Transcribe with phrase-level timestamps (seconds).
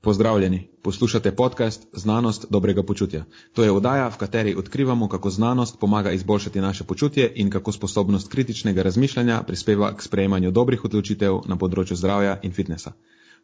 [0.00, 3.24] Pozdravljeni, poslušate podcast Znanost dobrega počutja.
[3.52, 8.28] To je oddaja, v kateri odkrivamo, kako znanost pomaga izboljšati naše počutje in kako sposobnost
[8.28, 12.92] kritičnega razmišljanja prispeva k sprejemanju dobrih odločitev na področju zdravja in fitnesa.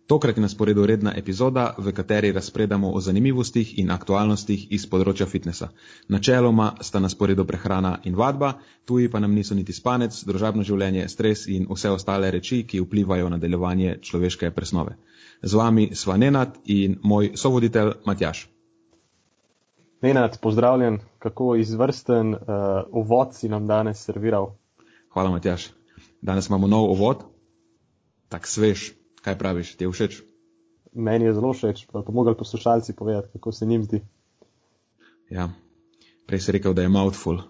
[0.07, 5.27] Tokrat je na sporedu redna epizoda, v kateri razpredamo o zanimivostih in aktualnostih iz področja
[5.27, 5.67] fitnesa.
[6.09, 8.53] Načeloma sta na sporedu prehrana in vadba,
[8.87, 13.33] tuji pa nam niso niti spanec, družabno življenje, stres in vse ostale reči, ki vplivajo
[13.35, 14.95] na delovanje človeške presnove.
[15.43, 18.45] Z vami sva Nenad in moj sovoditelj Matjaš.
[20.07, 22.39] Nenad, pozdravljen, kako izvrsten uh,
[22.95, 24.53] uvod si nam danes serviral.
[25.11, 25.73] Hvala, Matjaš.
[26.23, 27.27] Danes imamo nov uvod,
[28.29, 28.93] tak svež.
[29.27, 30.21] Kaj praviš, ti je všeč?
[30.95, 33.99] Meni je zelo všeč, pa to mogli poslušalci povedati, kako se njim zdi.
[35.31, 35.51] Ja,
[36.31, 37.43] prej si rekel, da je mouthful,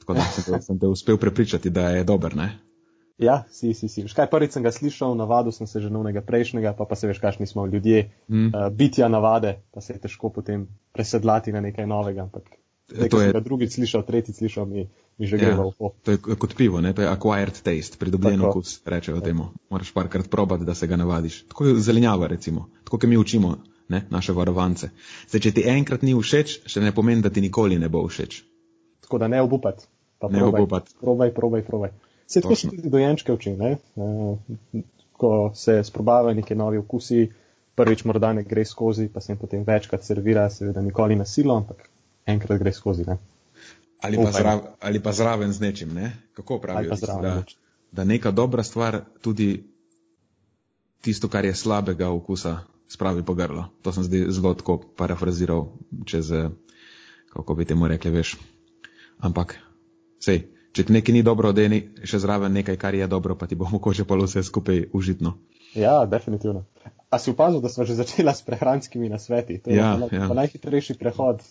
[0.00, 2.46] tako da sem, sem te uspel prepričati, da je dober, ne?
[3.18, 4.04] Ja, si, si, si.
[4.06, 7.18] Škaj, prvič sem ga slišal, navadil sem se že novega prejšnjega, pa pa se veš,
[7.18, 8.46] kakšni smo ljudje, mm.
[8.52, 12.28] uh, bitja navade, pa se je težko potem presedlati na nekaj novega.
[12.28, 12.54] Ampak,
[12.86, 15.96] to je drugič slišal, tretjič slišal mi mi že ja, v oko.
[16.04, 16.92] To je kot pivo, ne?
[16.92, 19.56] to je acquired taste, pridobljen okus, rečejo temu.
[19.72, 21.48] Moraš parkrat probati, da se ga navadiš.
[21.48, 23.56] Tako je zelenjava, recimo, tako kot mi učimo
[23.88, 24.04] ne?
[24.10, 24.90] naše varovance.
[25.28, 28.42] Zdaj, če ti enkrat ni všeč, še ne pomeni, da ti nikoli ne bo všeč.
[29.08, 29.88] Tako da ne obupati.
[30.30, 30.92] Ne obupati.
[31.00, 31.96] Probaj, probaj, probaj.
[32.26, 33.76] Se tako še tudi dojenčke uči, ne?
[33.96, 34.84] E,
[35.16, 37.24] ko se sprobavajo neki novi okusi,
[37.78, 41.56] prvič morda ne gre skozi, pa se jim potem večkrat servira, seveda nikoli na silo,
[41.56, 41.86] ampak
[42.26, 43.04] enkrat gre skozi.
[43.06, 43.18] Ne?
[44.02, 46.12] Ali pa, zrav, ali pa zraven z nečim, ne?
[46.34, 47.42] kako pravijo, da,
[47.92, 49.64] da neka dobra stvar tudi
[51.00, 53.68] tisto, kar je slabega okusa, spravi po grlo.
[53.82, 55.68] To sem zdaj zelo tako parafraziral,
[56.04, 56.32] čez,
[57.32, 58.36] kako bi temu rekli, veš.
[59.18, 59.56] Ampak,
[60.20, 63.46] sej, če ti nekaj ni dobro, da je še zraven nekaj, kar je dobro, pa
[63.46, 65.36] ti bo mogoče pa vse skupaj užitno.
[65.76, 66.64] Ja, definitivno.
[67.10, 69.58] A si opazil, da smo že začela s prehranskimi nasveti?
[69.62, 70.28] To je ja, ja.
[70.34, 71.42] najhitrejši prehod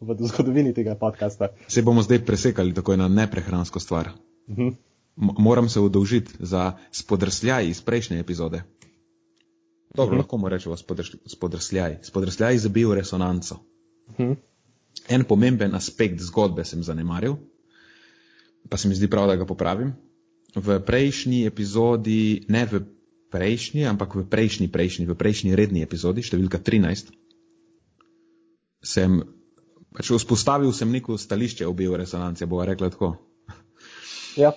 [0.00, 1.48] v zgodovini tega podcasta.
[1.68, 4.10] Se bomo zdaj presekali tako na neprehransko stvar.
[4.46, 4.68] Uh mhm.
[4.68, 4.76] -huh.
[5.16, 8.62] Moram se udolžiti za spodrsljaj iz prejšnje epizode.
[9.94, 10.14] Dobro, uh mhm.
[10.14, 10.18] -huh.
[10.18, 10.76] lahko mu rečemo
[11.26, 11.98] spodrsljaj.
[12.02, 13.54] Spodrsljaj za bioresonanco.
[14.08, 14.30] Uh mhm.
[14.30, 14.36] -huh.
[15.08, 17.36] En pomemben aspekt zgodbe sem zanemaril,
[18.68, 19.92] pa se mi zdi prav, da ga popravim.
[20.54, 22.80] V prejšnji epizodi, ne v
[23.30, 27.12] prejšnji, ampak v prejšnji, prejšnji, v prejšnji redni epizodi, številka 13,
[28.82, 29.22] sem
[29.96, 33.14] pač vzpostavil sem neko stališče o bioresonanci, bova rekla tako.
[34.38, 34.52] Ja,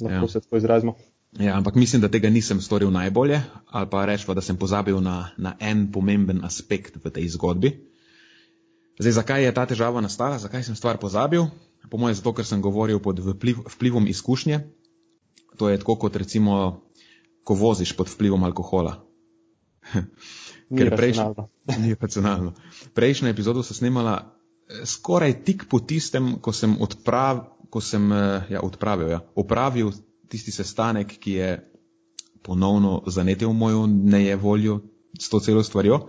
[0.00, 0.28] lahko ja.
[0.28, 0.96] se tako izrazimo.
[1.38, 3.38] Ja, ampak mislim, da tega nisem storil najbolje,
[3.70, 7.70] ali pa rečemo, da sem pozabil na, na en pomemben aspekt v tej zgodbi.
[8.98, 11.46] Zdaj, zakaj je ta težava nastala, zakaj sem stvar pozabil?
[11.90, 14.60] Po mojem, zato, ker sem govoril pod vpliv, vplivom izkušnje.
[15.56, 16.82] To je tako, kot recimo,
[17.46, 18.98] ko voziš pod vplivom alkohola.
[20.78, 21.46] ker prejšnjo,
[21.82, 22.52] ni racionalno.
[22.94, 24.34] Prejšnjo epizodo sem snimala
[24.84, 29.92] skoraj tik po tistem, ko sem, odprav, ko sem eh, ja, odpravil, ja, opravil
[30.30, 31.50] tisti sestanek, ki je
[32.42, 34.80] ponovno zanetil mojo nejevoljo
[35.18, 36.06] s to celo stvarjo.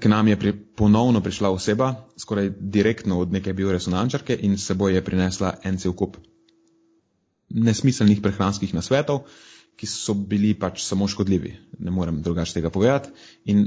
[0.00, 5.04] K nam je pri, ponovno prišla oseba, skoraj direktno od neke bioresonančarke in seboj je
[5.04, 6.16] prinesla en cel kup
[7.50, 9.26] nesmiselnih prehranskih nasvetov,
[9.76, 11.52] ki so bili pač samo škodljivi.
[11.78, 13.10] Ne morem drugače tega povedati.
[13.44, 13.66] In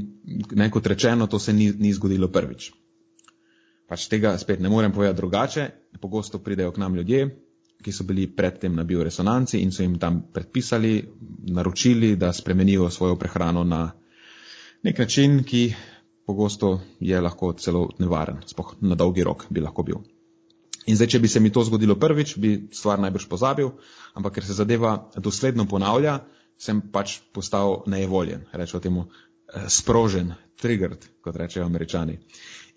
[0.52, 2.72] ne, kot rečeno, to se ni, ni zgodilo prvič
[3.88, 5.70] pač tega spet ne morem povedati drugače.
[6.02, 7.28] Pogosto pridejo k nam ljudje,
[7.84, 10.94] ki so bili predtem na bioresonanci in so jim tam predpisali,
[11.52, 13.92] naročili, da spremenijo svojo prehrano na
[14.84, 15.74] nek način, ki
[16.26, 20.02] pogosto je lahko celo nevaren, spoh na dolgi rok bi lahko bil.
[20.86, 23.70] In zdaj, če bi se mi to zgodilo prvič, bi stvar najbrž pozabil,
[24.20, 26.18] ampak ker se zadeva dosledno ponavlja,
[26.60, 29.06] sem pač postal nejevoljen, rečemo temu
[29.68, 32.18] sprožen, triggered, kot rečejo američani.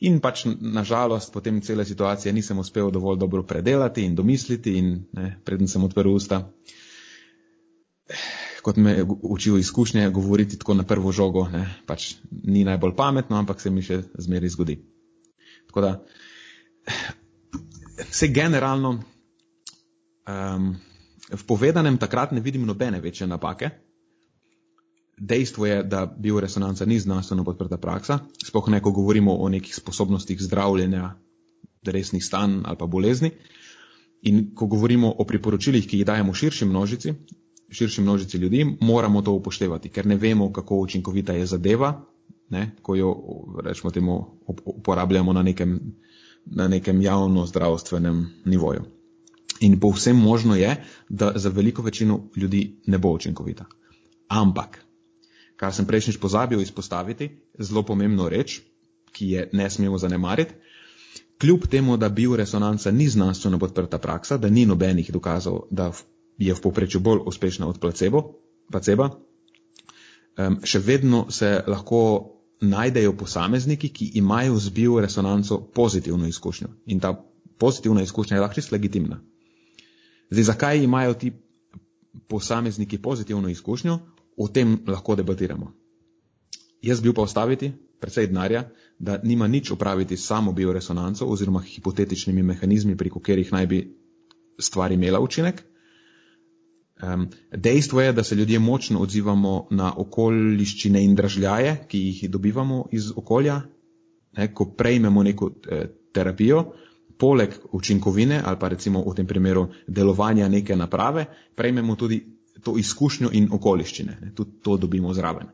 [0.05, 5.39] In pač nažalost potem cele situacije nisem uspel dovolj dobro predelati in domisliti in ne,
[5.45, 6.43] preden sem odprl usta,
[8.63, 13.61] kot me učijo izkušnje, govoriti tako na prvo žogo, ne, pač ni najbolj pametno, ampak
[13.61, 14.77] se mi še zmeri zgodi.
[15.71, 15.93] Tako da,
[18.11, 18.99] vse generalno,
[20.29, 20.73] um,
[21.31, 23.71] v povedanem takrat ne vidim nobene večje napake,
[25.17, 30.43] dejstvo je, da bioresonanca ni znanstveno podprta praksa, sploh ne, ko govorimo o nekih sposobnostih
[30.43, 31.15] zdravljenja
[31.87, 33.31] resnih stanj ali pa bolezni.
[34.23, 37.15] In ko govorimo o priporočilih, ki jih dajemo širši množici,
[37.71, 41.93] širši množici ljudi, moramo to upoštevati, ker ne vemo, kako učinkovita je zadeva,
[42.51, 43.15] ne, ko jo
[43.65, 45.81] rečemo temu uporabljamo na nekem,
[46.47, 48.85] na nekem javno zdravstvenem nivoju.
[49.61, 50.77] In povsem možno je,
[51.09, 53.65] da za veliko večino ljudi ne bo učinkovita.
[54.29, 54.86] Ampak
[55.57, 58.61] kar sem prejšnjič pozabil izpostaviti, zelo pomembno reč,
[59.13, 60.55] ki je ne smemo zanemariti.
[61.41, 65.93] Kljub temu, da bioresonanca ni znanstveno podprta praksa, da ni nobenih dokazov, da
[66.39, 68.23] je v povprečju bolj uspešna od placebo,
[68.73, 69.11] placeba,
[70.65, 72.01] še vedno se lahko
[72.61, 76.69] najdejo posamezniki, ki imajo z bioresonanco pozitivno izkušnjo.
[76.87, 77.13] In ta
[77.59, 79.21] pozitivna izkušnja je lahko čisto legitimna.
[80.31, 81.33] Zdaj, zakaj imajo ti
[82.29, 83.99] posamezniki pozitivno izkušnjo,
[84.37, 85.73] o tem lahko debatiramo.
[86.83, 88.69] Jaz bi upal staviti predvsej denarja,
[88.99, 93.81] da nima nič opraviti s samo bioresonanco oziroma hipotetičnimi mehanizmi, preko katerih naj bi
[94.59, 95.63] stvar imela učinek.
[97.03, 102.87] Um, dejstvo je, da se ljudje močno odzivamo na okoliščine in dražljaje, ki jih dobivamo
[102.93, 103.61] iz okolja.
[104.37, 106.73] Ne, ko prejmemo neko eh, terapijo,
[107.19, 111.25] poleg učinkovine ali pa recimo v tem primeru delovanja neke naprave,
[111.57, 114.19] prejmemo tudi to izkušnjo in okoliščine.
[114.23, 115.49] Ne, tudi to dobimo zraven.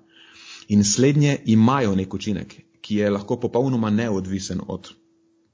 [0.69, 4.93] In slednje imajo nek učinek, ki je lahko popolnoma neodvisen od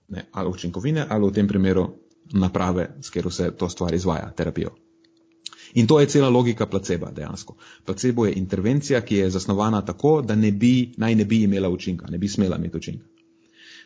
[0.09, 1.89] ne, ali učinkovine ali v tem primeru
[2.33, 4.75] naprave, s katero se to stvar izvaja, terapijo.
[5.75, 7.57] In to je cela logika placeba dejansko.
[7.85, 12.07] Placebo je intervencija, ki je zasnovana tako, da ne bi, naj ne bi imela učinka,
[12.11, 13.05] ne bi smela imeti učinka.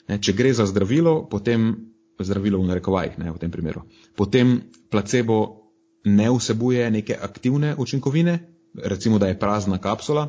[0.09, 1.75] Ne, če gre za zdravilo, potem
[2.19, 3.83] zdravilo v narekovajih, ne v tem primeru,
[4.17, 4.61] potem
[4.91, 5.62] placebo
[6.05, 8.39] ne vsebuje neke aktivne učinkovine,
[8.85, 10.29] recimo, da je prazna kapsula.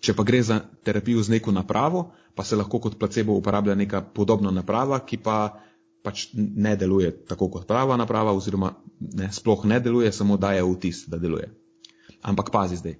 [0.00, 4.02] Če pa gre za terapijo z neko napravo, pa se lahko kot placebo uporablja neka
[4.14, 5.58] podobna naprava, ki pa
[6.06, 11.02] pač ne deluje tako kot prava naprava, oziroma ne, sploh ne deluje, samo daje vtis,
[11.10, 11.50] da deluje.
[12.22, 12.94] Ampak pazi zdaj,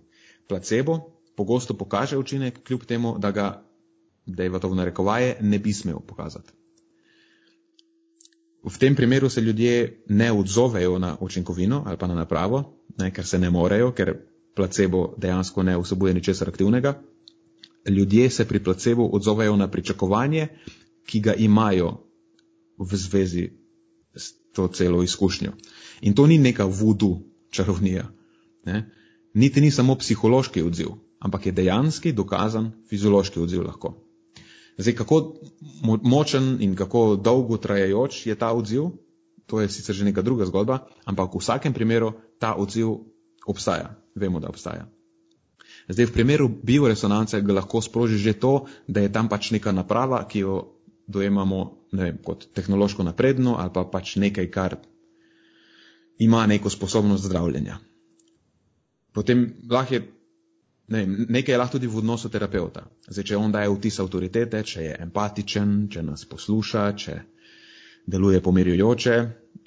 [0.51, 0.99] placebo
[1.39, 3.49] pogosto pokaže učinek, kljub temu, da ga,
[4.27, 6.58] da je v to v narekovaje, ne bi smel pokazati.
[8.65, 13.27] V tem primeru se ljudje ne odzovejo na učinkovino ali pa na napravo, ne, ker
[13.27, 14.17] se ne morejo, ker
[14.57, 17.03] placebo dejansko ne vsebuje ničesar aktivnega.
[17.89, 20.49] Ljudje se pri placebo odzovejo na pričakovanje,
[21.07, 21.93] ki ga imajo
[22.79, 23.51] v zvezi
[24.15, 25.53] s to celo izkušnjo.
[26.01, 27.19] In to ni neka vudu
[27.51, 28.11] čarovnija.
[28.67, 28.91] Ne?
[29.35, 30.89] Niti ni samo psihološki odziv,
[31.19, 34.08] ampak je dejanski, dokazan fiziološki odziv lahko.
[34.79, 35.35] Zdaj, kako
[36.03, 38.91] močen in kako dolgo trajajoč je ta odziv,
[39.47, 42.95] to je sicer že neka druga zgodba, ampak v vsakem primeru ta odziv
[43.47, 43.97] obstaja.
[44.15, 44.87] Vemo, da obstaja.
[45.89, 50.21] Zdaj, v primeru bioresonance ga lahko sproži že to, da je tam pač neka naprava,
[50.29, 50.55] ki jo
[51.09, 54.77] dojemamo vem, kot tehnološko napredno ali pa pač nekaj, kar
[56.19, 57.79] ima neko sposobnost zdravljenja.
[59.15, 60.03] Potem lahko je,
[60.89, 62.87] ne vem, nekaj je lahko tudi v odnosu terapeuta.
[63.09, 67.17] Zdaj, če on daje vtis avtoritete, če je empatičen, če nas posluša, če
[68.09, 69.17] deluje pomirjujoče,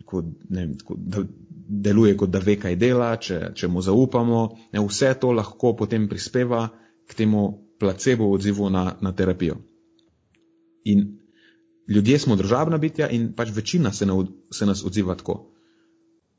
[0.10, 1.24] kot, ne kot, da
[1.72, 4.42] deluje kot da ve, kaj dela, če, če mu zaupamo,
[4.74, 6.66] ne, vse to lahko potem prispeva
[7.08, 7.46] k temu
[7.80, 9.62] placebo odzivu na, na terapijo.
[10.90, 11.06] In
[11.88, 14.18] ljudje smo družabna bitja in pač večina se, na,
[14.52, 15.54] se nas odziva tako.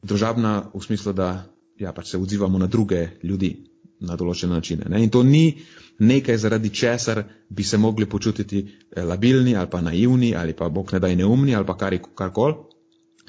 [0.03, 1.47] Družabna v smislu, da
[1.79, 3.72] ja, pač se odzivamo na druge ljudi
[4.03, 4.89] na določene načine.
[4.91, 5.03] Ne?
[5.05, 5.63] In to ni
[6.03, 10.93] nekaj, zaradi česar bi se mogli počutiti eh, labilni ali pa naivni ali pa bog
[10.93, 12.55] ne daj neumni ali pa kar, karkoli.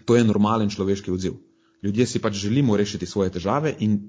[0.06, 1.38] To je normalen človeški odziv.
[1.84, 4.00] Ljudje si pač želimo rešiti svoje težave in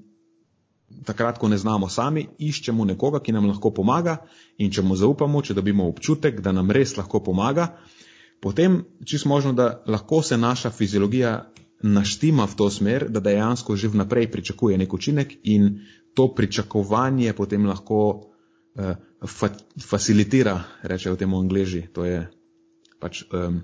[1.05, 4.17] takrat, ko ne znamo sami, iščemo nekoga, ki nam lahko pomaga
[4.57, 7.75] in če mu zaupamo, če dobimo občutek, da nam res lahko pomaga,
[8.41, 11.35] potem čist možno, da lahko se naša fiziologija
[11.83, 15.81] naštima v to smer, da dejansko že vnaprej pričakuje nek učinek in
[16.15, 18.95] to pričakovanje potem lahko uh,
[19.27, 19.49] fa
[19.81, 22.23] facilitira, rečejo temu angliži, to je
[22.99, 23.61] pač um,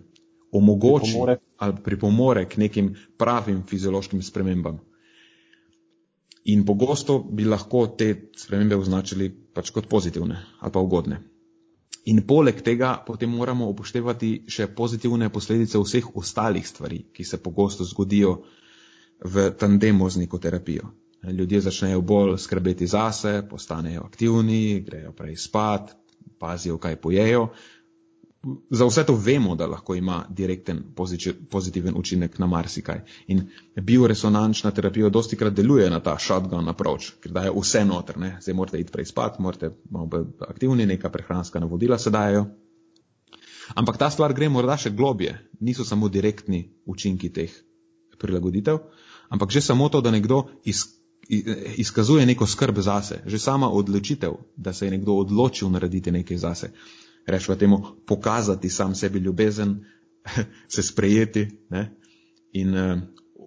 [0.52, 1.38] omogoči pripomore.
[1.58, 4.80] ali pripomore k nekim pravim fiziološkim spremembam.
[6.44, 11.22] In pogosto bi lahko te spremembe označili pač kot pozitivne ali pa ugodne.
[12.06, 17.86] In poleg tega potem moramo upoštevati še pozitivne posledice vseh ostalih stvari, ki se pogosto
[17.86, 18.40] zgodijo
[19.22, 20.90] v tandemu z neko terapijo.
[21.24, 25.94] Ljudje začnejo bolj skrbeti zase, postanejo aktivni, grejo prej spat,
[26.40, 27.50] pazijo, kaj pojejo,
[28.70, 30.84] za vse to vemo, da lahko ima direkten
[31.50, 33.02] pozitiven učinek na marsikaj.
[33.28, 33.44] In
[33.76, 38.18] bioresonančna terapija dosti krat deluje na ta shotgun approach, ker daje vse noter.
[38.18, 38.38] Ne?
[38.42, 42.46] Zdaj morate iti prej spat, morate malo bolj aktivni, neka prehranska navodila se dajo.
[43.76, 45.38] Ampak ta stvar gre morda še globje.
[45.60, 47.54] Niso samo direktni učinki teh
[48.18, 48.78] prilagoditev,
[49.30, 50.84] ampak že samo to, da nekdo iz,
[51.78, 53.22] izkazuje neko skrb zase.
[53.26, 56.72] Že sama odločitev, da se je nekdo odločil narediti nekaj zase
[57.26, 59.86] rečemo temu, pokazati sam sebi ljubezen,
[60.74, 61.98] se sprejeti ne?
[62.52, 63.00] in uh,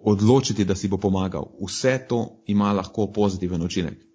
[0.03, 1.45] odločiti, da si bo pomagal.
[1.67, 4.05] Vse to ima lahko pozitiven učinek.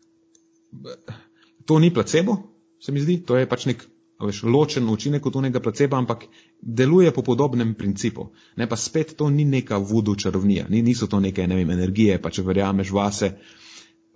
[1.64, 2.36] to ni placebo,
[2.80, 3.86] se mi zdi, to je pač nek
[4.20, 6.24] veš, ločen učinek od unega placeba, ampak
[6.60, 8.32] deluje po podobnem principu.
[8.56, 12.18] Ne pa spet to ni neka vudu čarovnija, ni, niso to neke ne vem, energije,
[12.22, 13.32] pa če verjameš vase,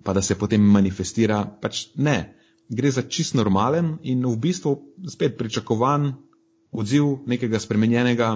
[0.04, 2.34] pa da se potem manifestira, pač ne.
[2.68, 4.76] Gre za čist normalen in v bistvu
[5.08, 6.12] spet pričakovan
[6.72, 8.30] odziv nekega spremenjenega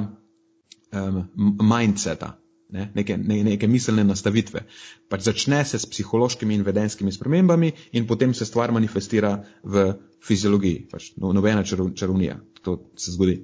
[0.92, 1.22] um,
[1.60, 2.34] mindseta,
[2.70, 4.64] ne, neke, ne, neke miselne nastavitve.
[5.08, 9.88] Pač začne se s psihološkimi in vedenskimi spremembami in potem se stvar manifestira v
[10.24, 10.86] fiziologiji.
[10.92, 13.40] Pač no, nobena čarovnija, to se zgodi.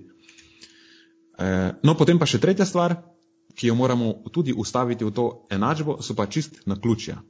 [1.39, 1.47] E,
[1.83, 2.99] no, potem pa še tretja stvar,
[3.55, 7.21] ki jo moramo tudi ustaviti v to enačbo, so pa čist na ključja.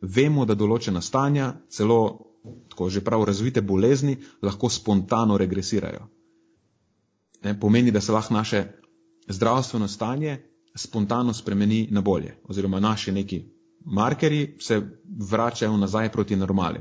[0.00, 1.98] Vemo, da določena stanja, celo
[2.70, 6.06] tako že prav razvite bolezni, lahko spontano regresirajo.
[7.44, 8.64] Ne, pomeni, da se lahko naše
[9.28, 10.38] zdravstveno stanje
[10.74, 13.42] spontano spremeni na bolje, oziroma naši neki
[13.84, 14.82] markerji se
[15.30, 16.80] vračajo nazaj proti normali.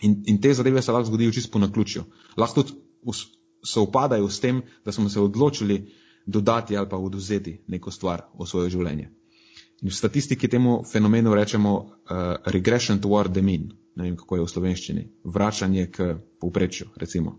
[0.00, 2.04] In, in te zadeve se lahko zgodijo čisto po naključju.
[2.36, 2.80] Lahko tudi
[3.64, 5.92] se upadajo s tem, da smo se odločili
[6.26, 9.10] dodati ali pa oduzeti neko stvar v svoje življenje.
[9.84, 11.88] In v statistiki temu fenomenu rečemo uh,
[12.48, 17.36] regression toward the mean, ne vem kako je v slovenščini, vračanje k povprečju, recimo.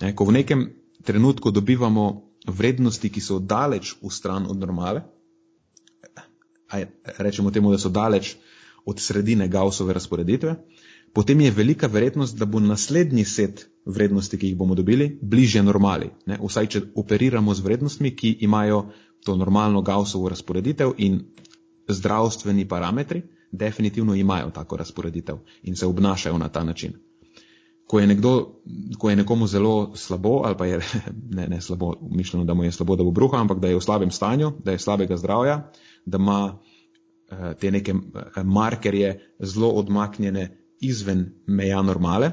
[0.00, 0.66] Ne, ko v nekem
[1.00, 2.04] trenutku dobivamo
[2.46, 5.06] vrednosti, ki so daleč v stran od normale,
[7.18, 8.36] rečemo temu, da so daleč
[8.84, 10.56] od sredine Gaussove razporeditve,
[11.12, 16.10] potem je velika verjetnost, da bo naslednji set vrednosti, ki jih bomo dobili, bliže normali.
[16.26, 16.38] Ne?
[16.42, 18.90] Vsaj, če operiramo z vrednostmi, ki imajo
[19.24, 21.22] to normalno Gaussovo razporeditev in
[21.88, 26.92] zdravstveni parametri definitivno imajo tako razporeditev in se obnašajo na ta način.
[27.86, 28.52] Ko je, nekdo,
[28.98, 30.80] ko je nekomu zelo slabo, ali pa je
[31.36, 33.80] ne, ne slabo, mišljeno, da mu je slabo, da bo bruha, ampak da je v
[33.80, 35.70] slabem stanju, da je slabega zdravja,
[36.06, 42.30] da ima uh, te neke eh, markerje zelo odmaknjene izven meja normale,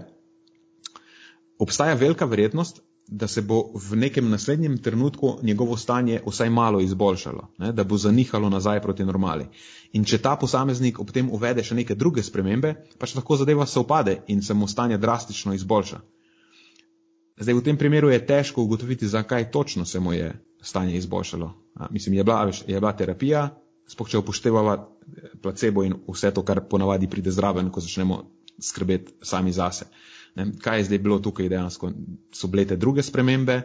[1.60, 2.82] obstaja velika verjetnost,
[3.14, 7.98] da se bo v nekem naslednjem trenutku njegovo stanje vsaj malo izboljšalo, ne, da bo
[7.98, 9.46] zanihalo nazaj proti normali.
[9.94, 13.80] In če ta posameznik ob tem uvede še neke druge spremembe, pač lahko zadeva se
[13.80, 16.00] upade in se mu stanje drastično izboljša.
[17.38, 21.54] Zdaj, v tem primeru je težko ugotoviti, zakaj točno se mu je stanje izboljšalo.
[21.76, 23.50] A, mislim, je bila, je bila terapija,
[23.88, 24.78] spoh če upoštevava
[25.42, 28.24] placebo in vse to, kar ponavadi pride zraven, ko začnemo
[28.58, 29.86] skrbeti sami zase.
[30.36, 31.92] Ne, kaj je zdaj bilo tukaj dejansko?
[32.34, 33.62] So bile te druge spremembe,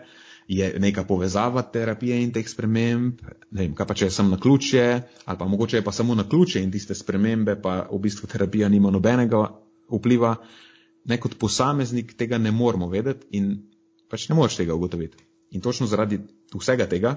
[0.48, 3.20] je neka povezava terapije in teh sprememb,
[3.50, 4.84] ne vem, kaj pa če sem na ključje,
[5.25, 8.68] ali pa mogoče je pa samo na ključje in tiste spremembe, pa v bistvu terapija
[8.68, 9.42] nima nobenega
[9.92, 10.37] vpliva.
[11.08, 13.52] Ne kot posameznik tega ne moramo vedeti in
[14.08, 15.25] pač ne moreš tega ugotoviti.
[15.50, 16.20] In točno zaradi
[16.52, 17.14] vsega tega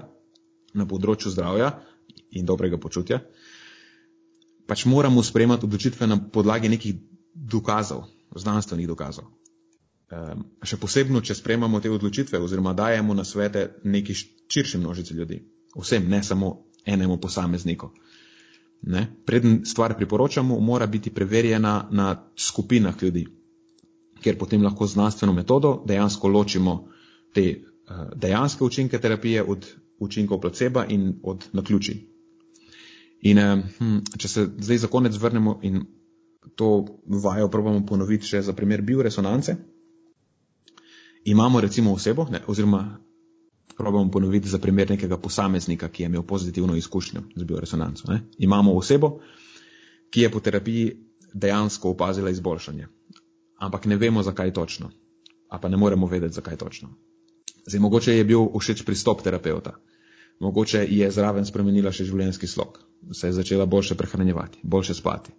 [0.74, 1.74] na področju zdravja
[2.36, 3.20] in dobrega počutja,
[4.68, 7.00] pač moramo sprejemati odločitve na podlagi nekih
[7.32, 8.06] dokazov,
[8.36, 9.28] znanstvenih dokazov.
[10.12, 15.38] Um, še posebno, če spremamo te odločitve oziroma dajemo na svete neki širši množici ljudi,
[15.72, 16.50] vsem, ne samo
[16.84, 17.88] enemu posamezniku.
[18.92, 19.06] Ne?
[19.24, 23.24] Preden stvar priporočamo, mora biti preverjena na skupinah ljudi,
[24.20, 26.76] ker potem lahko znanstveno metodo dejansko ločimo
[27.32, 29.64] te uh, dejanske učinke terapije od
[29.98, 32.02] učinkov placeba in od naključij.
[33.32, 35.86] In uh, hm, če se zdaj za konec vrnemo in
[36.56, 39.56] to vajo probamo ponoviti še za primer bioresonance,
[41.24, 42.98] imamo recimo osebo, ne, oziroma
[43.76, 48.12] probamo ponoviti za primer nekega posameznika, ki je imel pozitivno izkušnjo z bioresonanco.
[48.12, 48.20] Ne.
[48.38, 49.18] Imamo osebo,
[50.10, 50.96] ki je po terapiji
[51.34, 52.86] dejansko opazila izboljšanje,
[53.58, 54.90] ampak ne vemo, zakaj točno,
[55.48, 56.88] a pa ne moremo vedeti, zakaj točno.
[57.66, 59.76] Zdaj, mogoče je bil všeč pristop terapeuta,
[60.40, 62.80] mogoče je zraven spremenila še življenjski slog,
[63.12, 65.32] se je začela boljše prehranjevati, boljše spati.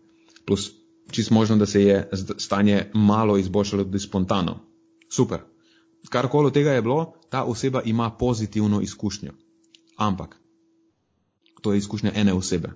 [0.46, 0.72] Plus,
[1.12, 4.60] čist možno, da se je stanje malo izboljšalo tudi spontano.
[5.10, 5.44] Super,
[6.10, 9.32] karkoli od tega je bilo, ta oseba ima pozitivno izkušnjo.
[9.98, 10.38] Ampak
[11.62, 12.70] to je izkušnja ene osebe.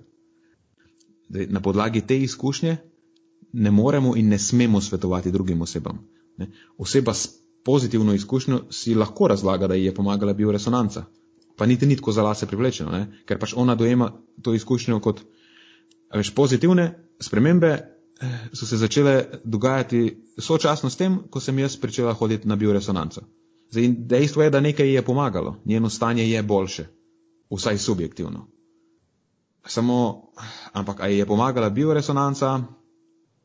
[1.28, 2.76] Zdaj, na podlagi te izkušnje
[3.52, 6.08] ne moremo in ne smemo svetovati drugim osebam.
[6.36, 6.50] Ne.
[6.78, 7.28] Oseba s
[7.64, 11.04] pozitivno izkušnjo si lahko razlaga, da ji je pomagala bioresonanca,
[11.56, 13.22] pa niti ni tako za lase privlečeno, ne.
[13.26, 15.20] ker pač ona dojema to izkušnjo kot
[16.14, 17.97] veš, pozitivne spremembe
[18.52, 23.20] so se začele dogajati sočasno s tem, ko sem jaz začela hoditi na bioresonanco.
[23.70, 26.86] Zdaj, dejstvo je, da nekaj je pomagalo, njeno stanje je boljše,
[27.50, 28.48] vsaj subjektivno.
[29.66, 30.30] Samo,
[30.72, 32.62] ampak ali je pomagala bioresonanca,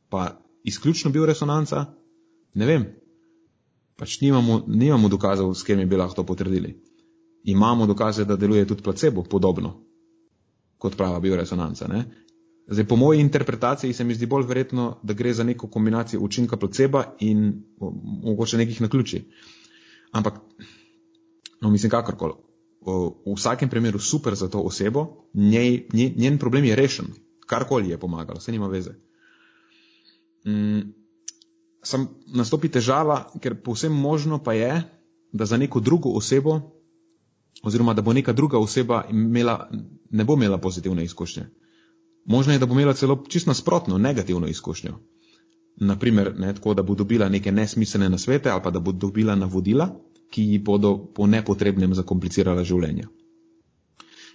[0.10, 1.86] pa izključno bioresonanca,
[2.54, 2.86] ne vem.
[3.96, 6.82] Pač nimamo, nimamo dokazov, s katerimi bi lahko to potrdili.
[7.44, 9.84] Imamo dokaze, da deluje tudi placebo podobno
[10.78, 11.88] kot prava bioresonanca.
[12.68, 16.58] Zdaj, po moji interpretaciji se mi zdi bolj verjetno, da gre za neko kombinacijo učinka
[16.58, 17.64] placeba in
[18.24, 19.24] mogoče nekih naključij.
[20.12, 20.40] Ampak,
[21.62, 22.34] no, mislim, kakorkoli.
[22.86, 27.06] V vsakem primeru super za to osebo, njej, njen problem je rešen,
[27.48, 28.92] karkoli je pomagalo, vse nima veze.
[30.46, 30.94] Mm,
[31.84, 34.84] sam nastopi težava, ker povsem možno pa je,
[35.32, 36.60] da za neko drugo osebo,
[37.64, 39.70] oziroma da bo neka druga oseba imela,
[40.10, 41.46] ne bo imela pozitivne izkušnje.
[42.26, 44.94] Možno je, da bo imela celo čisto nasprotno, negativno izkušnjo.
[45.76, 49.90] Naprimer, ne, tako, da bo dobila neke nesmiselne nasvete ali pa da bo dobila navodila,
[50.30, 53.08] ki ji bodo po nepotrebnem zakomplicirala življenje.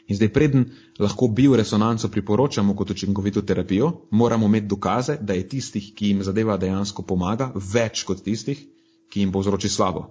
[0.08, 0.64] In zdaj, preden
[0.98, 6.56] lahko bioresonanco priporočamo kot učinkovito terapijo, moramo imeti dokaze, da je tistih, ki jim zadeva
[6.56, 8.62] dejansko pomaga, več kot tistih,
[9.10, 10.08] ki jim povzroči slabo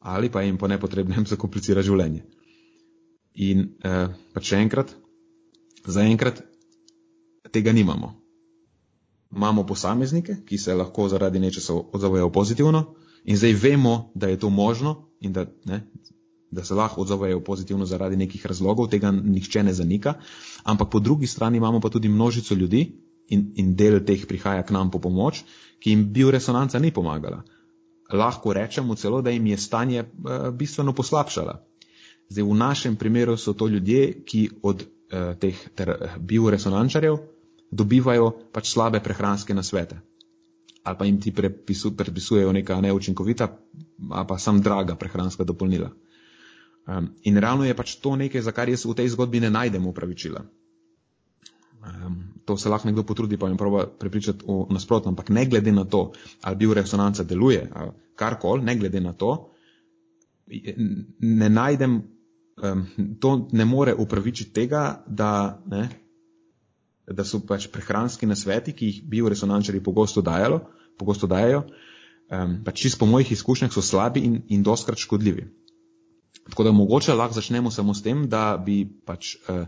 [0.00, 2.24] ali pa jim po nepotrebnem zakomplicira življenje.
[3.40, 4.94] In eh, pa še enkrat,
[5.86, 6.40] zaenkrat
[7.52, 8.14] tega nimamo.
[9.36, 12.84] Imamo posameznike, ki se lahko zaradi nečesa odzovejo pozitivno,
[13.24, 15.80] in zdaj vemo, da je to možno in da, ne,
[16.50, 20.14] da se lahko odzovejo pozitivno zaradi nekih razlogov, tega nihče ne zanika,
[20.64, 22.92] ampak po drugi strani imamo pa tudi množico ljudi
[23.28, 25.44] in, in del teh prihaja k nam po pomoč,
[25.80, 27.42] ki jim bioresonanca ni pomagala.
[28.12, 31.60] Lahko rečemo celo, da jim je stanje uh, bistveno poslabšala.
[32.30, 35.54] Zdaj, v našem primeru so to ljudje, ki od uh, teh
[36.18, 37.18] bioresonančarjev
[37.70, 40.00] dobivajo pač slabe prehranske nasvete.
[40.82, 43.48] Ali pa jim ti predpisujejo neka neučinkovita,
[44.10, 45.90] ali pa sam draga prehranska dopolnila.
[46.88, 49.86] Um, in realno je pač to nekaj, za kar jaz v tej zgodbi ne najdem
[49.86, 50.40] upravičila.
[51.80, 55.72] Um, to se lahko nekdo potrudi, pa jim proba prepričati o nasprotno, ampak ne glede
[55.72, 59.52] na to, ali bioresonanca deluje, ali karkoli, ne glede na to,
[61.20, 62.02] ne najdem,
[62.62, 62.86] um,
[63.20, 65.88] to ne more upravičiti tega, da ne,
[67.14, 70.60] da so pač prehranski nasveti, ki jih bioresonančari pogosto dajalo,
[70.98, 71.64] pogosto dajajo,
[72.30, 75.48] um, pač čist po mojih izkušnjah so slabi in, in doskrat škodljivi.
[76.50, 79.66] Tako da mogoče lahko začnemo samo s tem, da bi pač uh,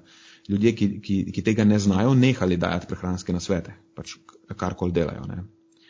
[0.49, 4.17] ljudje, ki, ki, ki tega ne znajo, nehali dajati prehranske nasvete, pač
[4.57, 5.27] karkoli delajo.
[5.29, 5.45] Ne.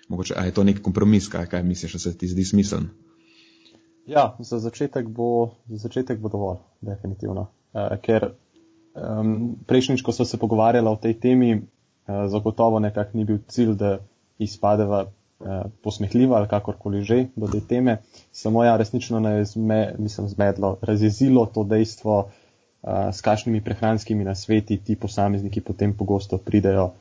[0.09, 2.91] Mogoče, je to nek kompromis, kaj, kaj misliš, da se ti zdi smiseln?
[4.07, 7.47] Ja, za začetek bo, za začetek bo dovolj, definitivno.
[7.73, 8.33] Uh, ker
[8.93, 13.73] Um, prejšnjič, ko smo se pogovarjali o tej temi, uh, zagotovo nekako ni bil cilj,
[13.75, 13.99] da
[14.39, 18.03] izpadeva uh, posmehljiva ali kakorkoli že do te teme.
[18.33, 22.19] Samo ja, resnično je zme, zmedlo, razjezilo to dejstvo,
[22.83, 26.93] uh, s kakšnimi prehranskimi nasveti ti posamezniki potem pogosto pridejo,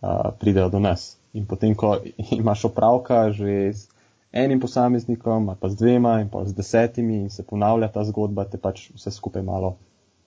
[0.00, 1.16] uh, pridejo do nas.
[1.32, 1.98] In potem, ko
[2.40, 3.88] imaš opravka že z
[4.32, 8.56] enim posameznikom, pa z dvema in pa z desetimi in se ponavlja ta zgodba, te
[8.56, 9.76] pač vse skupaj malo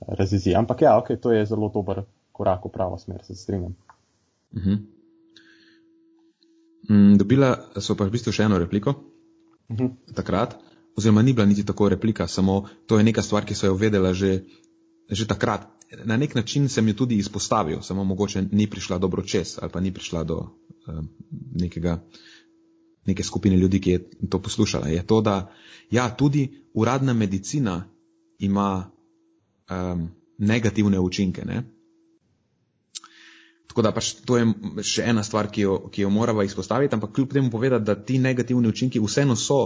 [0.07, 0.55] razjezi.
[0.55, 3.75] Ampak ja, ok, to je zelo dober korak v pravo smer, se strinjam.
[4.51, 4.77] Uh -huh.
[6.89, 8.89] mm, dobila so pa v bistvu še eno repliko.
[9.69, 9.91] Uh -huh.
[10.15, 10.57] Takrat,
[10.97, 14.13] oziroma ni bila niti tako replika, samo to je neka stvar, ki so jo vedela
[14.13, 14.43] že,
[15.09, 15.67] že takrat.
[16.05, 19.79] Na nek način sem jo tudi izpostavil, samo mogoče ni prišla dobro čez ali pa
[19.79, 21.03] ni prišla do uh,
[21.55, 22.03] nekega,
[23.05, 24.87] neke skupine ljudi, ki je to poslušala.
[24.87, 25.51] Je to, da
[25.91, 27.89] ja, tudi uradna medicina
[28.39, 28.91] ima
[29.69, 31.45] um, negativne učinke.
[31.45, 31.63] Ne?
[33.67, 34.45] Tako da pač to je
[34.81, 38.19] še ena stvar, ki jo, ki jo moramo izpostaviti, ampak kljub temu povedati, da ti
[38.19, 39.59] negativni učinki vseeno so,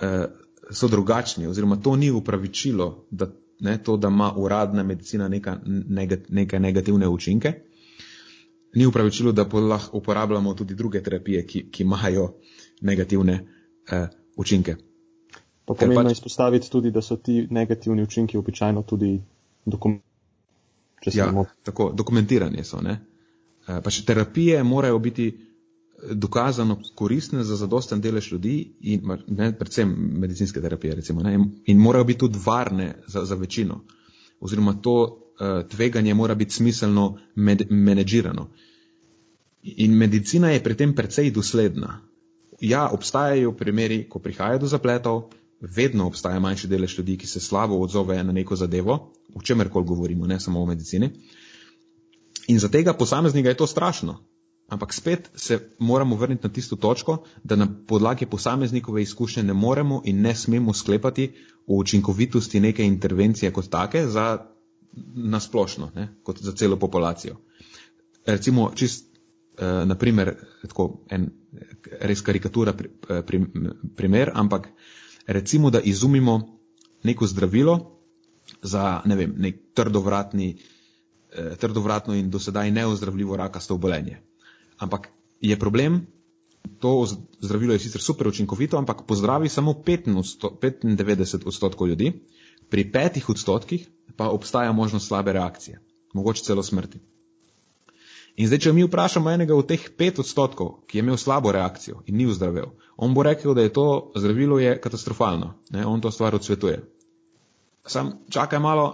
[0.00, 0.24] uh,
[0.70, 3.28] so drugačni, oziroma to ni upravičilo, da,
[3.60, 7.52] ne, to, da ima uradna medicina neka, nega, neke negativne učinke.
[8.74, 12.32] Ni upravičilo, da lahko uporabljamo tudi druge terapije, ki, ki imajo
[12.80, 13.38] negativne
[13.92, 14.76] uh, učinke.
[15.64, 19.20] Pa pomembno pač, izpostaviti tudi, da so ti negativni učinki običajno tudi
[19.64, 20.10] dokumentirani.
[21.14, 22.80] Ja, tako, dokumentirani so.
[22.80, 22.98] Ne?
[23.68, 25.32] Eh, pač terapije morajo biti
[26.12, 29.88] dokazano koristne za zadosten delež ljudi, in, ne, predvsem
[30.20, 33.80] medicinske terapije, recimo, ne, in morajo biti tudi varne za, za večino.
[34.40, 38.48] Oziroma to uh, tveganje mora biti smiselno med, menedžirano.
[39.62, 42.00] In medicina je pri tem precej dosledna.
[42.60, 45.30] Ja, obstajajo primeri, ko prihaja do zapletov,
[45.76, 49.86] vedno obstaja manjši delež ljudi, ki se slabo odzove na neko zadevo, o čemer koli
[49.86, 51.10] govorimo, ne samo o medicini.
[52.46, 54.18] In za tega posameznika je to strašno.
[54.68, 60.02] Ampak spet se moramo vrniti na tisto točko, da na podlagi posameznikove izkušnje ne moremo
[60.04, 61.32] in ne smemo sklepati
[61.66, 64.46] o učinkovitosti neke intervencije kot take za
[65.14, 67.36] nasplošno, ne, kot za celo populacijo.
[68.26, 69.06] Recimo, čist
[69.58, 71.30] eh, naprimer, tako en
[72.00, 73.44] res karikatura pri, eh, pri,
[73.96, 74.68] primer, ampak
[75.26, 76.58] recimo, da izumimo
[77.02, 78.00] neko zdravilo
[78.62, 80.56] za ne vem, nek trdovratni
[81.32, 84.18] eh, trdovratno in dosedaj neozdravljivo rakasto obolenje.
[84.78, 85.08] Ampak
[85.40, 86.06] je problem,
[86.78, 87.06] to
[87.40, 92.12] zdravilo je sicer super učinkovito, ampak pozdravi samo 95 odstotkov ljudi,
[92.68, 95.80] pri petih odstotkih pa obstaja možnost slabe reakcije,
[96.14, 96.98] mogoče celo smrti.
[98.34, 102.02] In zdaj, če mi vprašamo enega od teh pet odstotkov, ki je imel slabo reakcijo
[102.10, 103.86] in ni vzdravel, on bo rekel, da je to
[104.18, 105.86] zdravilo je katastrofalno, ne?
[105.86, 106.80] on to stvar odsvetuje.
[107.86, 108.86] Sam čakaj malo,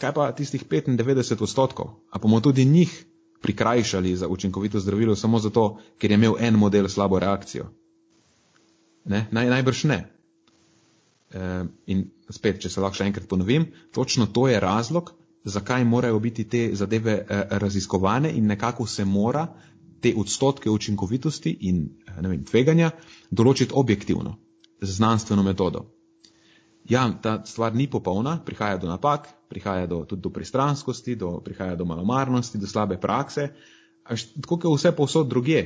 [0.00, 1.92] kaj pa tistih 95 odstotkov?
[2.10, 3.04] A bomo tudi njih
[3.42, 7.68] prikrajšali za učinkovito zdravilo samo zato, ker je imel en model slabo reakcijo?
[9.04, 9.26] Ne?
[9.30, 9.98] Naj, najbrž ne.
[11.30, 15.12] E, in spet, če se lahko še enkrat ponovim, točno to je razlog,
[15.44, 19.46] zakaj morajo biti te zadeve eh, raziskovane in nekako se mora
[20.00, 22.90] te odstotke učinkovitosti in eh, vem, tveganja
[23.30, 24.38] določiti objektivno,
[24.80, 25.86] z znanstveno metodo.
[26.88, 31.78] Ja, ta stvar ni popolna, prihaja do napak, prihaja do, tudi do pristranskosti, do, prihaja
[31.80, 33.48] do malomarnosti, do slabe prakse,
[34.04, 35.62] tako kot vse povsod druge.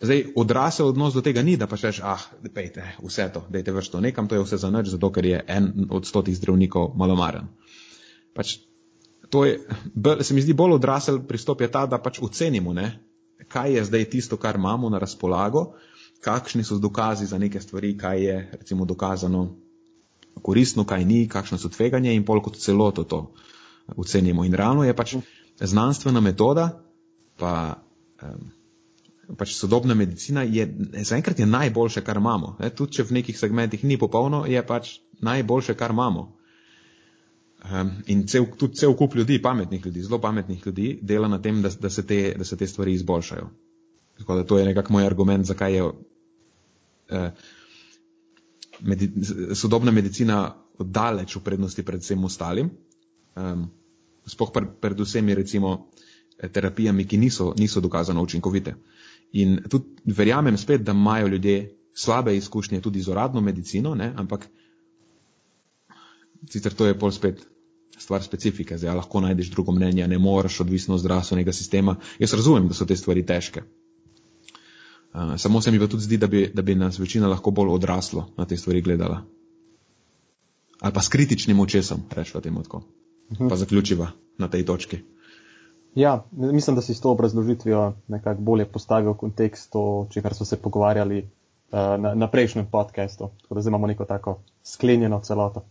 [0.00, 2.20] Zdaj, odrasel odnos do tega ni, da pa češ, ah,
[2.54, 5.88] pejte, vse to, dejte vrsto nekam, to je vse za nič, zato ker je en
[5.90, 7.48] od stotih zdravnikov malomaren.
[8.34, 8.58] Pač
[9.30, 9.60] to je,
[10.20, 12.98] se mi zdi bolj odrasel pristop je ta, da pač ocenimo, ne,
[13.48, 15.74] kaj je zdaj tisto, kar imamo na razpolago,
[16.20, 19.56] kakšni so dokazi za neke stvari, kaj je recimo dokazano
[20.42, 23.32] koristno, kaj ni, kakšno so tveganje in pol kot celoto to
[23.96, 24.44] ocenimo.
[24.44, 25.16] In realno je pač
[25.60, 26.82] znanstvena metoda,
[27.38, 27.82] pa
[28.22, 28.50] um,
[29.36, 30.66] pač sodobna medicina je,
[31.04, 32.56] zaenkrat je najboljše, kar imamo.
[32.60, 36.37] Ne, tudi če v nekih segmentih ni popolno, je pač najboljše, kar imamo.
[37.58, 41.62] Um, in cel, tudi cel kup ljudi, pametnih ljudi, zelo pametnih ljudi, dela na tem,
[41.62, 43.48] da, da, se, te, da se te stvari izboljšajo.
[44.18, 45.92] Tako da to je nekako moj argument, zakaj je uh,
[48.80, 49.10] medi,
[49.54, 52.70] sodobna medicina daleč v prednosti pred vsem ostalim.
[53.36, 53.68] Um,
[54.28, 55.88] Sploh pred, predvsem je recimo
[56.52, 58.74] terapijami, ki niso, niso dokazano učinkovite.
[59.32, 64.48] In tudi verjamem spet, da imajo ljudje slabe izkušnje tudi z uradno medicino, ne, ampak
[66.50, 67.46] sicer to je pol spet
[67.98, 71.96] stvar specifike, zdaj lahko najdeš drugo mnenje, ne moreš odvisno od zdravstvenega sistema.
[72.18, 73.62] Jaz razumem, da so te stvari težke.
[75.14, 77.74] Uh, samo se mi pa tudi zdi, da bi, da bi nas večina lahko bolj
[77.74, 79.24] odraslo na te stvari gledala.
[80.80, 82.82] Ali pa s kritičnim očesom, rečemo temu tako.
[83.30, 83.48] -huh.
[83.48, 84.98] Pa zaključiva na tej točki.
[85.94, 90.56] Ja, mislim, da si s to obrazložitvijo nekako bolje postavil kontekst, o čemer smo se
[90.56, 93.30] pogovarjali uh, na, na prejšnjem podkastu.
[93.42, 95.64] Tako da zdaj imamo neko tako sklenjeno celoto.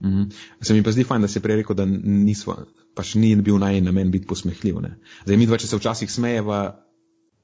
[0.00, 0.34] Mm -hmm.
[0.60, 2.56] Se mi pa zdi fajn, da si prej rekel, da nismo,
[2.94, 4.80] pač ni bil naj namen biti posmehljiv.
[4.80, 4.98] Ne?
[5.24, 6.84] Zdaj, mi dva, če se včasih smejeva,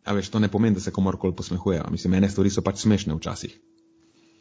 [0.04, 1.82] a veš, to ne pomeni, da se komorkoli posmehuje.
[1.90, 3.60] Mislim, mene stvari so pač smešne včasih.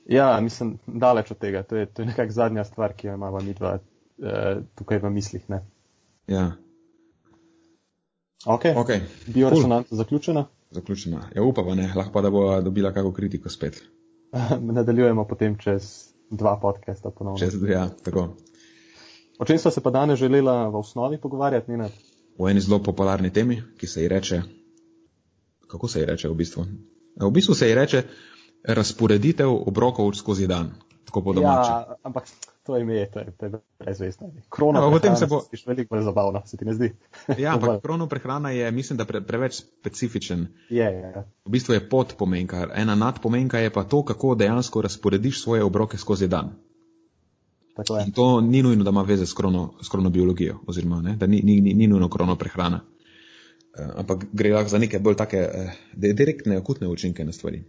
[0.06, 1.63] Ja, mislim, daleč od tega.
[1.63, 5.10] To je, to je nekak zadnja stvar, ki jo imamo mi dva eh, tukaj v
[5.10, 5.49] mislih.
[5.49, 5.63] Ne?
[6.28, 6.52] Ja.
[8.45, 8.99] Ok, okay.
[9.28, 9.97] bioresonanca cool.
[9.97, 10.45] zaključena.
[10.71, 11.30] Zaključena.
[11.36, 13.84] Ja, upava ne, lahko pa da bo dobila kako kritiko spet.
[14.76, 17.39] Nadaljujemo potem čez dva podcasta ponovno.
[17.39, 18.34] Čez, ja, tako.
[19.39, 21.89] O čem smo se pa danes želela v osnovi pogovarjati, Nina?
[22.38, 24.41] O eni zelo popularni temi, ki se ji reče,
[25.67, 26.65] kako se ji reče v bistvu?
[27.22, 28.04] V bistvu se ji reče
[28.63, 30.72] razporeditev obrokov skozi dan,
[31.06, 31.69] tako po domače.
[31.69, 32.30] Ja, ampak
[32.63, 34.32] to ime je, to je, to je brezvestno.
[34.49, 35.41] Krona ja, prehrana se bo...
[35.52, 36.93] je veliko bolj zabavna, se ti ne zdi?
[37.38, 40.47] ja, ampak krono prehrana je, mislim, da pre, preveč specifičen.
[40.69, 41.23] Je, je, je.
[41.45, 42.67] V bistvu je podpomenka.
[42.76, 46.56] Ena nadpomenka je pa to, kako dejansko razporediš svoje obroke skozi dan.
[48.06, 51.41] In to ni nujno, da ima veze s, krono, s kronobiologijo, oziroma ne, da ni,
[51.43, 52.80] ni, ni, ni nujno krono prehrana.
[53.80, 57.63] Uh, ampak gre lahko za neke bolj take uh, direktne, akutne učinke na stvari.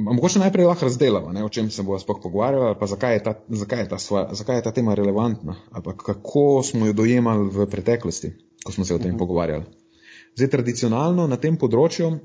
[0.00, 3.34] Mogoče najprej lahko razdelava, ne, o čem se bomo sploh pogovarjali, pa zakaj je, ta,
[3.48, 7.50] zakaj, je ta sva, zakaj je ta tema relevantna, ali pa kako smo jo dojemali
[7.52, 8.32] v preteklosti,
[8.64, 9.16] ko smo se o tem uh mhm.
[9.16, 9.18] -huh.
[9.18, 9.64] pogovarjali.
[10.36, 12.18] Zdaj, tradicionalno na tem področju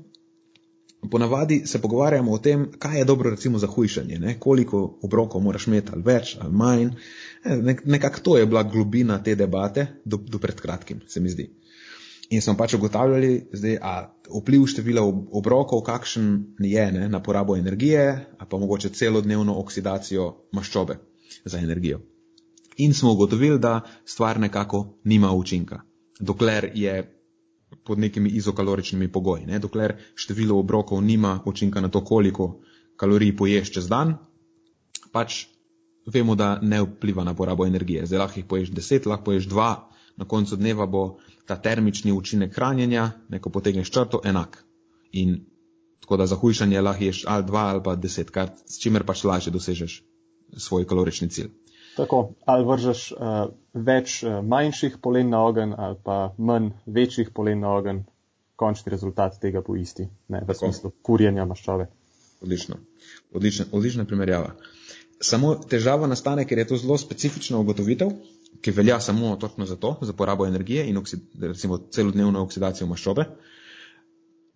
[1.10, 5.66] ponavadi se pogovarjamo o tem, kaj je dobro recimo za hujšanje, ne, koliko obrokov moraš
[5.66, 6.88] imeti, ali več, ali manj.
[7.44, 11.50] Ne, nekako to je bila globina te debate do, do pred kratkim, se mi zdi.
[12.30, 13.92] In smo pač ugotavljali, zdaj, a
[14.40, 20.98] vpliv števila obrokov, kakšen je ne, na porabo energije, pa mogoče celodnevno oksidacijo maščobe
[21.44, 22.00] za energijo.
[22.76, 25.80] In smo ugotovili, da stvar nekako nima učinka,
[26.20, 27.12] dokler je
[27.84, 29.46] pod nekimi izokaloričnimi pogoji.
[29.46, 32.60] Ne, dokler število obrokov nima učinka na to, koliko
[32.96, 34.16] kalorij poješ čez dan,
[35.12, 35.46] pač
[36.06, 38.06] vemo, da ne vpliva na porabo energije.
[38.06, 42.54] Zdaj lahko jih poješ deset, lahko poješ dva, na koncu dneva bo ta termični učinek
[42.54, 44.64] hranjenja, neko potegneš črto, enak.
[45.12, 45.38] In
[46.00, 49.52] tako da za hujšanje lahko ješ ali dva ali pa desetkrat, s čimer pač lažje
[49.52, 50.02] dosežeš
[50.56, 51.50] svoj kalorični cilj.
[51.96, 57.60] Tako, ali vržeš uh, več uh, manjših polen na ogen, ali pa manj večjih polen
[57.64, 58.02] na ogen,
[58.56, 61.88] končni rezultat tega bo isti, ne, v smislu kurjenja maščobe.
[62.44, 62.76] Odlično.
[63.32, 64.52] Odlična, odlična primerjava.
[65.20, 68.12] Samo težava nastane, ker je to zelo specifična ugotovitev,
[68.60, 73.24] ki velja samo točno za to, za porabo energije in oksid, recimo celodnevno oksidacijo maščobe.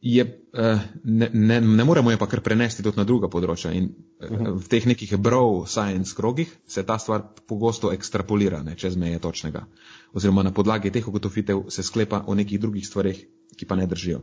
[0.01, 3.73] Je, eh, ne, ne, ne moremo je pa kar prenesti tudi na druga področja.
[3.77, 4.55] In eh, mhm.
[4.57, 9.67] v teh nekih bro science krogih se ta stvar pogosto ekstrapolira ne, čez meje točnega.
[10.17, 13.21] Oziroma na podlagi teh ugotovitev se sklepa o nekih drugih stvarih,
[13.57, 14.23] ki pa ne držijo.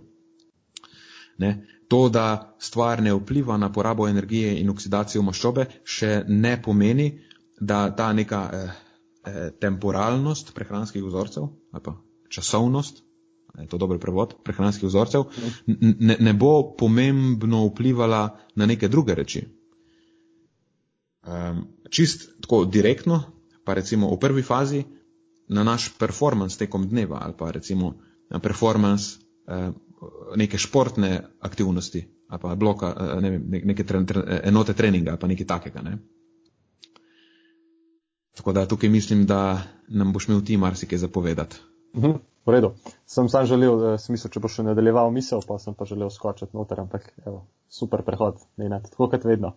[1.37, 1.53] Ne.
[1.87, 7.11] To, da stvar ne vpliva na porabo energije in oksidacijo maščobe, še ne pomeni,
[7.59, 8.83] da ta neka eh,
[9.27, 11.97] eh, temporalnost prehranskih vzorcev ali pa
[12.29, 13.03] časovnost,
[13.57, 15.23] je to dober prevod, prehranskih vzorcev,
[15.67, 19.47] ne, ne bo pomembno vplivala na neke druge reči.
[21.27, 23.23] Um, čist tako direktno,
[23.65, 24.83] pa recimo v prvi fazi,
[25.47, 27.93] na naš performance tekom dneva ali pa recimo
[28.29, 29.73] na performance uh,
[30.35, 35.19] neke športne aktivnosti ali pa bloka, uh, ne vem, neke tre, tre, enote treninga ali
[35.19, 35.81] pa nekaj takega.
[35.81, 35.97] Ne?
[38.37, 41.57] Tako da tukaj mislim, da nam boš imel ti marsikaj zapovedati.
[41.95, 42.71] Mhm, v redu.
[43.05, 46.57] Sem sam želel, eh, smisel, če bo še nadaljeval misel, pa sem pa želel skočiti
[46.57, 49.55] noter, ampak evo, super prehod, ne nad, tako kot vedno.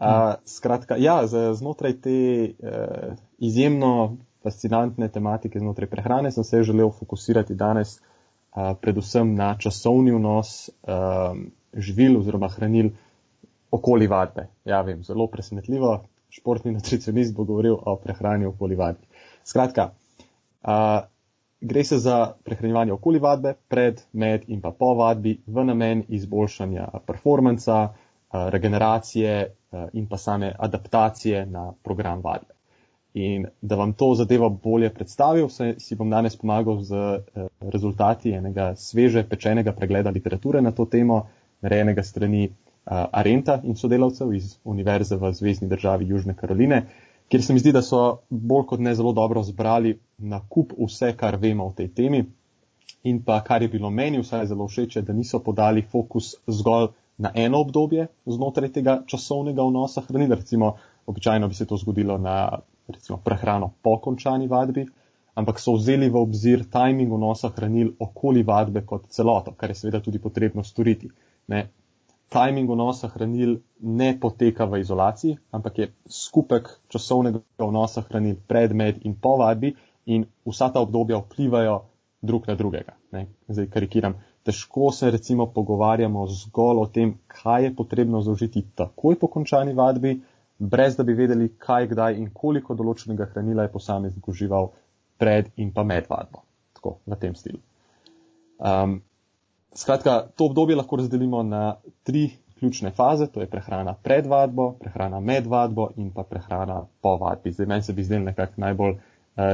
[0.00, 2.12] Uh, skratka, ja, znotraj te
[2.56, 10.14] uh, izjemno fascinantne tematike znotraj prehrane sem se želel fokusirati danes uh, predvsem na časovni
[10.16, 11.36] vnos uh,
[11.74, 12.90] živil oziroma hranil
[13.70, 14.48] okoli vadbe.
[14.64, 15.92] Ja, vem, zelo presenetljivo,
[16.30, 19.06] športni nutricionist bo govoril o prehrani okoli vadbe.
[19.44, 19.90] Skratka,
[20.62, 21.00] uh,
[21.60, 26.88] gre se za prehranjevanje okoli vadbe, pred, med in pa po vadbi v namen izboljšanja
[27.06, 27.88] performansa,
[28.32, 32.54] regeneracije uh, in pa same adaptacije na program vadbe.
[33.14, 38.30] In da vam to zadevo bolje predstavil, se, si bom danes pomagal z uh, rezultati
[38.32, 41.26] enega sveže pečenega pregleda literature na to temo,
[41.60, 42.52] narejenega strani
[42.84, 46.86] Arenta in sodelavcev iz Univerze v Zvezdni državi Južne Karoline,
[47.28, 51.12] kjer se mi zdi, da so bolj kot ne zelo dobro zbrali na kup vse,
[51.16, 52.24] kar vemo o tej temi.
[53.04, 57.30] In pa kar je bilo meni vsaj zelo všeč, da niso podali fokus zgolj na
[57.34, 60.34] eno obdobje znotraj tega časovnega vnosa hranil.
[60.34, 60.74] Recimo,
[61.06, 64.86] običajno bi se to zgodilo na recimo, prehrano po končani vadbi,
[65.34, 70.00] ampak so vzeli v obzir timing vnosa hranil okoli vadbe kot celoto, kar je seveda
[70.00, 71.10] tudi potrebno storiti.
[71.48, 71.68] Ne,
[72.30, 79.02] timing vnosa hranil ne poteka v izolaciji, ampak je skupek časovnega vnosa hranil pred, med
[79.04, 79.74] in po vadbi
[80.06, 81.80] in vsa ta obdobja vplivajo
[82.22, 82.94] drug na drugega.
[83.12, 83.26] Ne?
[83.48, 84.14] Zdaj karikiram.
[84.44, 90.20] Težko se recimo pogovarjamo zgolj o tem, kaj je potrebno zaužiti takoj po končani vadbi,
[90.58, 94.70] brez da bi vedeli, kaj, kdaj in koliko določenega hranila je posameznik užival
[95.20, 96.44] pred in pa med vadbo.
[96.78, 97.60] Tako, v tem stilu.
[98.60, 99.00] Um,
[99.74, 105.20] Skratka, to obdobje lahko razdelimo na tri ključne faze, to je prehrana pred vadbo, prehrana
[105.20, 107.52] med vadbo in pa prehrana po vadbi.
[107.52, 109.00] Zdaj meni se bi zdelo nekako najbolj uh,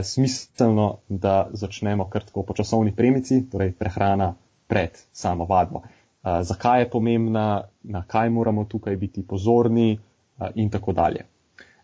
[0.03, 4.35] smiselno, da začnemo kar tako po časovni premici, torej prehrana
[4.67, 5.79] pred samo vadbo.
[5.79, 11.27] Uh, zakaj je pomembna, na kaj moramo tukaj biti pozorni uh, in tako dalje.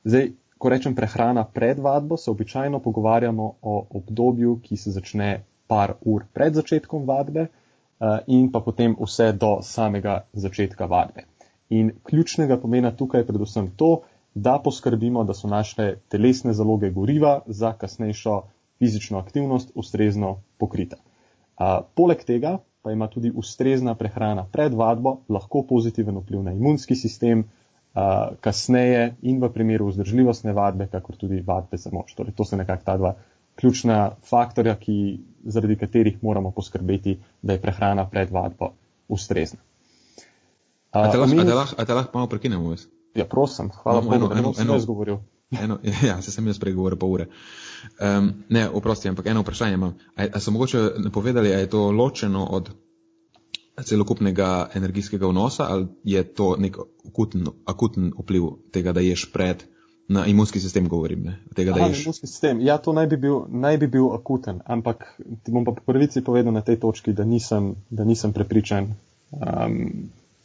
[0.04, 5.94] Zdaj, ko rečem prehrana pred vadbo, se običajno pogovarjamo o obdobju, ki se začne par
[6.00, 7.46] ur pred začetkom vadbe.
[8.02, 11.22] Eh, in pa potem vse do samega začetka vadbe.
[11.70, 14.00] In ključnega pomena tukaj je predvsem to,
[14.34, 18.40] da poskrbimo, da so naše telesne zaloge goriva za kasnejšo
[18.78, 20.96] fizično aktivnost ustrezno pokrita.
[21.56, 26.96] A, poleg tega pa ima tudi ustrezna prehrana pred vadbo lahko pozitiven vpliv na imunski
[26.98, 27.44] sistem,
[27.94, 32.16] a, kasneje in v primeru vzdržljivostne vadbe, kakor tudi vadbe za moč.
[32.18, 33.14] Torej, to so nekako ta dva
[33.60, 38.72] ključna faktorja, ki, zaradi katerih moramo poskrbeti, da je prehrana pred vadbo
[39.08, 39.58] ustrezna.
[40.92, 42.74] A te lahko lah malo prekinemo?
[43.14, 45.18] Ja, prosim, hvala Bogu, eno, da eno, eno, jaz govoril.
[45.50, 47.26] Eno, ja, se sem jaz pregovoril pa ure.
[48.00, 49.94] Um, ne, oprosti, ampak eno vprašanje imam.
[50.16, 52.70] A, a so mogoče napovedali, a je to ločeno od
[53.82, 56.76] celokupnega energijskega vnosa ali je to nek
[57.08, 59.64] akuten, akuten vpliv tega, da ješ pred
[60.12, 61.36] Na imunski sistem govorim, ne?
[61.56, 62.02] tega, da je.
[62.02, 65.06] Imunski sistem, ja, to naj bi, bil, naj bi bil akuten, ampak
[65.44, 68.90] ti bom pa po prvici povedal na tej točki, da nisem, da nisem prepričan,
[69.30, 69.78] um,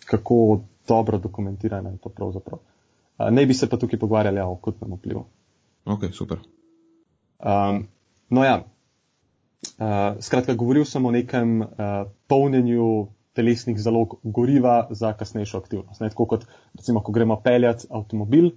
[0.05, 2.59] kako dobro dokumentirano je to pravzaprav.
[2.59, 5.25] Uh, ne bi se pa tukaj pogovarjali o akutnem vplivu.
[5.85, 6.39] Ok, super.
[7.39, 7.87] Um,
[8.29, 11.67] no ja, uh, skratka, govoril sem o nekem uh,
[12.27, 16.01] polnjenju telesnih zalog goriva za kasnejšo aktivnost.
[16.01, 18.49] Ne, tako kot recimo, ko gremo peljati avtomobil,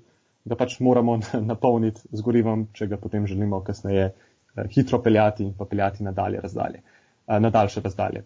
[0.44, 1.18] ga pač moramo
[1.52, 4.14] napolniti z gorivom, če ga potem želimo kasneje eh,
[4.74, 8.24] hitro peljati in pa peljati nadalje razdalje, eh, na daljše razdalje.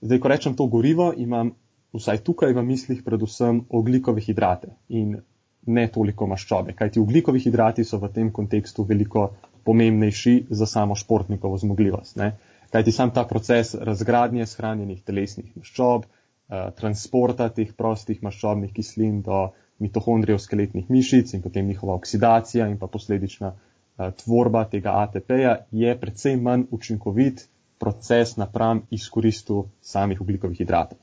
[0.00, 1.52] Zdaj, ko rečem to gorivo, imam
[1.92, 5.18] vsaj tukaj v mislih predvsem oglikove hidrate in
[5.66, 9.26] ne toliko maščobe, kajti oglikovi hidrati so v tem kontekstu veliko
[9.64, 12.16] pomembnejši za samo športnikovo zmogljivost.
[12.16, 12.32] Ne?
[12.72, 19.50] Kajti sam ta proces razgradnje shranjenih telesnih maščob, eh, transporta teh prostih maščobnih kislin do
[19.80, 25.96] mitohondrijev skeletnih mišic in potem njihova oksidacija in pa posledična uh, tvorba tega ATP-ja je
[26.00, 30.98] predvsej manj učinkovit proces napram izkoristu samih ugljikovih hidratov.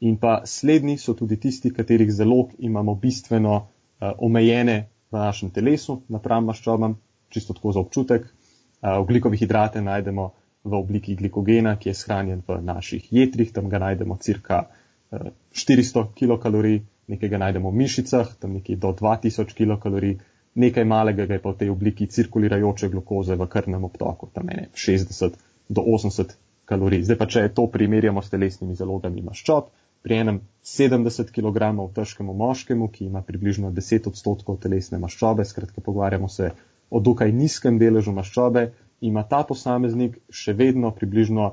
[0.00, 6.02] In pa slednji so tudi tisti, katerih zalog imamo bistveno uh, omejene v našem telesu
[6.08, 8.28] napram maščobam, čisto tako za občutek.
[8.28, 10.30] Uh, ugljikovih hidrate najdemo
[10.64, 16.06] v obliki glikogena, ki je shranjen v naših jetrih, tam ga najdemo cirka uh, 400
[16.14, 20.18] kilokalorij, nekaj najdemo v mišicah, tam nekje do 2000 kilokalorij,
[20.54, 25.38] nekaj malega je pa v tej obliki cirkulirajoče glukoze v krvnem obtoku, tam je 60
[25.68, 27.04] do 80 kalorij.
[27.08, 29.70] Zdaj pa, če to primerjamo s telesnimi zalogami maščob,
[30.02, 36.28] pri enem 70 kg težkemu moškemu, ki ima približno 10 odstotkov telesne maščobe, skratka pogovarjamo
[36.28, 36.52] se
[36.90, 41.50] o dokaj nizkem deležu maščobe, ima ta posameznik še vedno približno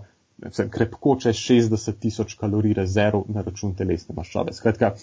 [0.71, 4.53] krepko čez 60 tisoč kalorij rezerv na račun telesne maščobe.
[4.53, 4.93] Skratka,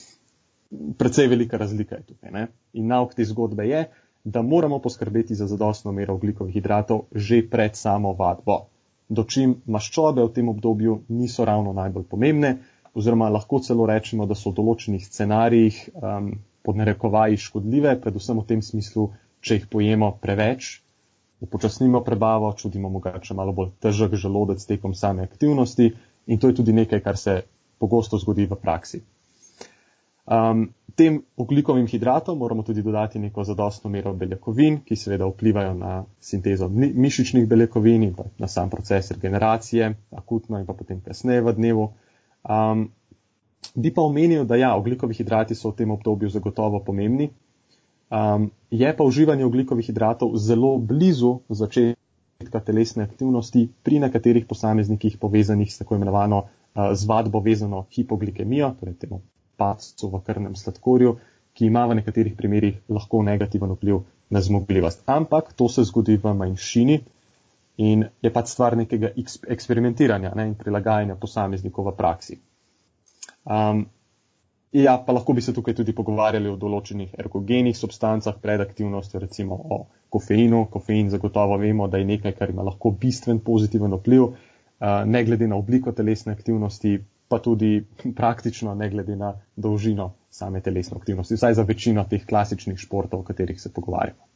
[0.99, 2.31] precej velika razlika je tukaj.
[2.31, 2.47] Ne?
[2.73, 3.85] In nauk te zgodbe je,
[4.25, 8.67] da moramo poskrbeti za zadostno mero oglikovih hidratov že pred samo vadbo.
[9.09, 12.59] Dočim maščobe v tem obdobju niso ravno najbolj pomembne,
[12.95, 16.31] oziroma lahko celo rečemo, da so v določenih scenarijih um,
[16.63, 19.11] pod narekovaji škodljive, predvsem v tem smislu,
[19.43, 20.79] če jih pojemo preveč,
[21.43, 25.91] upočasnimo prebavo, čudimo mogoče malo bolj težek želodec tekom same aktivnosti
[26.27, 27.43] in to je tudi nekaj, kar se
[27.83, 29.03] pogosto zgodi v praksi.
[30.27, 36.05] Um, tem oglikovim hidratom moramo tudi dodati neko zadostno mero beljakovin, ki seveda vplivajo na
[36.21, 41.89] sintezo mišičnih beljakovin in na sam proces regeneracije, akutno in pa potem kasneje v dnevu.
[42.43, 42.91] Um,
[43.75, 47.31] bi pa omenil, da ja, oglikovi hidrati so v tem obdobju zagotovo pomembni.
[48.13, 55.73] Um, je pa uživanje oglikovih hidratov zelo blizu začetka telesne aktivnosti pri nekaterih posameznikih povezanih
[55.73, 59.23] s tako imenovano uh, zvadbo vezano hipoglikemijo, torej temu
[59.63, 61.17] padcu v krvnem sladkorju,
[61.55, 65.03] ki ima v nekaterih primerjih lahko negativen vpliv na zmogljivost.
[65.07, 67.01] Ampak to se zgodi v manjšini
[67.77, 72.39] in je pač stvar nekega eksperimentiranja ne, in prilagajanja posameznikov v praksi.
[73.45, 73.87] Um,
[74.73, 79.57] ja, pa lahko bi se tukaj tudi pogovarjali o določenih ergogenih substancah pred aktivnostjo, recimo
[79.57, 79.81] o
[80.13, 80.67] kofeinu.
[80.73, 84.31] Kofein zagotovo vemo, da je nekaj, kar ima lahko bistven pozitiven vpliv,
[85.07, 86.99] ne glede na obliko telesne aktivnosti,
[87.33, 87.81] pa tudi
[88.17, 93.25] praktično, ne glede na dolžino same telesne aktivnosti, vsaj za večino teh klasičnih športov, o
[93.25, 94.29] katerih se pogovarjamo.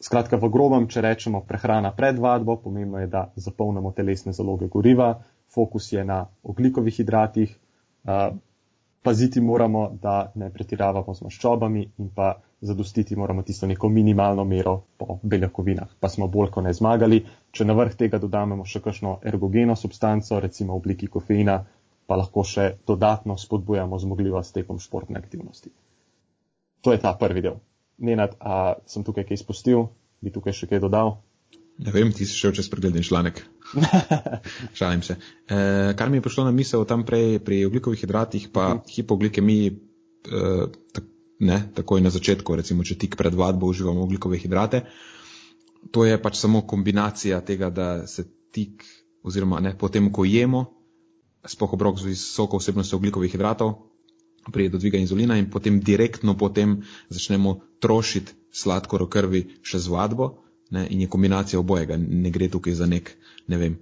[0.00, 5.12] Skratka, v grobem, če rečemo prehrana pred vadbo, pomembno je, da zapolnimo telesne zaloge goriva,
[5.54, 7.54] fokus je na oglikovih hidratih,
[9.02, 14.82] paziti moramo, da ne pretiravamo z maščobami in pa zadostiti moramo tisto neko minimalno mero
[14.98, 17.22] po beljakovinah, pa smo bolj kot ne zmagali.
[17.52, 21.60] Če na vrh tega dodamo še kakšno ergogeno substanco, recimo v obliki kofeina,
[22.06, 25.72] pa lahko še dodatno spodbujamo zmogljivost tekom športne aktivnosti.
[26.84, 27.58] To je ta prvi del.
[28.00, 29.88] Nenad, a sem tukaj kaj izpustil,
[30.20, 31.18] bi tukaj še kaj dodal?
[31.80, 33.40] Ne vem, ti si šel čez pregledni članek.
[34.78, 35.16] Šalim se.
[35.48, 35.60] E,
[35.96, 38.78] kar mi je prišlo na misel tam prej pri oglikovih hidratih, pa mhm.
[38.78, 38.94] -huh.
[38.96, 41.04] hipoglikemiji, e, tak,
[41.40, 44.84] ne, takoj na začetku, recimo, če tik pred vadbo uživamo oglikove hidrate.
[45.90, 48.84] To je pač samo kombinacija tega, da se tik,
[49.22, 50.66] oziroma ne, potem, ko jemo,
[51.44, 53.78] spoh obrok z visoko vsebnostjo oglikovih hidratov,
[54.48, 59.92] prije do dviga inzulina in potem direktno potem začnemo trošiti sladkor v krvi še z
[59.92, 60.30] vadbo
[60.70, 61.96] ne, in je kombinacija obojega.
[61.96, 63.12] Ne gre tukaj za nek,
[63.46, 63.78] ne vem,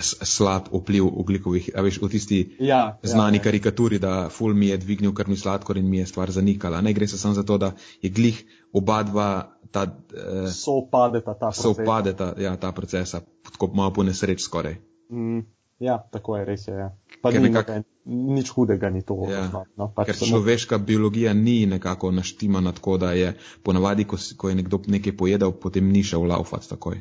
[0.00, 4.72] slab vpliv ugljikovih, a veš, v tisti ja, ja znani ja, karikaturi, da ful mi
[4.72, 6.80] je dvignil krvni sladkor in mi je stvar zanikala.
[6.80, 7.72] Ne gre se samo za to, da
[8.02, 9.30] je glih oba dva
[9.70, 9.82] ta.
[9.84, 11.62] Eh, Sopadeta ta procesa.
[11.62, 13.20] Sopadeta, ja, ta procesa,
[13.52, 14.76] tako malo po nesreč skoraj.
[15.10, 15.40] Mm,
[15.78, 16.74] ja, tako je, res je.
[16.74, 16.90] Ja.
[17.22, 19.16] Pa ni nekak, nekaj, nič hudega ni to.
[19.30, 19.46] Ja,
[19.76, 20.86] no, pač ker človeška samo...
[20.86, 25.88] biologija ni nekako naštimana tako, da je ponavadi, ko, ko je nekdo nekaj pojedel, potem
[25.88, 27.00] ni šel laufat takoj.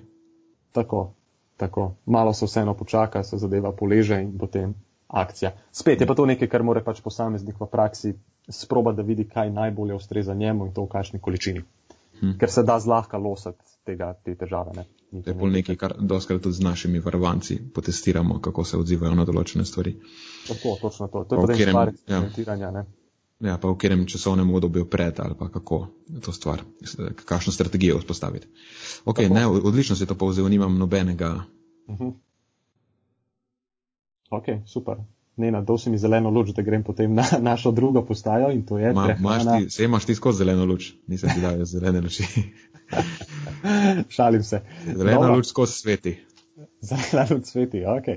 [0.71, 1.13] Tako,
[1.57, 1.95] tako.
[2.05, 4.75] Malo se vseeno počaka, se zadeva poleže in potem
[5.07, 5.55] akcija.
[5.71, 8.13] Spet je pa to nekaj, kar more pač posameznik v praksi
[8.49, 11.65] sproba, da vidi, kaj najbolje ustreza njemu in to v kakšni količini.
[12.19, 12.37] Hm.
[12.39, 14.75] Ker se da zlahka losati tega, te težave.
[14.77, 14.85] Ne?
[15.23, 19.25] To je bolj nekaj, kar doskrat tudi z našimi varovanci potestiramo, kako se odzivajo na
[19.25, 19.95] določene stvari.
[20.47, 21.25] Tako, točno to.
[21.25, 22.71] To je potem stvar eksperimentiranja.
[22.77, 22.87] Ja.
[23.39, 25.77] Ja, pa v katerem časovnem obdobju pred ali pa kako
[26.25, 26.59] to stvar,
[27.23, 28.49] kakšno strategijo vzpostaviti.
[29.07, 31.45] Ok, ne, odlično si to povzel, nimam nobenega.
[31.87, 32.03] Uh mhm.
[32.03, 32.13] -huh.
[34.29, 34.99] Ok, super.
[35.39, 38.77] Nena, dal si mi zeleno luč, da grem potem na našo drugo postajo in to
[38.77, 38.93] je.
[38.93, 39.59] Ma, prehrana...
[39.59, 42.27] ti, se imaš ti skozi zeleno luč, nisem ti dal zelene luči.
[44.15, 44.61] Šalim se.
[44.85, 45.35] Zelena Dobro.
[45.35, 46.15] luč skozi sveti.
[46.89, 48.11] Zelena luč sveti, ok.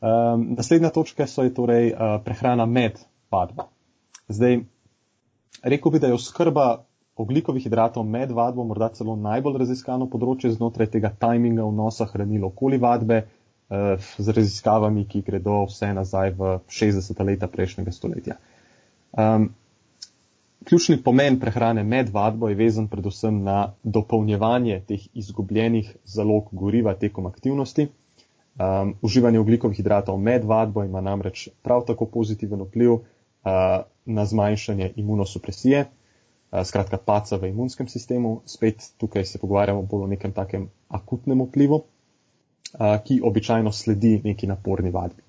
[0.00, 2.98] Um, naslednja točka so je torej uh, prehrana med
[3.30, 3.68] vadbo.
[4.28, 4.60] Zdaj,
[5.62, 6.84] rekel bi, da je oskrba
[7.16, 12.78] oglikovih hidratov med vadbo morda celo najbolj raziskano področje znotraj tega tajminga vnosa hranil okoli
[12.78, 13.22] vadbe
[14.18, 17.24] z raziskavami, ki gredo vse nazaj v 60.
[17.26, 18.36] leta prejšnjega stoletja.
[19.12, 19.50] Um,
[20.64, 27.26] ključni pomen prehrane med vadbo je vezan predvsem na dopolnjevanje teh izgubljenih zalog goriva tekom
[27.26, 27.88] aktivnosti.
[28.56, 33.02] Um, uživanje oglikovih hidratov med vadbo ima namreč prav tako pozitiven vpliv uh,
[34.04, 38.40] na zmanjšanje imunosupresije, uh, skratka paca v imunskem sistemu.
[38.46, 41.82] Spet tukaj se pogovarjamo bolj o nekem takem akutnem vplivu,
[43.04, 45.22] ki običajno sledi neki naporni vadbi.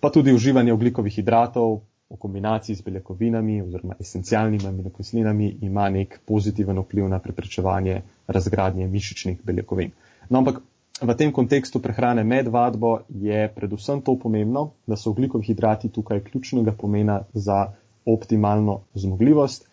[0.00, 6.78] Pa tudi uživanje oglikovih hidratov v kombinaciji z beljakovinami oziroma esencialnimi aminokislinami ima nek pozitiven
[6.78, 9.90] vpliv na preprečevanje razgradnje mišičnih beljakovin.
[10.28, 10.60] No, ampak
[11.02, 16.24] v tem kontekstu prehrane med vadbo je predvsem to pomembno, da so oglikovi hidrati tukaj
[16.24, 17.72] ključnega pomena za
[18.06, 19.68] optimalno zmogljivost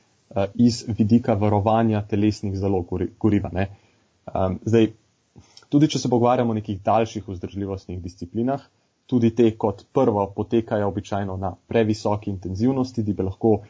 [0.55, 2.89] iz vidika varovanja telesnih zalog
[3.19, 3.51] goriva.
[3.53, 4.91] Um, zdaj,
[5.69, 8.61] tudi če se pogovarjamo o nekih daljših vzdržljivostnih disciplinah,
[9.05, 13.65] tudi te kot prvo potekajo običajno na previsoki intenzivnosti, da bi lahko uh,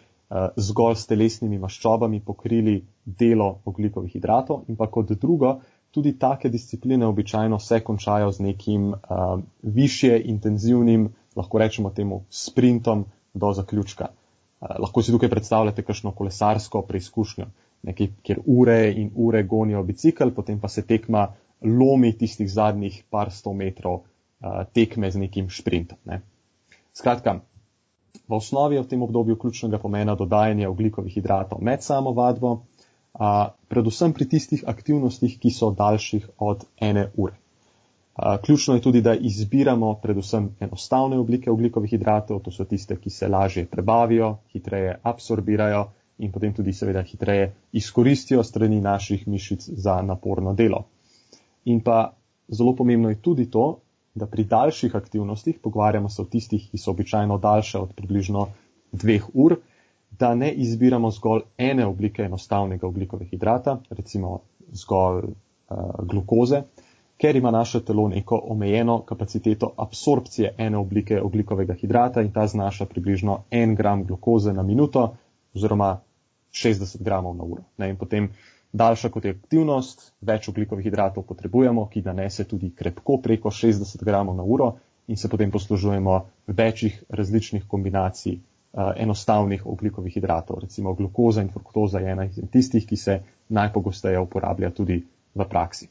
[0.56, 5.58] zgolj s telesnimi maščobami pokrili delo oglikovih hidratov in pa kot drugo,
[5.92, 13.06] tudi take discipline običajno se končajo z nekim uh, više intenzivnim, lahko rečemo temu, sprintom
[13.34, 14.08] do zaključka.
[14.62, 17.46] Uh, lahko si tukaj predstavljate kakšno kolesarsko preizkušnjo,
[17.84, 21.28] nekaj, kjer ure in ure gonijo bicikl, potem pa se tekma
[21.62, 25.98] lomi tistih zadnjih par sto metrov uh, tekme z nekim sprintom.
[26.06, 26.22] Ne.
[26.94, 27.42] Skratka,
[28.28, 32.64] v osnovi je v tem obdobju ključnega pomena dodajanje oglikovih hidratov med samo vadbo,
[33.14, 37.36] a, predvsem pri tistih aktivnostih, ki so daljših od ene ure.
[38.16, 43.10] A, ključno je tudi, da izbiramo predvsem enostavne oblike oglikovih hidratov, to so tiste, ki
[43.10, 45.86] se lažje prebavijo, hitreje absorbirajo
[46.18, 50.86] in potem tudi seveda hitreje izkoristijo strani naših mišic za naporno delo.
[51.66, 52.14] In pa
[52.48, 53.80] zelo pomembno je tudi to,
[54.16, 58.48] da pri daljših aktivnostih, pogovarjamo se o tistih, ki so običajno daljše od približno
[58.92, 59.58] dveh ur,
[60.20, 64.40] da ne izbiramo zgolj ene oblike enostavnega oglikovega hidrata, recimo
[64.72, 66.62] zgolj uh, glukoze,
[67.18, 72.86] ker ima naše telo neko omejeno kapaciteto absorpcije ene oblike oglikovega hidrata in ta znaša
[72.86, 75.16] približno en gram glukoze na minuto
[75.56, 76.00] oziroma
[76.52, 77.64] 60 gramov na uro.
[77.78, 78.30] Ne, in potem
[78.76, 84.36] daljša kot je aktivnost, več oglikovih hidratov potrebujemo, ki nanese tudi krepko preko 60 gramov
[84.36, 84.74] na uro
[85.08, 86.16] in se potem poslužujemo
[86.48, 90.60] večjih različnih kombinacij uh, enostavnih oglikovih hidratov.
[90.66, 93.20] Recimo glukoza in fruktoza je ena izmed tistih, ki se
[93.50, 95.00] najpogosteje uporablja tudi
[95.36, 95.88] v praksi.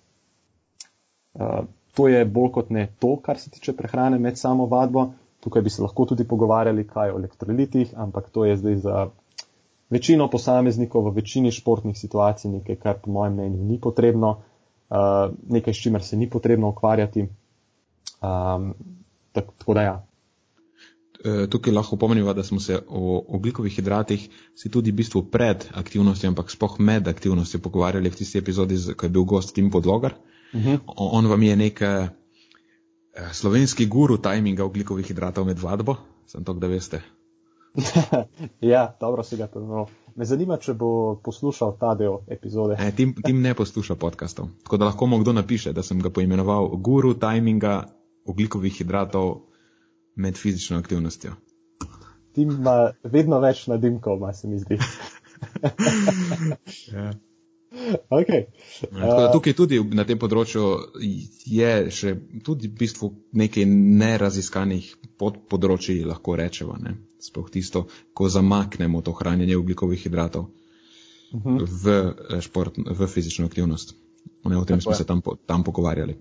[1.35, 1.65] Uh,
[1.95, 5.09] to je bolj kot ne to, kar se tiče prehrane med samo vadbo.
[5.41, 9.07] Tukaj bi se lahko tudi pogovarjali kaj o elektrolitih, ampak to je zdaj za
[9.91, 14.31] večino posameznikov v večini športnih situacij nekaj, kar po mojem mnenju ni potrebno,
[14.91, 17.29] uh, nekaj, s čimer se ni potrebno ukvarjati.
[18.23, 18.75] Um,
[19.33, 20.07] tako, tako da ja,
[21.25, 25.65] Eh, tukaj lahko pomenimo, da smo se o oglikovih hidratih si tudi v bistvu pred
[25.73, 30.13] aktivnostjo, ampak spoh med aktivnostjo pogovarjali v tisti epizodi, ko je bil gost Tim Podlogar.
[30.53, 30.69] Uh mhm.
[30.69, 30.79] -huh.
[30.97, 32.09] On vam je nek eh,
[33.33, 37.01] slovenski guru tajminga oglikovih hidratov med vadbo, sem to, da veste.
[38.73, 39.87] ja, dobro si ga pomenil.
[40.15, 42.77] Me zanima, če bo poslušal ta del epizode.
[42.79, 46.11] e, tim, tim ne posluša podkastov, tako da lahko mu kdo napiše, da sem ga
[46.11, 47.83] poimenoval guru tajminga
[48.27, 49.35] oglikovih hidratov
[50.17, 51.35] med fizično aktivnostjo.
[52.35, 54.79] Ti ima vedno več nadimkov, ima se mi zdi.
[56.95, 57.13] ja.
[58.09, 58.47] Okay.
[58.93, 60.65] ja, tukaj tudi na tem področju
[61.51, 62.15] je še
[62.45, 63.67] tudi v bistvu nekaj
[64.03, 66.79] neraziskanih podpodročji, lahko rečemo.
[67.25, 70.51] Sploh tisto, ko zamaknemo to hranjenje ugljikovih hidratov
[71.35, 71.59] uh mhm.
[71.59, 71.67] -huh.
[71.85, 73.97] v, eh, šport, v fizično aktivnost.
[74.45, 74.97] Ne, o tem Tako smo je.
[74.97, 76.17] se tam, tam pogovarjali.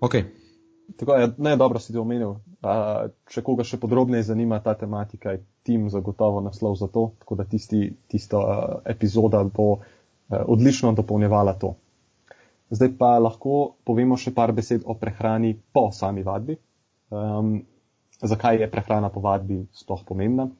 [0.00, 0.24] Okay.
[0.96, 2.34] Tako je, ne, dobro si ti omenil.
[2.62, 7.34] A, če koga še podrobneje zanima ta tematika, je tim zagotovo naslov za to, tako
[7.34, 8.38] da tisti, tista
[8.84, 9.78] epizoda bo
[10.28, 11.74] odlično dopolnjevala to.
[12.70, 16.58] Zdaj pa lahko povemo še par besed o prehrani po sami vadbi.
[17.08, 17.62] Um,
[18.20, 20.50] zakaj je prehrana po vadbi sploh pomembna?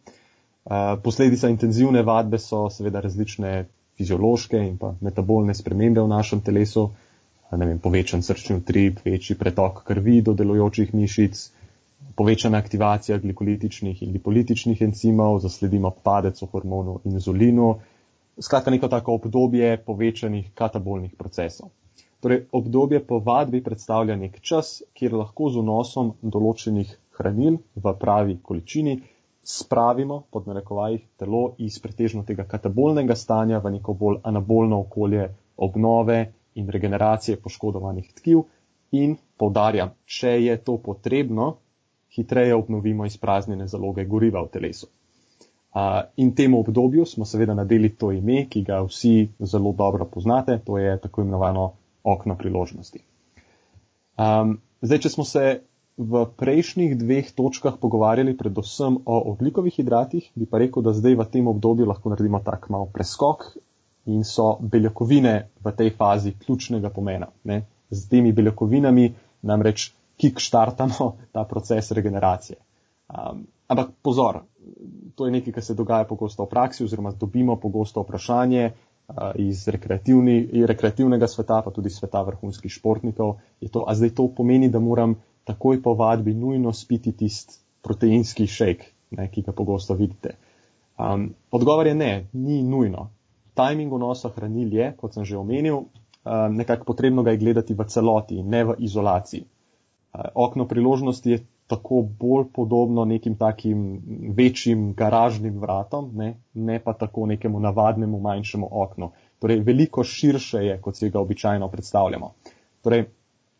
[1.02, 3.66] Posledica intenzivne vadbe so seveda različne
[3.96, 6.90] fiziološke in pa metabolne spremembe v našem telesu,
[7.56, 11.40] ne vem, povečan srčni utrip, večji pretok krvi do delujočih mišic,
[12.18, 17.78] povečana aktivacija glikolitičnih in lipolitičnih encimov, zasledimo padec v hormonu inzulinu,
[18.40, 21.70] skratka neko tako obdobje povečanih katabolnih procesov.
[22.20, 28.38] Torej, obdobje po vadbi predstavlja nek čas, kjer lahko z vnosom določenih hranil v pravi
[28.42, 28.98] količini
[29.48, 36.18] spravimo, pod narekovajih, telo iz pretežno tega katabolnega stanja v neko bolj anabolno okolje obnove
[36.54, 38.42] in regeneracije poškodovanih tkiv
[38.92, 41.54] in povdarjam, če je to potrebno,
[42.12, 44.88] hitreje obnovimo izpraznjene zaloge goriva v telesu.
[46.16, 50.78] In temu obdobju smo seveda nadeli to ime, ki ga vsi zelo dobro poznate, to
[50.78, 51.72] je tako imenovano
[52.04, 53.02] okno priložnosti.
[54.18, 55.44] Um, zdaj, če smo se
[55.98, 61.26] v prejšnjih dveh točkah pogovarjali predvsem o oglikovih hidratih, bi pa rekel, da zdaj v
[61.30, 63.50] tem obdobju lahko naredimo tak mal preskok
[64.06, 67.28] in so beljakovine v tej fazi ključnega pomena.
[67.44, 67.64] Ne?
[67.90, 69.10] Z temi beljakovinami
[69.42, 72.58] namreč kickstartamo ta proces regeneracije.
[73.08, 74.42] Um, ampak pozor,
[75.16, 78.72] to je nekaj, kar se dogaja pogosto v praksi oziroma dobimo pogosto vprašanje,
[79.34, 84.78] iz rekreativnega sveta, pa tudi sveta vrhunskih športnikov, je to, a zdaj to pomeni, da
[84.78, 85.16] moram
[85.48, 88.84] takoj po vadbi nujno spiti tisti proteinski šejk,
[89.16, 90.36] ne, ki ga pogosto vidite.
[90.98, 93.08] Um, odgovor je ne, ni nujno.
[93.56, 95.88] Timing vnosa hranil je, kot sem že omenil, um,
[96.58, 99.46] nekako potrebno ga je gledati v celoti, ne v izolaciji.
[100.12, 104.02] Uh, okno priložnosti je tako bolj podobno nekim takim
[104.36, 109.10] večjim garažnim vratom, ne, ne pa tako nekemu navadnemu manjšemu oknu.
[109.38, 112.32] Torej, veliko širše je, kot si ga običajno predstavljamo.
[112.82, 113.04] Torej,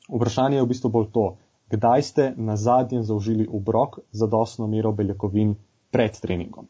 [0.09, 1.27] vprašanje je v bistvu bolj to,
[1.71, 5.55] kdaj ste na zadnjem zaužili obrok za dosno mero beljakovin
[5.91, 6.69] pred treningom.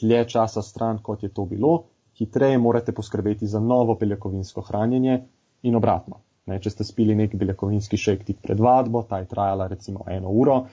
[0.00, 1.84] Tlje časa stran, kot je to bilo,
[2.18, 5.22] hitreje morate poskrbeti za novo beljakovinsko hranjenje
[5.62, 6.20] in obratno.
[6.46, 10.30] Ne, če ste spili nek beljakovinski šejk tik pred vadbo, ta je trajala recimo eno
[10.30, 10.64] uro,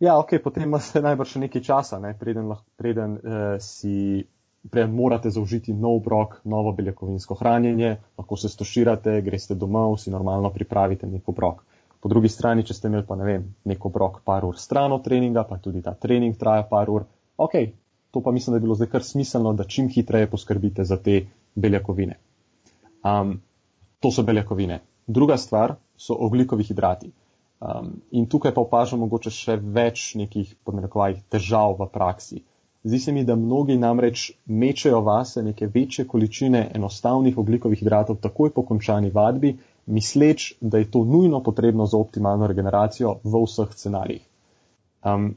[0.00, 2.12] Ja, ok, potem imate najbrž še nekaj časa, ne?
[2.18, 4.26] preden, lahko, preden uh, si
[4.70, 10.50] preden morate zaužiti nov brok, novo beljakovinsko hranjenje, lahko se stoširate, greste domov, si normalno
[10.50, 11.62] pripravite neko brok.
[12.00, 15.04] Po drugi strani, če ste imeli pa ne vem, neko brok par ur stran od
[15.04, 17.56] treninga, pa tudi ta trening traja par ur, ok,
[18.10, 21.26] to pa mislim, da je bilo zdaj kar smiselno, da čim hitreje poskrbite za te
[21.54, 22.18] beljakovine.
[23.06, 23.40] Um,
[24.00, 24.80] to so beljakovine.
[25.06, 27.12] Druga stvar so oglikovi hidrati.
[27.60, 32.42] Um, in tukaj pa opažamo mogoče še več nekih podnarekovajih težav v praksi.
[32.86, 38.52] Zdi se mi, da mnogi namreč mečejo vase neke večje količine enostavnih oglikovih hidratov takoj
[38.54, 39.54] po končani vadbi,
[39.86, 44.22] misleč, da je to nujno potrebno za optimalno regeneracijo v vseh scenarijih.
[45.02, 45.32] Um,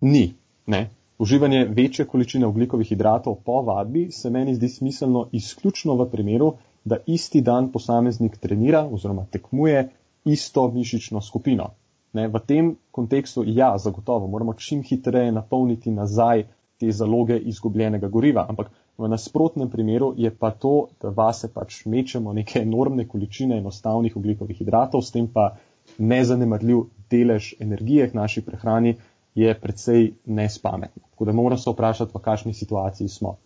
[0.00, 0.34] ni.
[0.66, 0.90] Ne.
[1.18, 6.52] Uživanje večje količine oglikovih hidratov po vadbi se meni zdi smiselno izključno v primeru,
[6.84, 9.88] da isti dan posameznik trenira oziroma tekmuje
[10.26, 11.70] isto mišično skupino.
[12.12, 16.46] Ne, v tem kontekstu, ja, zagotovo moramo čim hitreje napolniti nazaj
[16.80, 22.32] te zaloge izgubljenega goriva, ampak v nasprotnem primeru je pa to, da vase pač mečemo
[22.32, 25.50] neke enormne količine enostavnih oglikovih hidratov, s tem pa
[25.98, 28.96] nezanemrljiv delež energije v naši prehrani
[29.36, 31.02] je predvsej nespametno.
[31.10, 33.36] Tako da moramo se vprašati, v kakšni situaciji smo.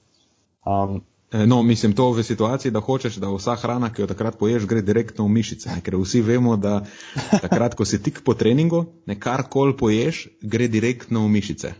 [0.66, 1.02] Um,
[1.32, 4.82] no, mislim to v situaciji, da hočeš, da vsa hrana, ki jo takrat poješ, gre
[4.82, 5.76] direktno v mišice.
[5.84, 6.80] Ker vsi vemo, da
[7.44, 11.74] takrat, ko si tik po treningu, nekar kol poješ, gre direktno v mišice.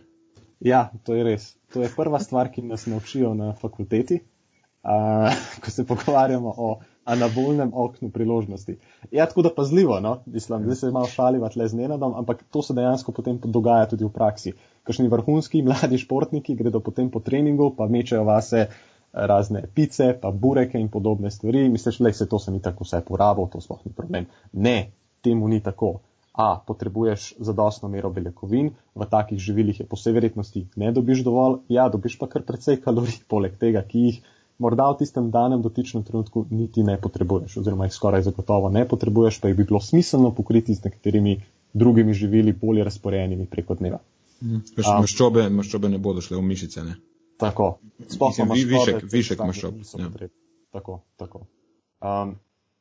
[0.61, 1.55] Ja, to je res.
[1.72, 4.20] To je prva stvar, ki nas naučijo na fakulteti,
[4.84, 5.34] uh,
[5.64, 8.76] ko se pogovarjamo o anabolnem oknu priložnosti.
[9.11, 12.62] Ja, tako da pazljivo, no, mislim, zdaj se malo šaliva tle z nenadom, ampak to
[12.62, 14.53] se dejansko potem dogaja tudi v praksi.
[14.84, 18.68] Kakšni vrhunski mladi športniki gredo potem po treningu, pa mečejo vase
[19.12, 21.68] razne pice, pa bureke in podobne stvari.
[21.68, 24.26] Misliš, da se to sem in tako vse porabil, to sploh ni problem.
[24.52, 24.92] Ne,
[25.22, 25.98] temu ni tako.
[26.32, 31.58] A, potrebuješ zadostno mero beljakovin, v takih živilih je po vsej verjetnosti ne dobiš dovolj,
[31.68, 34.20] ja, dobiš pa kar precej kalorij poleg tega, ki jih
[34.58, 39.40] morda v tistem danem dotičnem trenutku niti ne potrebuješ, oziroma jih skoraj zagotovo ne potrebuješ,
[39.40, 41.40] pa jih bi bilo smiselno pokriti z nekaterimi
[41.72, 43.98] drugimi živili bolje razporejenimi preko dneva.
[44.40, 44.62] Mm.
[44.78, 46.96] Maščobe, maščobe ne bodo šle v mišice, ne?
[47.41, 47.78] Tako,
[48.09, 49.80] sploh smo imeli višek, višek maščob.
[49.99, 50.28] Ja.
[50.70, 51.43] Tako, tako.
[52.01, 52.36] Um,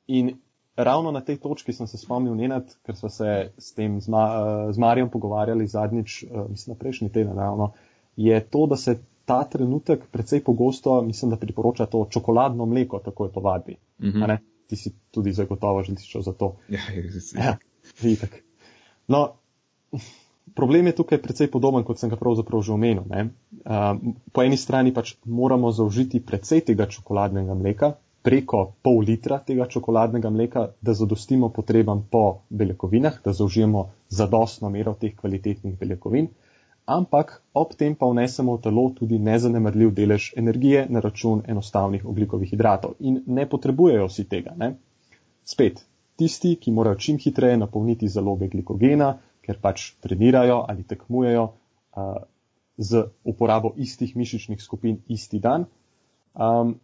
[0.07, 0.33] in
[0.75, 4.25] ravno na tej točki sem se spomnil nenad, ker smo se s tem z, Ma,
[4.71, 7.71] z Marijem pogovarjali zadnjič, uh, mislim, na prejšnji teden ravno,
[8.15, 13.25] je to, da se ta trenutek precej pogosto, mislim, da priporoča to čokoladno mleko, tako
[13.25, 13.75] je po vadbi.
[14.01, 14.37] Mm -hmm.
[14.67, 16.55] Ti si tudi zagotovo že slišal za to.
[16.69, 17.21] Ja, je, je.
[17.35, 17.57] ja
[18.01, 18.43] vidik.
[19.07, 19.33] No,
[20.55, 23.05] problem je tukaj precej podoben, kot sem ga pravzaprav že omenil.
[23.05, 23.97] Uh,
[24.31, 30.29] po eni strani pač moramo zaužiti precej tega čokoladnega mleka, preko pol litra tega čokoladnega
[30.29, 36.27] mleka, da zadostimo potrebam po beljakovinah, da zaužijemo zadostno mero teh kvalitetnih beljakovin,
[36.85, 42.49] ampak ob tem pa vnesemo v telo tudi nezanemrljiv delež energije na račun enostavnih oglikovih
[42.49, 44.55] hidratov in ne potrebujejo vsi tega.
[44.57, 44.73] Ne?
[45.45, 45.85] Spet,
[46.17, 49.13] tisti, ki morajo čim hitreje napolniti zaloge glikogena,
[49.49, 52.11] ker pač trenirajo ali tekmujejo uh,
[52.77, 55.65] z uporabo istih mišičnih skupin isti dan.
[56.37, 56.77] Um,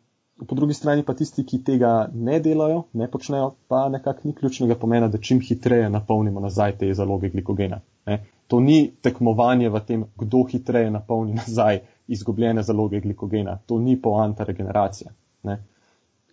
[0.47, 4.76] po drugi strani pa tisti, ki tega ne delajo, ne počnejo, pa nekako ni ključnega
[4.76, 7.80] pomena, da čim hitreje napolnimo nazaj te zaloge glikogena.
[8.05, 8.24] Ne.
[8.47, 13.57] To ni tekmovanje v tem, kdo hitreje napolni nazaj izgubljene zaloge glikogena.
[13.66, 15.13] To ni poanta regeneracije.
[15.43, 15.61] Ne.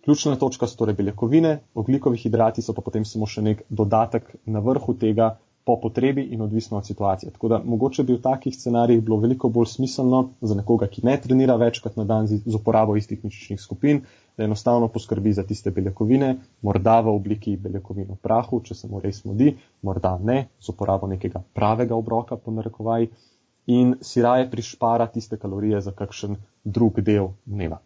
[0.03, 4.59] Ključna točka so torej beljakovine, oglikovi hidrati so pa potem samo še nek dodatek na
[4.59, 7.31] vrhu tega, po potrebi in odvisno od situacije.
[7.31, 11.17] Tako da mogoče bi v takih scenarijih bilo veliko bolj smiselno za nekoga, ki ne
[11.21, 14.01] trenira večkrat na dan z, uporabo istih mišičnih skupin,
[14.37, 18.99] da enostavno poskrbi za tiste beljakovine, morda v obliki beljakovin v prahu, če se mu
[18.99, 23.09] res modi, morda ne, z uporabo nekega pravega obroka, po narekovaji,
[23.67, 27.79] in si raje prišpara tiste kalorije za kakšen drug del dneva.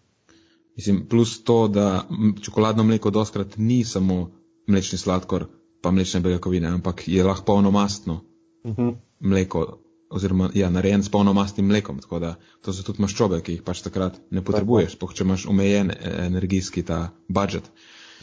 [0.78, 2.04] Mislim, plus to, da
[2.42, 4.30] čokoladno mleko doskrat ni samo
[4.68, 5.46] mlečni sladkor,
[5.88, 8.20] pa mlečne beljakovine, ampak je lahko polnomastno
[8.64, 8.82] uh mhm.
[8.82, 8.96] -huh.
[9.20, 9.80] mleko,
[10.10, 12.00] oziroma ja, narejen s polnomastnim mlekom.
[12.00, 15.46] Tako da to so tudi maščobe, ki jih pač takrat ne potrebuješ, spoh če imaš
[15.46, 17.64] omejen e, energijski ta budžet.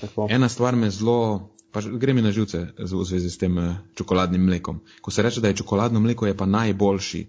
[0.01, 0.27] Tako.
[0.31, 4.45] Ena stvar me zelo, pač gre mi na živce v zvezi s tem e, čokoladnim
[4.45, 4.81] mlekom.
[5.01, 7.27] Ko se reče, da je čokoladno mleko, je pa najboljši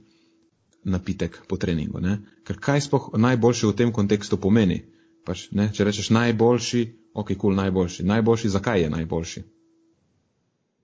[0.83, 1.99] napitek po treningu.
[1.99, 2.19] Ne?
[2.43, 4.83] Ker kaj spoh najboljši v tem kontekstu pomeni?
[5.25, 6.81] Pač, ne, če rečeš najboljši,
[7.13, 8.03] ok, kul, cool, najboljši.
[8.03, 9.43] Najboljši, zakaj je najboljši?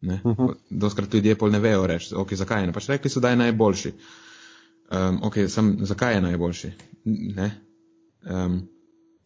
[0.01, 0.29] Uh mhm.
[0.29, 0.53] -huh.
[0.69, 2.67] Doskrat ljudje pol ne vejo reči, okay, zakaj je.
[2.67, 2.73] Ne?
[2.73, 3.91] Pač rekli so, da je najboljši.
[4.91, 6.71] Um, ok, sem, zakaj je najboljši?
[7.05, 8.61] Um,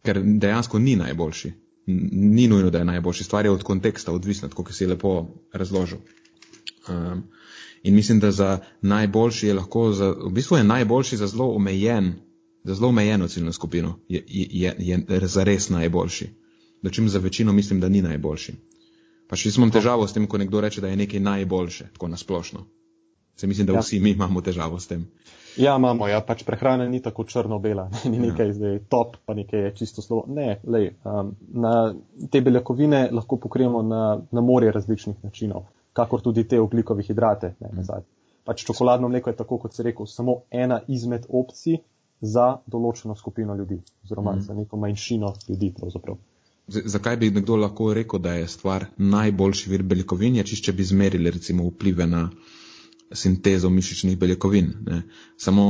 [0.02, 1.52] ker dejansko ni najboljši.
[1.86, 3.24] Ni nujno, da je najboljši.
[3.24, 5.98] Stvar je od konteksta odvisna, kot si lepo razložil.
[6.88, 7.22] Um,
[7.82, 12.12] in mislim, da za najboljši je lahko, za, v bistvu je najboljši za zelo omejen,
[12.64, 16.28] za zelo omejeno ciljno skupino, je, je, je, je za res najboljši.
[16.82, 18.52] Dočim za večino mislim, da ni najboljši.
[19.26, 22.66] Pa še imam težavo s tem, ko nekdo reče, da je nekaj najboljše, tako nasplošno.
[23.36, 23.80] Se mislim, da ja.
[23.80, 25.06] vsi mi imamo težavo s tem.
[25.56, 28.52] Ja, imamo, ja, pač prehrana ni tako črno-bela, ni nekaj ja.
[28.52, 30.24] zdaj top, pa nekaj je čisto slovo.
[30.28, 31.72] Ne, lej, um, na
[32.30, 35.66] te beljakovine lahko pokrijemo na, na morje različnih načinov,
[35.96, 37.54] kakor tudi te oglikove hidrate.
[37.60, 38.06] Ne, mm.
[38.44, 41.80] Pač čokoladno mleko je tako, kot se rekel, samo ena izmed opcij
[42.20, 44.46] za določeno skupino ljudi, oziroma mm.
[44.48, 46.20] za neko manjšino ljudi pravzaprav.
[46.66, 51.30] Zakaj bi nekdo lahko rekel, da je stvar najboljši vir beljakovin, če, če bi zmerili
[51.30, 52.24] recimo vplive na
[53.14, 54.72] sintezo mišičnih beljakovin?
[54.86, 55.02] Ne?
[55.38, 55.66] Samo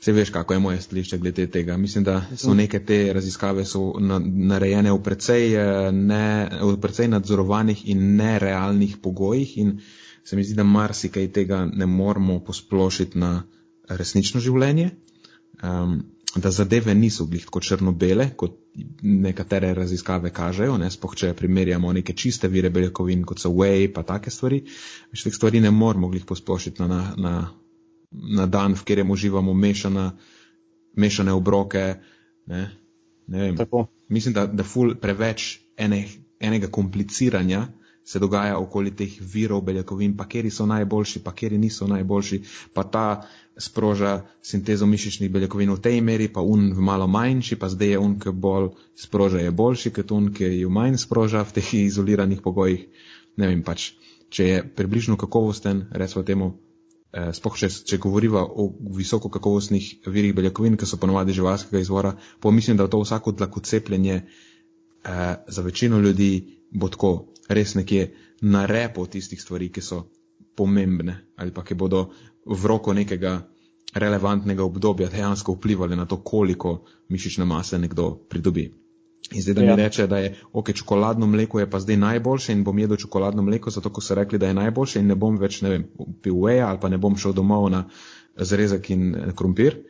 [0.00, 1.76] se veš, kako je moje stališče glede tega.
[1.76, 3.64] Mislim, da so neke te raziskave
[4.00, 9.78] na, narejene v precej, eh, ne, v precej nadzorovanih in nerealnih pogojih in
[10.24, 13.44] se mi zdi, da marsikaj tega ne moramo posplošiti na
[13.88, 14.90] resnično življenje.
[15.62, 16.00] Um,
[16.36, 18.56] da zadeve niso glih tako črno-bele, kot
[19.02, 24.04] nekatere raziskave kažejo, ne, spoh če primerjamo neke čiste vire beljakovin, kot so whey, pa
[24.06, 24.62] take stvari,
[25.12, 27.34] več teh stvari ne moramo glih posplošiti na, na,
[28.40, 30.10] na dan, v katerem uživamo mešana,
[30.96, 31.86] mešane obroke.
[32.46, 32.68] Ne,
[33.26, 33.86] ne vem.
[34.08, 36.04] Mislim, da, da ful preveč ene,
[36.40, 37.66] enega kompliciranja
[38.06, 42.38] se dogaja okoli teh virov beljakovin, pa keri so najboljši, pa keri niso najboljši,
[42.74, 43.06] pa ta
[43.58, 47.98] sproža sintezo mišičnih beljakovin v tej meri, pa un v malo manjši, pa zdaj je
[47.98, 52.44] un, ki bolj sproža, je boljši, kot un, ki jo manj sproža v teh izoliranih
[52.44, 52.86] pogojih.
[53.42, 53.90] Ne vem pač,
[54.30, 56.52] če je približno kakovosten, recimo temu,
[57.10, 62.14] eh, spoh če, če govoriva o visoko kakovostnih virih beljakovin, ki so ponovadi živalskega izvora,
[62.40, 68.66] pomislim, da to vsako dlako cepljenje eh, za večino ljudi bo tako res nekje na
[68.66, 70.06] repo tistih stvari, ki so
[70.56, 72.10] pomembne ali pa ki bodo
[72.46, 73.38] v roko nekega
[73.94, 78.66] relevantnega obdobja dejansko vplivali na to, koliko mišične mase nekdo pridobi.
[79.32, 79.76] In zdaj, da mi ja.
[79.76, 83.70] reče, da je ok, čokoladno mleko je pa zdaj najboljše in bom jedel čokoladno mleko,
[83.70, 85.86] zato ko so rekli, da je najboljše in ne bom več, ne vem,
[86.22, 87.84] pil veja ali pa ne bom šel domov na
[88.36, 89.80] zrezek in krompir.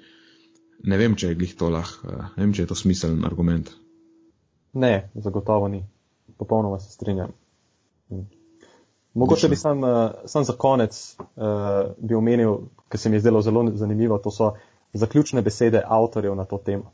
[0.85, 3.73] Ne vem, če je glih to lahko, eh, ne vem, če je to smiseln argument.
[4.73, 5.85] Ne, zagotovo ni.
[6.39, 7.33] Popolnoma se strinjam.
[9.17, 11.47] Mogoče bi sam, uh, sam za konec uh,
[11.99, 12.57] bi omenil,
[12.89, 14.53] kar se mi je zdelo zelo zanimivo, to so
[14.93, 16.93] zaključne besede avtorjev na to temo.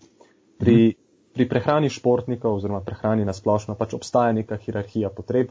[0.58, 0.92] Pri, hmm.
[1.34, 5.50] pri prehrani športnikov oziroma prehrani na splošno pač obstaja neka hierarhija potreb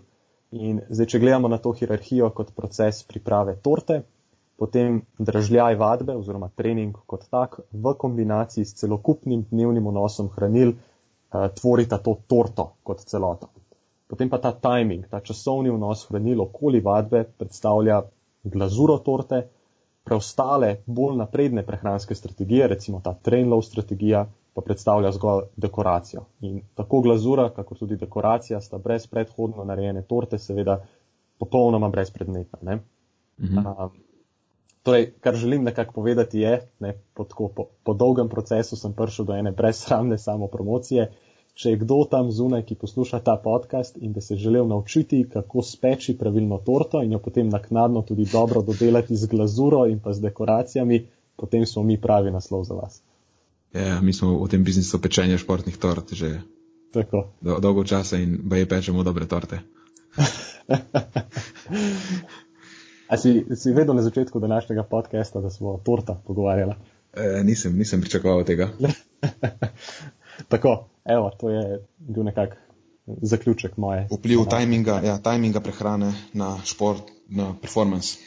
[0.52, 4.02] in zdaj, če gledamo na to hierarhijo kot proces priprave torte,
[4.60, 11.48] potem dražljaj vadbe oziroma trening kot tak v kombinaciji s celokupnim dnevnim vnosom hranil uh,
[11.56, 13.52] tvorita to torto kot celoto.
[14.12, 18.02] Potem pa ta timing, ta časovni vnos hranil okoli vadbe predstavlja
[18.44, 19.46] glazuro torte,
[20.04, 26.26] preostale bolj napredne prehranske strategije, recimo ta train low strategija, pa predstavlja zgolj dekoracijo.
[26.42, 30.82] In tako glazura, kako tudi dekoracija sta brez predhodno narejene torte, seveda
[31.40, 32.80] popolnoma brezpredmetna.
[33.40, 33.58] Mhm.
[33.58, 33.92] Um,
[34.84, 39.34] torej, kar želim nekako povedati je, ne, po, po, po dolgem procesu sem prišel do
[39.34, 41.12] ene brezsramne samopromocije.
[41.54, 45.62] Če je kdo tam zunaj, ki posluša ta podcast in bi se želel naučiti, kako
[45.62, 50.22] speči pravilno torto in jo potem naknadno tudi dobro dodelati z glazuro in pa z
[50.22, 53.02] dekoracijami, potem smo mi pravi naslov za vas.
[53.74, 56.42] Ja, mi smo v tem biznisu pečenja športnih tort že
[57.42, 59.60] do, dolgo časa in baje pečemo dobre torte.
[63.12, 66.74] A si, si vedel na začetku današnjega podcasta, da smo o torta pogovarjali?
[67.14, 68.70] E, nisem, nisem pričakoval tega.
[70.52, 72.58] Tako, evo, to je bil nekak
[73.22, 74.08] zaključek moje.
[74.12, 78.18] Vpliv tajminga, ja, tajminga prehrane na šport, na performance.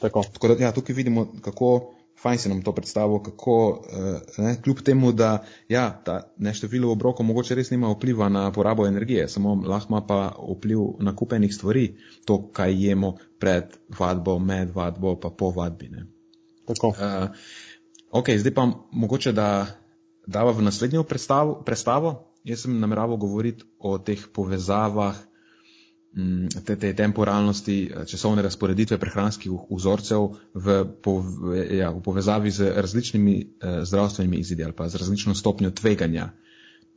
[0.00, 0.22] Tako.
[0.32, 4.80] Tako da, ja, tukaj vidimo, kako fajn si nam to predstavil, kako eh, ne, kljub
[4.80, 9.90] temu, da ja, ta neštevilo obrokov mogoče res nima vpliva na porabo energije, samo lahko
[9.90, 10.20] ima pa
[10.56, 15.88] vpliv na kupenih stvari, to, kaj jemo pred vadbo, med vadbo, pa po vadbi.
[15.88, 16.06] Ne.
[16.66, 16.88] Tako.
[16.88, 17.28] Uh,
[18.10, 19.66] ok, zdaj pa mogoče, da
[20.32, 22.16] dava v naslednjo predstavo, predstavo.
[22.42, 25.20] Jaz sem nameraval govoriti o teh povezavah
[26.16, 32.68] Mm, te, te temporalnosti, eh, časovne razporeditve prehranskih vzorcev v, pove, ja, v povezavi z
[32.76, 36.28] različnimi eh, zdravstvenimi izidi ali pa z različno stopnjo tveganja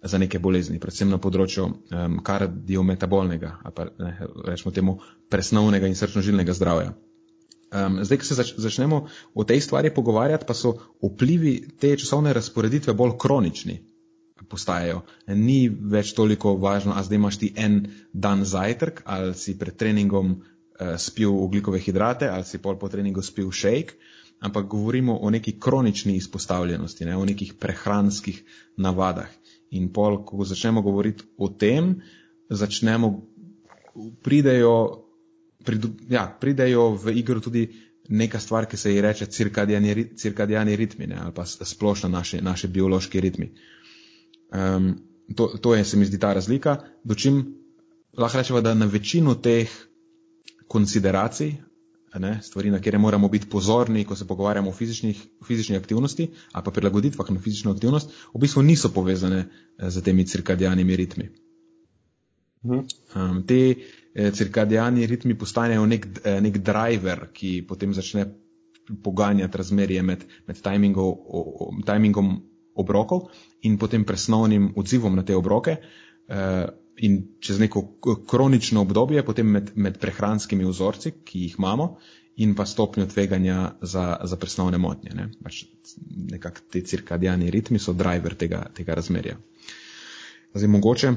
[0.03, 4.11] za neke bolezni, predvsem na področju um, kardiometabolnega ali pa ne,
[4.45, 6.91] rečemo temu presnovnega in srčno-žilnega zdravja.
[7.75, 12.31] Um, zdaj, ko se zač, začnemo o tej stvari pogovarjati, pa so vplivi te časovne
[12.33, 13.81] razporeditve bolj kronični
[14.49, 15.01] postajajo.
[15.27, 17.79] Ni več toliko važno, a zdaj imaš ti en
[18.13, 23.23] dan zajtrk, ali si pred treningom uh, spil ugljikove hidrate, ali si pol po treningu
[23.25, 23.97] spil shake,
[24.39, 28.43] ampak govorimo o neki kronični izpostavljenosti, ne, o nekih prehranskih
[28.77, 29.31] navadah.
[29.75, 31.97] In pol, ko začnemo govoriti o tem,
[32.49, 33.11] začnemo,
[34.23, 35.04] pridejo,
[35.65, 37.67] pridu, ja, pridejo v igro tudi
[38.09, 39.25] neka stvar, ki se ji reče
[40.15, 43.51] cirkadijani ritmi, ne, ali pa splošno naše, naše biološki ritmi.
[44.53, 44.95] Um,
[45.35, 46.77] to, to je, se mi zdi, ta razlika.
[47.03, 47.41] Dočim
[48.17, 49.69] lahko rečemo, da na večino teh
[50.67, 51.55] konsideracij,
[52.19, 54.73] ne, stvari, na kere moramo biti pozorni, ko se pogovarjamo o
[55.47, 59.47] fizični aktivnosti ali pa prilagoditvah na fizično aktivnost, v bistvu niso povezane
[59.79, 61.29] z temi cirkadijanimi ritmi.
[62.63, 63.75] Um, te eh,
[64.15, 68.25] cirkadijani ritmi postanejo nek, eh, nek driver, ki potem začne
[69.03, 70.61] poganjati razmerje med, med
[71.85, 72.31] timingom
[72.75, 73.29] obrokov
[73.61, 75.77] in potem presnovnim odzivom na te obroke.
[76.27, 76.65] Uh,
[76.97, 77.81] in čez neko
[78.27, 81.97] kronično obdobje, potem med, med prehranskimi vzorci, ki jih imamo,
[82.35, 85.11] in pa stopnjo tveganja za, za presnovne motnje.
[85.15, 85.29] Ne?
[85.43, 85.63] Pač
[86.31, 89.37] nekako te cirkadijani ritmi so driver tega, tega razmerja.
[90.55, 91.13] Zdaj, mogoče,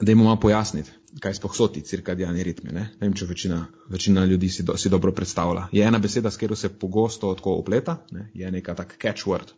[0.00, 0.90] da jim malo pojasniti,
[1.20, 2.72] kaj sploh so ti cirkadijani ritmi.
[2.72, 2.84] Ne?
[3.00, 5.68] ne vem, če večina, večina ljudi si, do, si dobro predstavlja.
[5.72, 8.30] Je ena beseda, s katero se pogosto tako opleta, ne?
[8.34, 9.54] je neka tak catchword.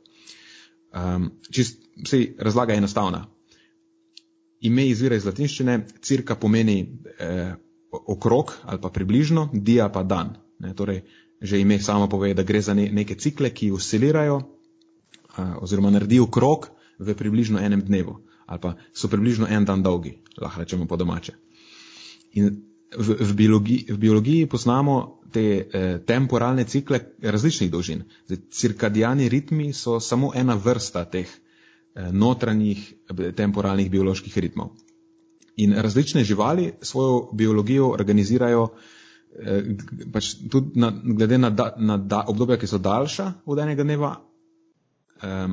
[0.91, 3.25] Um, čist, vse razlaga je enostavna.
[4.61, 6.83] Ime izvira iz latinščine, cirka pomeni
[7.19, 7.55] eh,
[7.91, 10.35] okrog ali pa približno, dia pa dan.
[10.61, 11.01] Ne, torej,
[11.41, 16.27] že ime samo pove, da gre za ne, neke cikle, ki oscilirajo eh, oziroma naredijo
[16.27, 18.19] krog v približno enem dnevu
[18.51, 21.33] ali pa so približno en dan dolgi, lahko rečemo po domače.
[22.35, 22.51] In
[22.97, 28.03] v, v, biologiji, v biologiji poznamo te eh, temporalne cikle različnih dolžin.
[28.27, 34.75] Zdaj, cirkadijani ritmi so samo ena vrsta teh eh, notranjih eh, temporalnih bioloških ritmov.
[35.57, 38.67] In različne živali svojo biologijo organizirajo
[39.39, 39.63] eh,
[40.13, 44.17] pač tudi na, glede na, da, na da, obdobja, ki so daljša od enega dneva.
[45.23, 45.47] Eh,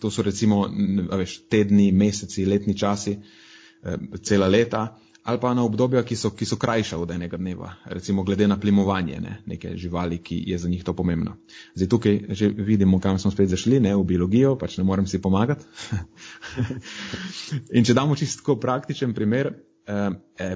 [0.00, 0.64] to so recimo
[1.10, 3.18] veš, tedni, meseci, letni časi,
[3.82, 4.88] eh, cela leta
[5.22, 8.58] ali pa na obdobja, ki so, ki so krajša od enega dneva, recimo glede na
[8.60, 11.36] plimovanje ne, neke živali, ki je za njih to pomembno.
[11.74, 15.22] Zdaj tukaj že vidimo, kam smo spet zašli, ne v biologijo, pač ne morem si
[15.22, 15.64] pomagati.
[17.78, 19.52] In če damo čisto praktičen primer,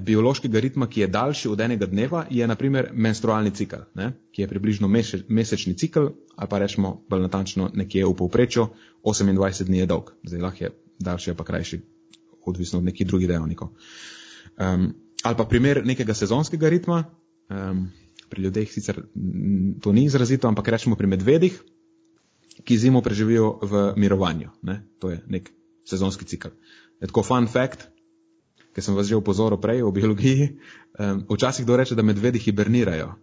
[0.01, 4.49] biološkega ritma, ki je daljši od enega dneva, je naprimer menstrualni cikl, ne, ki je
[4.49, 6.07] približno mese, mesečni cikl,
[6.37, 8.69] ali pa rečemo bolj natančno nekje v povprečju,
[9.05, 10.13] 28 dni je dolg.
[10.23, 11.81] Zdaj lahko je daljši ali pa krajši,
[12.47, 13.69] odvisno od nekih drugih dejavnikov.
[14.57, 17.05] Um, ali pa primer nekega sezonskega ritma,
[17.51, 17.89] um,
[18.29, 19.03] pri ljudeh sicer
[19.83, 21.59] to ni izrazito, ampak rečemo pri medvedih,
[22.65, 24.51] ki zimo preživijo v mirovanju.
[24.63, 24.81] Ne?
[24.99, 25.51] To je nek
[25.85, 26.49] sezonski cikl.
[27.01, 27.89] Je tako fun fact,
[28.77, 30.51] ki sem vas že upozoril prej o biologiji,
[31.01, 33.15] um, včasih kdo reče, da medvedi hibernirajo.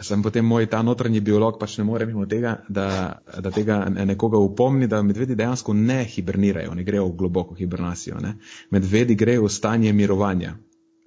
[0.00, 4.40] Sem potem moj ta notranji biolog pač ne more mimo tega, da, da tega nekoga
[4.40, 8.16] upomni, da medvedi dejansko ne hibernirajo, ne grejo v globoko hibernacijo.
[8.24, 8.38] Ne.
[8.72, 10.54] Medvedi grejo v stanje mirovanja,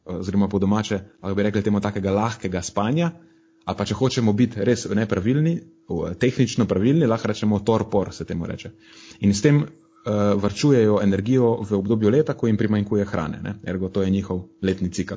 [0.05, 3.09] oziroma po domače, ali bi rekli temu takega lahkega spanja,
[3.65, 5.55] ali pa če hočemo biti res nepravilni,
[6.21, 8.69] tehnično pravilni, lahko rečemo torpor, se temu reče.
[9.25, 9.65] In s tem
[10.41, 13.39] varčujejo energijo v obdobju leta, ko jim primanjkuje hrane.
[13.43, 13.55] Ne?
[13.63, 15.15] Ergo, to je njihov letni cikl.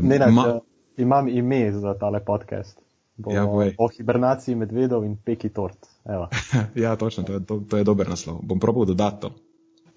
[0.00, 0.60] Ne, ne, Ma...
[0.96, 2.80] Imam ime za tale podcast.
[3.16, 3.46] Bo ja,
[3.78, 5.86] o hibernaciji medvedov in peki tort.
[6.74, 8.38] ja, točno, to je, to, to je dober naslov.
[8.42, 9.30] Bom probal dodati to.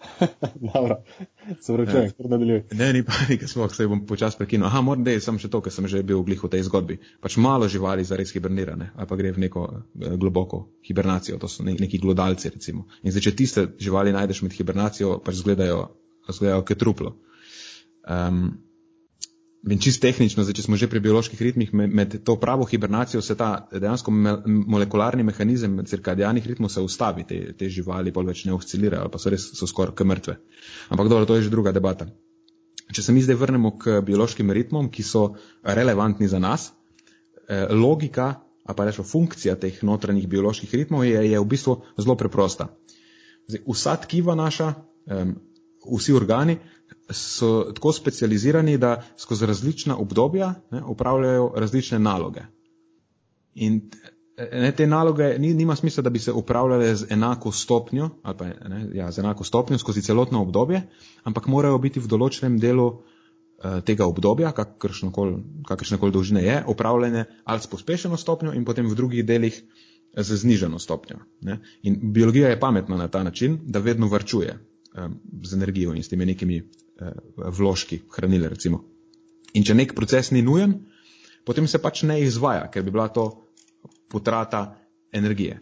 [0.74, 0.98] Dobro,
[1.60, 2.64] se vračujem, kar nadaljujem.
[2.72, 4.68] Ne, ni panike, sploh se bom počasi prekinil.
[4.70, 7.00] Aha, moram dej, sem še to, ker sem že bil v glihu tej zgodbi.
[7.22, 11.66] Pač malo živali zares hibernirane, ali pa gre v neko eh, globoko hibernacijo, to so
[11.68, 12.88] neki glodalci recimo.
[13.04, 15.86] In zdaj, če tiste živali najdeš med hibernacijo, pač zgledajo,
[16.30, 17.16] zgledajo kot truplo.
[18.02, 18.58] Um,
[19.70, 23.36] In čist tehnično, zdaj, če smo že pri bioloških ritmih, med, to pravo hibernacijo se
[23.38, 28.56] ta dejansko me, molekularni mehanizem cirkadijanih ritmov se ustavi, te, te živali pol več ne
[28.58, 30.36] oscilirajo, pa so res so skoraj k mrtve.
[30.90, 32.10] Ampak dobro, to je že druga debata.
[32.92, 36.72] Če se mi zdaj vrnemo k biološkim ritmom, ki so relevantni za nas,
[37.46, 42.18] eh, logika, a pa rečemo funkcija teh notranjih bioloških ritmov je, je v bistvu zelo
[42.18, 42.72] preprosta.
[43.46, 44.74] Zdaj, vsa tkiva naša,
[45.06, 45.34] eh,
[45.86, 46.58] vsi organi
[47.14, 52.42] so tako specializirani, da skozi različna obdobja ne, upravljajo različne naloge.
[53.54, 53.82] In
[54.52, 58.46] ne, te naloge ni, nima smisla, da bi se upravljale z enako stopnjo, ali pa
[58.46, 60.82] ne, ja, z enako stopnjo skozi celotno obdobje,
[61.24, 65.12] ampak morajo biti v določenem delu uh, tega obdobja, kakršne
[66.00, 69.62] koli dolžine je, upravljene ali s pospešeno stopnjo in potem v drugih delih
[70.18, 71.22] z znižano stopnjo.
[71.48, 71.62] Ne.
[71.88, 76.10] In biologija je pametna na ta način, da vedno varčuje um, z energijo in s
[76.10, 76.81] temi nekimi Eh,
[77.58, 78.50] vložki hranile.
[78.50, 78.84] Recimo.
[79.54, 80.78] In če nek proces ni nujen,
[81.46, 83.28] potem se pač ne izvaja, ker bi bila to
[84.12, 84.64] potrata
[85.12, 85.60] energije.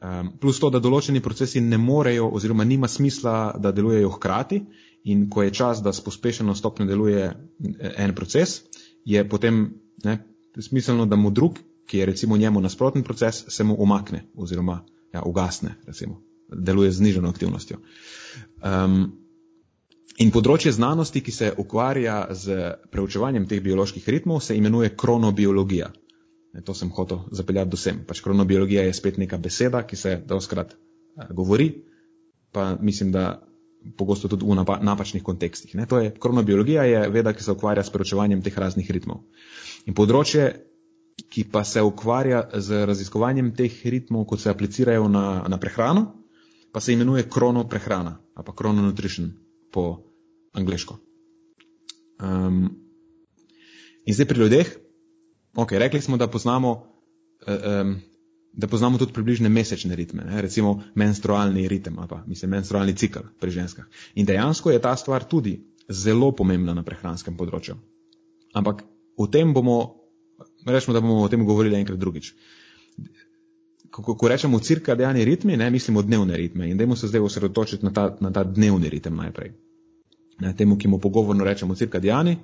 [0.00, 4.62] Um, plus to, da določeni procesi ne morejo oziroma nima smisla, da delujejo hkrati
[5.12, 7.34] in ko je čas, da s pospešeno stopnjo deluje eh,
[8.04, 8.62] en proces,
[9.04, 9.66] je potem
[10.04, 10.16] ne,
[10.56, 14.80] smiselno, da mu drug, ki je recimo njemu nasproten proces, se mu umakne oziroma
[15.12, 17.80] ja, ugasne, recimo, deluje z zniženo aktivnostjo.
[18.64, 19.19] Um,
[20.20, 25.88] In področje znanosti, ki se ukvarja z preučevanjem teh bioloških ritmov, se imenuje kronobiologija.
[26.66, 28.02] To sem hotel zapeljati do sem.
[28.04, 31.70] Pač kronobiologija je spet neka beseda, ki se doskrat eh, govori,
[32.52, 33.40] pa mislim, da
[33.96, 35.72] pogosto tudi v napačnih kontekstih.
[35.78, 35.86] Ne?
[35.88, 39.22] To je, kronobiologija je veda, ki se ukvarja s preučevanjem teh raznih ritmov.
[39.88, 40.50] In področje,
[41.32, 46.10] ki pa se ukvarja z raziskovanjem teh ritmov, kot se aplicirajo na, na prehrano,
[46.72, 49.32] pa se imenuje kronoprehrana ali pa krononutrition
[49.72, 50.09] po
[50.52, 50.98] angliško.
[52.22, 52.70] Um,
[54.04, 54.70] in zdaj pri ljudeh,
[55.54, 56.86] ok, rekli smo, da poznamo,
[57.46, 57.96] um,
[58.52, 60.42] da poznamo tudi približne mesečne ritme, ne?
[60.42, 63.84] recimo menstrualni ritem ali pa mislim menstrualni cikl pri ženskah.
[64.14, 67.76] In dejansko je ta stvar tudi zelo pomembna na prehranskem področju.
[68.54, 68.82] Ampak
[69.16, 69.94] o tem bomo,
[70.66, 72.34] rečemo, da bomo o tem govorili enkrat drugič.
[73.90, 77.90] Ko, ko rečemo cirkadiani ritmi, ne mislimo dnevne ritme in dajmo se zdaj osredotočiti na
[77.92, 79.54] ta, na ta dnevni ritem najprej
[80.40, 82.36] ne, temu, ki mu pogovorno rečemo cirkadiani.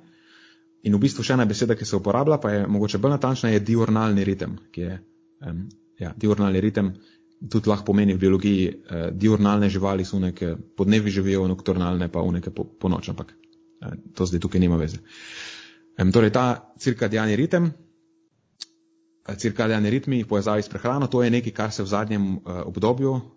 [0.85, 3.63] In v bistvu še ena beseda, ki se uporablja, pa je mogoče bolj natančna, je
[3.65, 4.97] diurnalni ritem, ki je
[5.45, 5.63] um,
[5.99, 6.93] ja, diurnalni ritem.
[7.37, 12.37] Tudi lahko pomeni v biologiji, eh, diurnalne živali so neke podnevi živijo, nokturnalne pa v
[12.39, 15.01] neke po, po noč, ampak eh, to zdaj tukaj nima veze.
[15.97, 17.69] Um, torej, ta cirkadiani ritem,
[19.27, 22.61] eh, cirkadiani ritmi v povezavi s prehrano, to je nekaj, kar se v zadnjem eh,
[22.65, 23.36] obdobju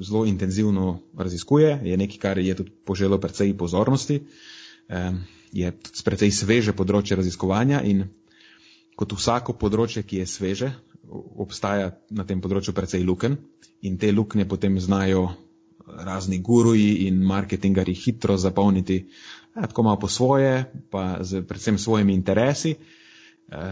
[0.00, 4.20] zelo intenzivno raziskuje, je nekaj, kar je tudi poželo precej pozornosti,
[5.52, 5.72] je
[6.04, 8.04] precej sveže področje raziskovanja in
[8.98, 10.72] kot vsako področje, ki je sveže,
[11.10, 13.36] obstaja na tem področju precej luken
[13.84, 15.28] in te luknje potem znajo
[15.84, 19.04] razni guruji in marketingari hitro zapolniti,
[19.54, 22.76] ja, tako malo po svoje, pa z predvsem svojimi interesi.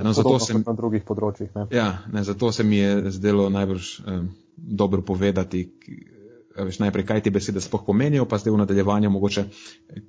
[0.05, 1.65] No, zato, sem, na drugih področjih, ne?
[1.73, 5.65] Ja, ne, zato se mi je zdelo najbrž um, dobro povedati,
[6.57, 9.45] veš, najprej, kaj te besede sploh pomenijo, pa zdaj v nadaljevanju mogoče,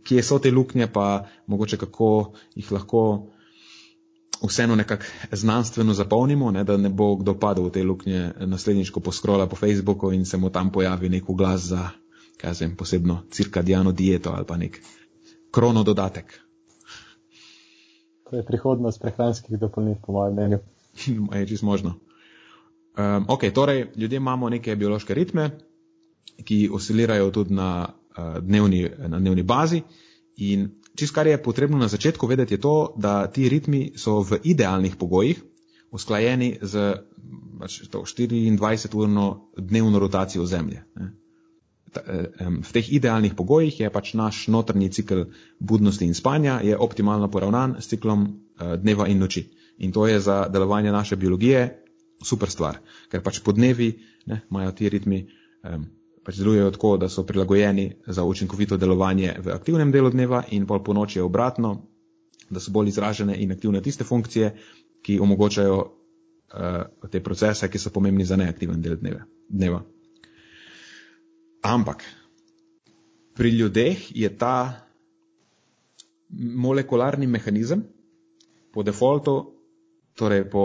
[0.04, 3.04] kje so te luknje, pa mogoče kako jih lahko
[4.44, 9.00] vseeno nekako znanstveno zapolnimo, ne, da ne bo kdo padel v te luknje naslednjič, ko
[9.00, 11.90] poskrola po Facebooku in se mu tam pojavi nek glas za,
[12.38, 14.82] kaj vem, posebno cirkadiano dieto ali pa nek
[15.52, 16.40] krono dodatek.
[18.30, 20.60] To je prihodnost prehranskih dopolnitev, po mojem mnenju.
[21.40, 22.00] je čisto možno.
[22.98, 25.50] Um, ok, torej ljudje imamo neke biološke ritme,
[26.44, 29.82] ki oscilirajo tudi na, uh, dnevni, na dnevni bazi.
[30.38, 34.40] In čisto kar je potrebno na začetku vedeti, je to, da ti ritmi so v
[34.44, 35.42] idealnih pogojih
[35.92, 36.94] usklajeni z
[37.60, 40.84] pač, 24-urno dnevno rotacijo Zemlje.
[40.96, 41.14] Ne.
[41.94, 42.30] Eh,
[42.62, 45.30] v teh idealnih pogojih je pač naš notrni cikl
[45.60, 49.46] budnosti in spanja optimalno poravnan s ciklom eh, dneva in noči.
[49.78, 51.83] In to je za delovanje naše biologije
[52.24, 52.80] super stvar,
[53.12, 53.92] ker pač po dnevi
[54.30, 55.24] ne, imajo ti ritmi,
[55.68, 55.86] um,
[56.24, 60.84] pač delujejo tako, da so prilagojeni za učinkovito delovanje v aktivnem delu dneva in pol
[60.84, 61.76] po noči je obratno,
[62.50, 64.54] da so bolj izražene in aktivne tiste funkcije,
[65.04, 69.84] ki omogočajo uh, te procese, ki so pomembni za neaktiven del dneve, dneva.
[71.64, 72.04] Ampak
[73.36, 74.88] pri ljudeh je ta
[76.34, 77.84] molekularni mehanizem
[78.74, 79.54] po defaultu,
[80.16, 80.64] torej po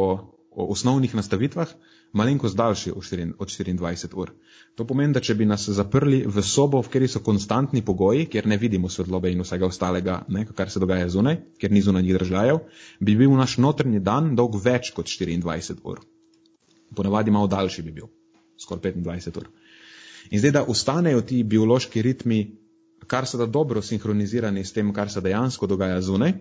[0.66, 1.68] osnovnih nastavitvah,
[2.12, 2.90] malenkost daljši
[3.38, 4.32] od 24 ur.
[4.74, 8.46] To pomeni, da če bi nas zaprli v sobo, v kateri so konstantni pogoji, kjer
[8.46, 12.60] ne vidimo svetlobe in vsega ostalega, ne, kar se dogaja zunaj, ker ni zunanjih držajev,
[13.00, 16.02] bi bil naš notrni dan dolg več kot 24 ur.
[16.96, 18.08] Ponavadi malo daljši bi bil,
[18.58, 19.50] skoraj 25 ur.
[20.30, 22.40] In zdaj, da ustanejo ti biološki ritmi,
[23.06, 26.34] kar se da dobro sinhronizirani s tem, kar se dejansko dogaja zunaj,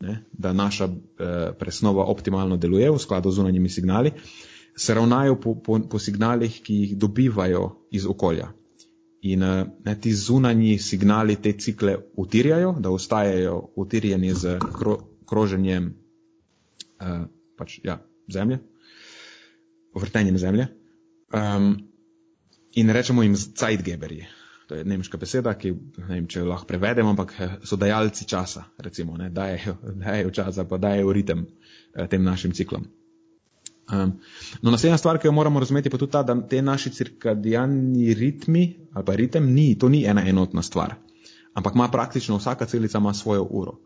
[0.00, 4.12] ne, da naša eh, presnova optimalno deluje v skladu z zunanjimi signali,
[4.76, 8.52] se ravnajo po, po, po signalih, ki jih dobivajo iz okolja.
[9.22, 15.94] In eh, ne, ti zunanji signali te cikle utirjajo, da ostajajo utirjeni z kro, kroženjem
[17.00, 17.24] eh,
[17.58, 18.60] pač, ja, zemlje,
[19.94, 20.68] vrtenjem zemlje.
[21.34, 21.74] Um,
[22.72, 24.24] in rečemo jim Zeitgeberji
[24.68, 28.28] to je nemška beseda, ki ne vem, če jo lahko prevedemo, ampak eh, so dajalci
[28.28, 32.84] časa, recimo, ne, dajejo, dajejo časa, pa dajejo ritem eh, tem našim ciklom.
[33.88, 34.18] Um,
[34.60, 38.64] no, naslednja stvar, ki jo moramo razumeti, pa tudi ta, da te naši cirkadijalni ritmi
[38.92, 40.98] ali pa ritem ni, to ni ena enotna stvar,
[41.56, 43.78] ampak ima praktično vsaka celica ima svojo uro.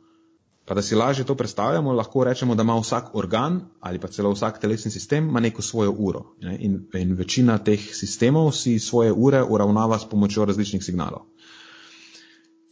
[0.64, 4.30] Pa da si lažje to predstavljamo, lahko rečemo, da ima vsak organ ali pa celo
[4.30, 6.34] vsak telesni sistem ima neko svojo uro.
[6.40, 6.56] Ne?
[6.60, 11.26] In, in večina teh sistemov si svoje ure uravnava s pomočjo različnih signalov.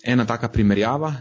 [0.05, 1.15] Ena taka primerjava,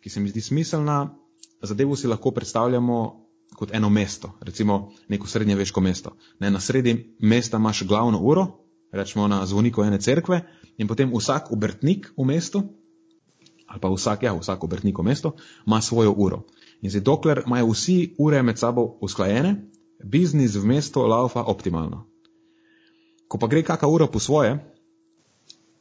[0.00, 1.16] ki se mi zdi smiselna,
[1.62, 6.16] zadevo si lahko predstavljamo kot eno mesto, recimo neko srednjeveško mesto.
[6.38, 6.50] Ne?
[6.50, 8.46] Na sredi mesta imaš glavno uro,
[8.92, 10.40] rečemo na zvoniku ene cerkve,
[10.76, 12.62] in potem vsak obrtnik v mestu
[13.66, 15.32] ali pa vsak, ja, vsak obrtnik v mestu,
[15.66, 16.44] ima svojo uro.
[16.82, 19.56] In zdaj, dokler imajo vsi ure med sabo usklajene,
[20.04, 22.06] biznis v mestu laufa optimalno.
[23.28, 24.58] Ko pa gre kakšna ura po svoje,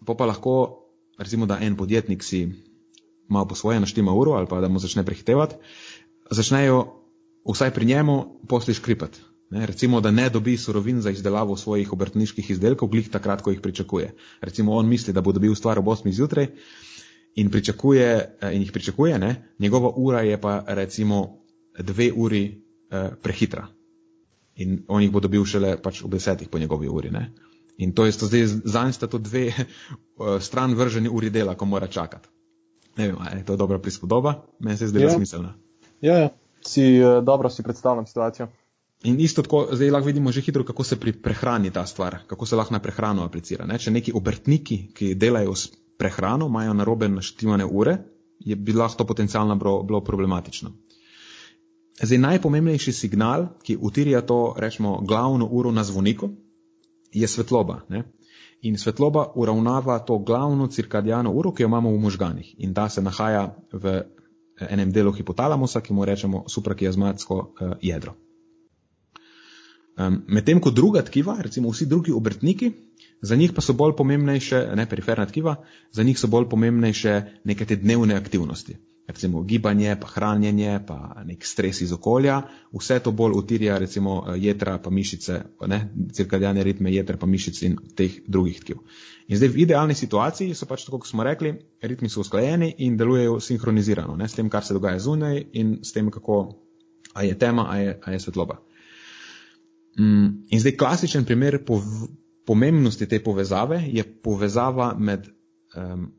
[0.05, 0.85] pa pa lahko,
[1.17, 2.49] recimo, da en podjetnik si
[3.29, 5.55] malo po svoje naštima uro ali pa da mu začne prehitevati,
[6.31, 6.85] začnejo
[7.45, 9.21] vsaj pri njemu posli škripati.
[9.49, 13.61] Ne, recimo, da ne dobi surovin za izdelavo svojih obrtniških izdelkov, glih takrat, ko jih
[13.61, 14.15] pričakuje.
[14.41, 16.47] Recimo, on misli, da bo dobil stvar ob 8 zjutraj,
[17.35, 19.53] in, pričakuje, eh, in jih pričakuje, ne?
[19.59, 21.37] njegova ura je pa recimo
[21.79, 22.61] dve uri
[22.91, 23.67] eh, prehitra.
[24.55, 27.11] In on jih bo dobil šele pač ob desetih po njegovi uri.
[27.11, 27.33] Ne?
[27.77, 29.65] In to je to zdaj, zanj sta to dve eh,
[30.39, 32.29] stran vrženi uri dela, ko mora čakati.
[32.97, 35.09] Ne vem, je to dobra prispodoba, meni se zdi ja.
[35.11, 35.53] smiselna.
[36.01, 36.29] Ja, ja.
[36.65, 38.47] Si, uh, dobro si predstavljam situacijo.
[39.03, 42.45] In isto tako, zdaj lahko vidimo že hitro, kako se pri prehrani ta stvar, kako
[42.45, 43.65] se lahko na prehrano aplicira.
[43.65, 43.77] Ne?
[43.79, 45.67] Če neki obrtniki, ki delajo s
[45.97, 47.97] prehrano, imajo narobe naštivane ure,
[48.39, 50.71] je bi lahko to potencialno bilo, bilo problematično.
[52.03, 56.29] Zdaj, najpomembnejši signal, ki utirja to, rečemo, glavno uro na zvoniku,
[57.11, 57.81] je svetloba.
[57.89, 58.03] Ne?
[58.61, 62.55] In svetloba uravnava to glavno cirkadijano uro, ki jo imamo v možganih.
[62.57, 64.01] In ta se nahaja v
[64.69, 68.15] enem delu hipotalamusa, ki mu rečemo suprakiazmatsko uh, jedro.
[69.97, 72.71] Um, Medtem ko druga tkiva, recimo vsi drugi obrtniki,
[73.21, 75.55] za njih pa so bolj pomembnejše, ne periferna tkiva,
[75.91, 78.77] za njih so bolj pomembnejše neke te dnevne aktivnosti.
[79.07, 82.41] Recimo gibanje, pa hranjenje, pa nek stres iz okolja,
[82.73, 85.79] vse to bolj utirja recimo jedra pa mišice, ne,
[86.13, 88.81] cirkadijalne ritme jedra pa mišic in teh drugih tkiv.
[89.27, 92.97] In zdaj v idealni situaciji so pač tako, kot smo rekli, ritmi so usklajeni in
[92.97, 96.41] delujejo sinhronizirano, ne, s tem, kar se dogaja zunaj in s tem, kako,
[97.13, 98.57] a je tema, a je, a je svetloba.
[99.99, 101.61] Mm, in zdaj klasičen primer
[102.45, 105.27] pomembnosti te povezave je povezava med
[105.75, 106.11] um,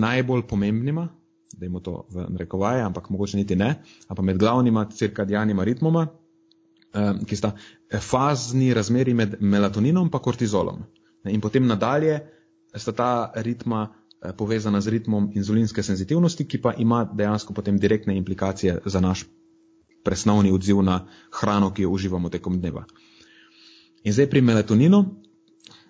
[0.00, 1.08] najbolj pomembnima,
[1.52, 3.74] da imamo to v rekovaje, ampak mogoče niti ne,
[4.08, 6.06] ampak med glavnima cirkadijanima ritmoma,
[6.94, 7.52] um, ki sta
[8.00, 10.82] fazni razmeri med melatoninom in kortizolom.
[11.24, 12.20] In potem nadalje
[12.74, 18.16] sta ta ritma eh, povezana z ritmom inzulinske senzitivnosti, ki pa ima dejansko potem direktne
[18.16, 19.24] implikacije za naš
[20.04, 21.06] presnovni odziv na
[21.40, 22.84] hrano, ki jo uživamo tekom dneva.
[24.04, 25.04] In zdaj pri melatoninu,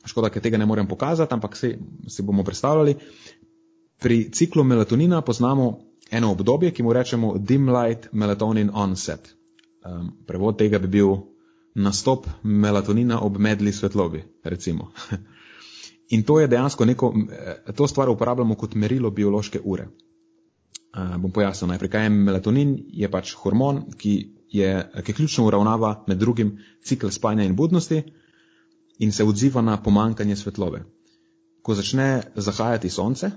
[0.08, 1.74] škoda, ker tega ne morem pokazati, ampak se,
[2.08, 2.96] se bomo predstavljali,
[3.98, 5.78] pri ciklu melatonina poznamo
[6.10, 9.34] eno obdobje, ki mu rečemo dim light melatonin onset.
[9.84, 11.16] Um, prevod tega bi bil
[11.74, 14.92] nastop melatonina ob medli svetlobi, recimo.
[16.14, 19.88] In to je dejansko neko, eh, to stvar uporabljamo kot merilo biološke ure.
[20.96, 24.14] Uh, bom pojasnil najprej, kaj je melatonin, je pač hormon, ki,
[24.48, 24.70] je,
[25.04, 28.02] ki ključno uravnava med drugim cikl spanja in budnosti
[28.98, 30.82] in se odziva na pomankanje svetlobe.
[31.62, 33.30] Ko začne zahajati sonce,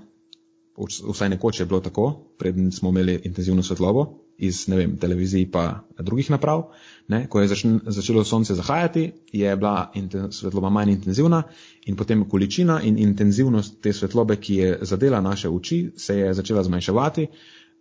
[1.12, 6.30] vsaj nekoč je bilo tako, preden smo imeli intenzivno svetlobo iz vem, televizij pa drugih
[6.30, 6.62] naprav.
[7.08, 11.42] Ne, ko je začn, začelo sonce zahajati, je bila inten, svetloba manj intenzivna
[11.86, 16.62] in potem količina in intenzivnost te svetlobe, ki je zadela naše oči, se je začela
[16.62, 17.26] zmanjševati.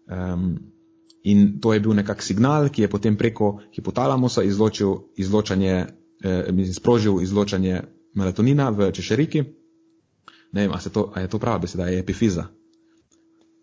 [0.08, 0.60] Um,
[1.24, 5.86] in to je bil nekak signal, ki je potem preko hipotalamusa izločil izločanje,
[6.24, 7.82] eh, sprožil izločanje
[8.16, 9.44] melatonina v češeriki.
[10.52, 12.50] Ne vem, a, to, a je to prava beseda, je epifiza.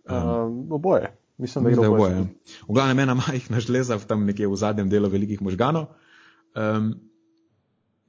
[0.09, 1.12] Um, oboje.
[1.38, 1.92] Mislim, da je oboje.
[1.92, 2.26] oboje.
[2.68, 5.92] V glavnem ena majhna žleza tam nekje v zadnjem delu velikih možganov.
[6.56, 6.94] Um,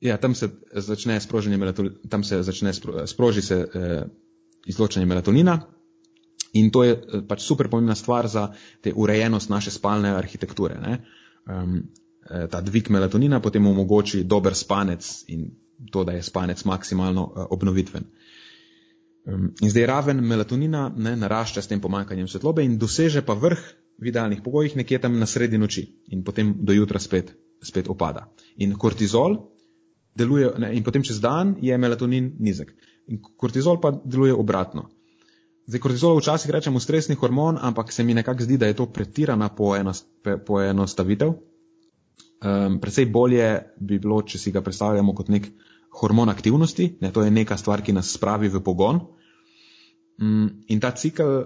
[0.02, 4.04] ja, tam se začne sproženje melatonina, tam se začne spro, sproži se eh,
[4.66, 5.60] izločanje melatonina
[6.54, 10.80] in to je eh, pač super pomembna stvar za te urejenost naše spalne arhitekture.
[10.80, 11.82] Um, eh,
[12.30, 15.50] ta dvig melatonina potem omogoči dober spanec in
[15.92, 18.06] to, da je spanec maksimalno eh, obnovitven.
[19.62, 23.60] In zdaj raven melatonina ne, narašča s tem pomankanjem svetlobe in doseže pa vrh
[24.00, 28.30] v idealnih pogojih nekje tam na sredi noči in potem do jutra spet, spet opada.
[28.58, 29.38] In kortizol
[30.16, 32.72] deluje, ne, in potem čez dan je melatonin nizek.
[33.08, 34.88] In kortizol pa deluje obratno.
[35.70, 39.50] Zdaj, kortizol včasih rečemo stresni hormon, ampak se mi nekako zdi, da je to pretirana
[40.48, 41.36] poenostavitev.
[42.40, 43.48] Um, predvsej bolje
[43.84, 45.50] bi bilo, če si ga predstavljamo kot nek
[46.00, 49.02] hormon aktivnosti, ne, to je neka stvar, ki nas spravi v pogon.
[50.22, 51.42] Mm, in ta cikl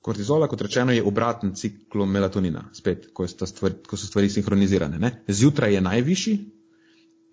[0.00, 4.98] kortizola, kot rečeno, je obraten ciklu melatonina, spet, ko, stvar, ko so stvari sinhronizirane.
[4.98, 5.12] Ne.
[5.28, 6.36] Zjutraj je najvišji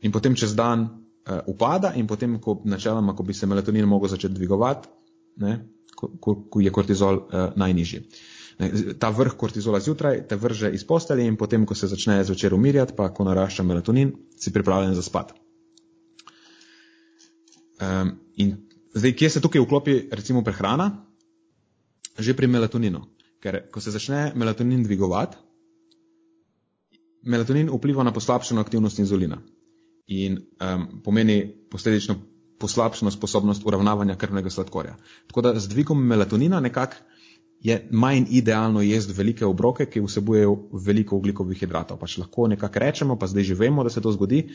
[0.04, 4.12] in potem čez dan uh, upada in potem, ko, načeloma, ko bi se melatonin mogel
[4.12, 4.92] začeti dvigovati,
[5.44, 5.60] ne,
[5.96, 8.04] ko, ko, ko je kortizol uh, najnižji.
[9.00, 12.96] Ta vrh kortizola zjutraj te vrže iz postelje in potem, ko se začne zvečer umirjati,
[12.98, 15.34] pa ko narašča melatonin, si pripravljen za spat.
[17.78, 18.56] Um, in
[18.94, 20.90] zdaj, kje se tukaj vklopi recimo prehrana?
[22.18, 23.04] Že pri melatoninu.
[23.38, 25.38] Ker ko se začne melatonin dvigovati,
[27.30, 29.38] melatonin vpliva na poslabšano aktivnost inzulina
[30.08, 32.16] in um, pomeni posledično
[32.60, 34.96] poslabšano sposobnost uravnavanja krvnega sladkorja.
[35.28, 36.96] Tako da z dvigom melatonina nekako
[37.62, 40.56] je manj idealno jesti velike obroke, ki vsebujejo
[40.86, 41.98] veliko ugljikovih hidratov.
[41.98, 44.46] Pač lahko nekako rečemo, pa zdaj že vemo, da se to zgodi,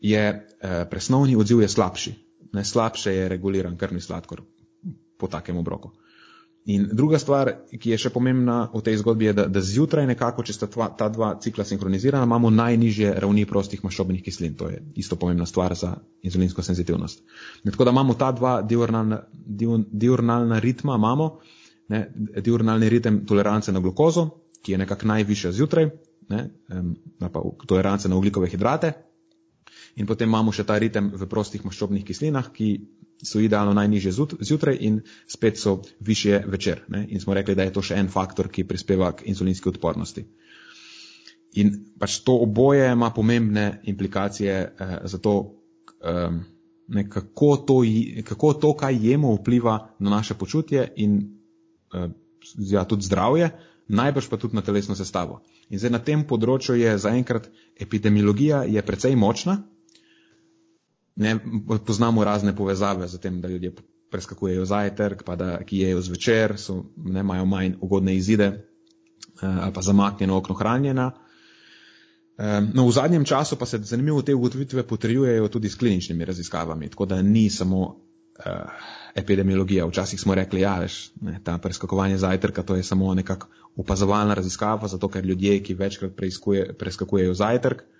[0.00, 2.14] je eh, presnovni odziv je slabši
[2.52, 4.42] najslabše je reguliran krvni sladkor
[5.18, 5.90] po takem obroku.
[6.68, 7.48] In druga stvar,
[7.80, 10.90] ki je še pomembna v tej zgodbi, je, da, da zjutraj nekako, če sta tva,
[10.92, 14.52] ta dva cikla sinhronizirana, imamo najnižje ravni prostih maščobnih kislin.
[14.60, 17.22] To je isto pomembna stvar za inzulinsko senzitivnost.
[17.64, 21.30] Ne, tako da imamo ta dva diurnalna, diurnalna ritma, imamo
[21.88, 22.04] ne,
[22.44, 24.28] diurnalni ritem tolerance na glukozo,
[24.62, 25.90] ki je nekako najvišja zjutraj,
[26.28, 26.40] ne,
[27.18, 28.92] pa tolerance na ugljikove hidrate,
[29.98, 32.68] In potem imamo še ta ritem v prostih maščobnih kislinah, ki
[33.18, 34.12] so idealno najnižje
[34.46, 36.84] zjutraj in spet so više večer.
[36.94, 37.02] Ne?
[37.10, 40.22] In smo rekli, da je to še en faktor, ki prispeva k insulinski odpornosti.
[41.58, 45.34] In pač to oboje ima pomembne implikacije eh, za to,
[45.98, 46.38] eh,
[46.94, 47.80] ne, kako, to,
[48.28, 51.18] kako to, kaj jemo, vpliva na naše počutje in
[52.58, 53.50] ja, tudi zdravje,
[53.88, 55.40] najbrž pa tudi na telesno sestavo.
[55.70, 57.48] In zdaj na tem področju je zaenkrat
[57.80, 59.62] epidemiologija je precej močna,
[61.18, 61.38] ne,
[61.86, 63.74] poznamo razne povezave z tem, da ljudje
[64.10, 69.72] preskakujejo zajtrk, pa da ki jejo zvečer, so, ne imajo manj ugodne izide eh, ali
[69.74, 71.10] pa zamaknjeno okno hranjena.
[72.38, 76.88] Eh, no, v zadnjem času pa se zanimivo te ugotovitve potrjujejo tudi s kliničnimi raziskavami,
[76.88, 78.07] tako da ni samo
[78.38, 79.86] uh, epidemiologija.
[79.86, 83.46] Včasih smo rekli, ja, veš, ne, ta preskakovanje zajtrka, to je samo nekak
[83.76, 86.12] opazovalna raziskava, zato ker ljudje, ki večkrat
[86.78, 87.98] preskakujejo zajtrk, uh,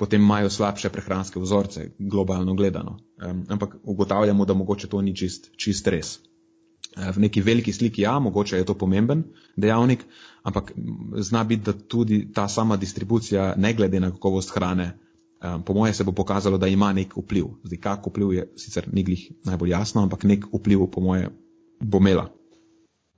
[0.00, 2.96] potem imajo slabše prehranske vzorce, globalno gledano.
[3.20, 6.14] Um, ampak ugotavljamo, da mogoče to ni čist, čist res.
[6.96, 9.22] V neki veliki sliki, ja, mogoče je to pomemben
[9.56, 10.00] dejavnik,
[10.42, 10.72] ampak
[11.20, 14.88] zna biti, da tudi ta sama distribucija, ne glede na kakovost hrane,
[15.44, 17.44] um, po moje se bo pokazalo, da ima nek vpliv.
[17.64, 21.30] Zdaj, kak vpliv je sicer ni glih najbolj jasno, ampak nek vpliv, po moje,
[21.80, 22.28] bo imela.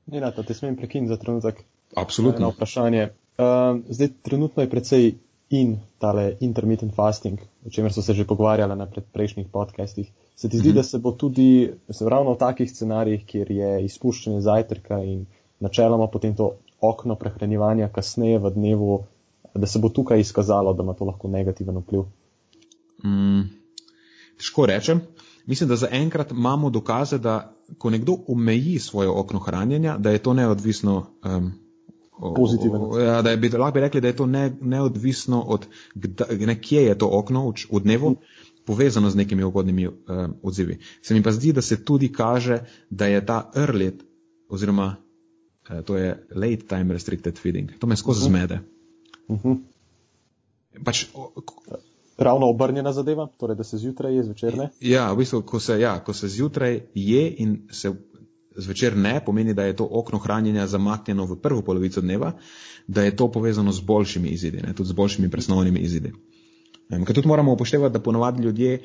[0.06, 1.64] Ne, da te smem prekiniti za trenutek.
[1.96, 2.46] Absolutno.
[2.46, 3.08] Na vprašanje.
[3.38, 5.14] Uh, zdaj, trenutno je precej
[5.52, 10.10] in tale intermittent fasting, o čemer so se že pogovarjali na prejšnjih podcastih.
[10.36, 10.74] Se ti zdi, mm -hmm.
[10.74, 15.26] da se bo tudi, se ravno v takih scenarijih, kjer je izpuščanje zajtrka in
[15.60, 19.04] načeloma potem to okno prehranjevanja kasneje v dnevu,
[19.54, 22.02] da se bo tukaj izkazalo, da ima to lahko negativen vpliv?
[23.04, 23.48] Mm,
[24.38, 25.00] težko rečem.
[25.46, 30.34] Mislim, da zaenkrat imamo dokaze, da ko nekdo omeji svoje okno hranjenja, da je to
[30.34, 31.06] neodvisno.
[31.24, 31.52] Um,
[32.36, 32.98] Pozitivno.
[32.98, 35.66] Ja, da bi lahko bi rekli, da je to ne, neodvisno od,
[36.38, 38.16] ne, kje je to okno v, v dnevu,
[38.66, 39.94] povezano z nekimi ugodnimi uh,
[40.42, 40.78] odzivi.
[41.02, 42.58] Se mi pa zdi, da se tudi kaže,
[42.90, 43.90] da je ta early,
[44.48, 44.96] oziroma
[45.70, 47.72] uh, to je late time restricted feeding.
[47.78, 48.34] To me skozi uh mhm.
[48.34, 48.38] -huh.
[48.38, 48.71] zmede.
[49.32, 49.48] Uh mhm.
[49.48, 50.84] -huh.
[50.84, 51.06] pač,
[52.18, 54.68] ravno obrnjena zadeva, torej da se zjutraj je, zvečer ne?
[54.80, 57.92] Ja, v bistvu, ko se, ja, ko se zjutraj je in se
[58.56, 62.32] zvečer ne, pomeni, da je to okno hranjenja zamaknjeno v prvo polovico dneva,
[62.86, 66.12] da je to povezano z boljšimi izidi, ne, tudi z boljšimi presnovnimi izidi.
[66.90, 68.82] Um, Ker tudi moramo upoštevati, da ponovadi ljudje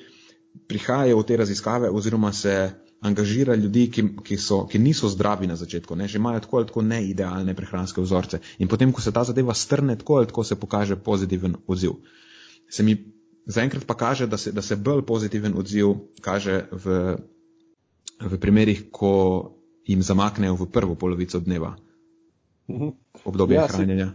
[0.67, 2.71] prihajajo v te raziskave oziroma se
[3.01, 6.69] angažira ljudi, ki, ki, so, ki niso zdravi na začetku, ne, že imajo tako ali
[6.71, 8.39] tako neidealne prehranske vzorce.
[8.57, 11.99] In potem, ko se ta zadeva strne, tako ali tako se pokaže pozitiven odziv.
[12.69, 12.97] Se mi
[13.47, 17.15] Zaenkrat pa kaže, da se, da se bolj pozitiven odziv kaže v,
[18.19, 19.11] v primerih, ko
[19.87, 21.77] jim zamaknejo v prvo polovico dneva
[22.67, 22.91] mhm.
[23.23, 24.09] obdobje ja, hranjenja.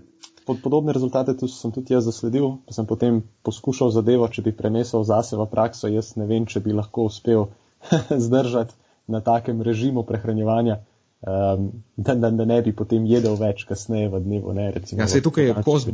[0.45, 5.05] Pod podobne rezultate sem tudi jaz zasledil, pa sem potem poskušal zadevo, če bi prenesel
[5.07, 7.47] zase v prakso, jaz ne vem, če bi lahko uspel
[8.27, 8.75] zdržati
[9.07, 10.79] na takem režimu prehranjevanja,
[11.21, 14.53] um, da, da, da ne bi potem jedel več kasneje v dnevu.
[14.53, 15.91] Ne, recimo, ja, se tukaj je kost,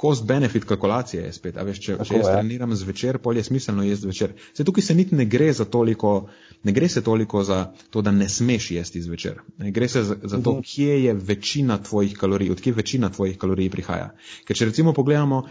[0.00, 1.56] cost-benefit kalkulacije je spet.
[1.64, 4.34] Veš, če, če jaz treniram zvečer, polje smiselno jesti zvečer.
[4.54, 6.28] Se tukaj se niti ne gre za toliko,
[6.64, 9.40] ne gre se toliko za to, da ne smeš jesti zvečer.
[9.58, 10.66] Ne gre se za, za to, mhm.
[10.68, 14.10] kje je večina tvojih kalorij, odkje večina tvojih kalorij prihaja.
[14.44, 15.46] Ker če recimo pogledamo,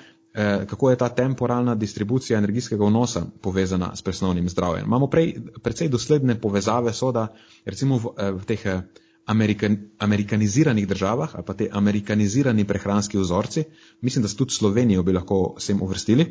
[0.67, 4.85] kako je ta temporalna distribucija energijskega vnosa povezana s presnovnim zdravjem.
[4.85, 7.27] Imamo prej, precej dosledne povezave soda,
[7.65, 8.65] recimo v, eh, v teh.
[8.65, 8.81] Eh,
[9.27, 13.63] Amerikan, amerikaniziranih državah ali pa te amerikanizirani prehranski vzorci,
[14.01, 16.27] mislim, da se tudi Slovenijo bi lahko sem uvrstili,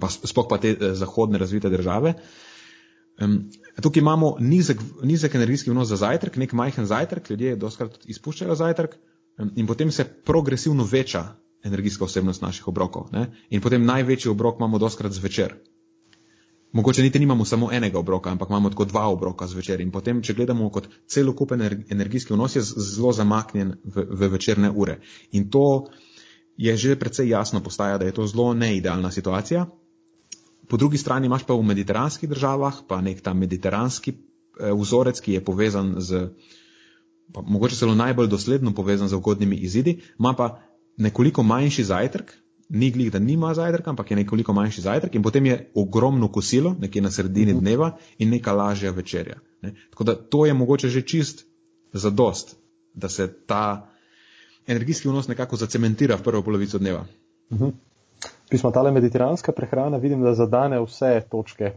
[0.00, 2.14] pa sploh pa te eh, zahodne razvite države.
[3.82, 8.96] Tukaj imamo nizek, nizek energijski vnos za zajtrk, nek majhen zajtrk, ljudje doskrat izpuščajo zajtrk
[9.56, 11.28] in potem se progresivno veča
[11.64, 13.10] energijska vsebnost naših obrokov.
[13.12, 13.26] Ne?
[13.50, 15.54] In potem največji obrok imamo doskrat zvečer.
[16.72, 19.80] Mogoče niti nimamo samo enega obroka, ampak imamo tako dva obroka zvečer.
[19.80, 25.00] In potem, če gledamo kot celokupen energijski vnos, je zelo zamaknjen v, v večerne ure.
[25.32, 25.90] In to
[26.56, 29.66] je že precej jasno postaja, da je to zelo neidealna situacija.
[30.68, 35.32] Po drugi strani imaš pa v mediteranskih državah, pa nek ta mediteranski eh, vzorec, ki
[35.32, 36.28] je povezan z,
[37.34, 40.60] pa mogoče celo najbolj dosledno povezan z ugodnimi izidi, ima pa
[41.00, 42.32] nekoliko manjši zajtrk,
[42.70, 46.74] ni glih, da nima zajtrka, ampak je nekoliko manjši zajtrk in potem je ogromno kosilo,
[46.80, 47.60] nekje na sredini mhm.
[47.60, 49.38] dneva in neka lažja večerja.
[49.62, 49.74] Ne?
[49.90, 51.46] Tako da to je mogoče že čist
[51.92, 52.56] za dost,
[52.94, 53.88] da se ta
[54.66, 57.06] energijski vnos nekako zacementira v prvo polovico dneva.
[57.52, 57.68] Mhm.
[58.50, 61.72] Pismo tale mediteranska prehrana, vidim, da zadane vse točke.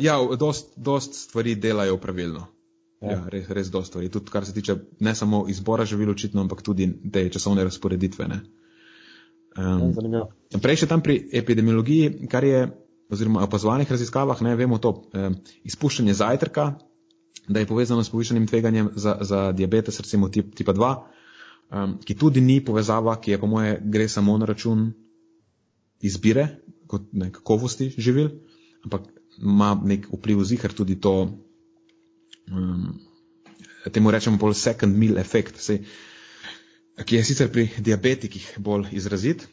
[0.00, 2.46] ja, dost, dost stvari delajo pravilno.
[3.02, 3.16] Ja.
[3.16, 4.10] Ja, res, res dost stvari.
[4.14, 8.28] Tudi kar se tiče ne samo izbora živil očitno, ampak tudi te časovne razporeditve.
[8.30, 8.38] Ne?
[9.58, 9.90] Um,
[10.62, 12.62] prej še tam pri epidemiologiji, kar je,
[13.12, 15.34] oziroma opazovanih raziskavah, ne vemo to, um,
[15.68, 16.68] izpuščanje zajtrka,
[17.48, 20.92] da je povezano s povišanim tveganjem za, za diabetes, recimo tip, tipa 2,
[21.74, 24.92] um, ki tudi ni povezava, ki je po moje gre samo na račun
[26.00, 26.46] izbire,
[26.86, 28.30] kot ne kakovosti živil,
[28.86, 29.10] ampak
[29.42, 31.32] ima nek vpliv zihar tudi to,
[32.52, 33.00] um,
[33.92, 35.58] temu rečemo bolj second meal efekt.
[35.60, 35.82] Sej,
[37.04, 39.46] ki je sicer pri diabetikih bolj izrazit,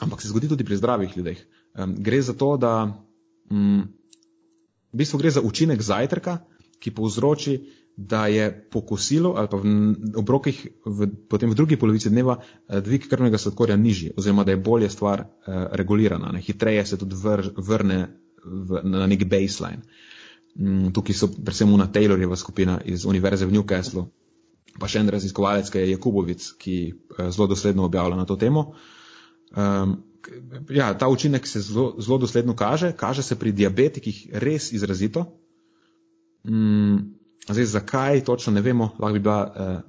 [0.00, 1.38] ampak se zgodi tudi pri zdravih ljudeh.
[1.74, 2.74] Um, gre za to, da
[3.50, 3.84] um,
[4.92, 6.38] v bistvu gre za učinek zajtrka,
[6.80, 7.58] ki povzroči,
[7.96, 9.68] da je po kosilu ali pa v
[10.18, 14.58] obrokih v, potem v drugi polovici dneva eh, dvig krvnega sladkorja nižji, oziroma da je
[14.58, 16.40] bolje stvar uh, regulirana, ne?
[16.42, 18.00] hitreje se tudi vr, vrne
[18.42, 19.86] v, na nek baseline.
[19.86, 20.13] Um,
[20.94, 24.06] tukaj so predvsem una Taylorjeva skupina iz Univerze v Newcastlu,
[24.78, 28.74] pa še en raziskovalec, ki je Jakubovic, ki eh, zelo dosledno objavlja na to temo.
[29.54, 29.96] Um,
[30.70, 35.26] ja, ta učinek se zelo, zelo dosledno kaže, kaže se pri diabetikih res izrazito.
[36.44, 37.14] Um,
[37.48, 39.82] zdaj, zakaj točno ne vemo, lahko bi bila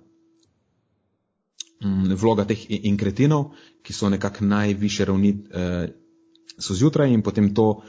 [1.81, 3.53] um, vloga teh inkretinov,
[3.85, 5.85] ki so nekako najviše ravni, uh,
[6.57, 7.81] so zjutraj in potem to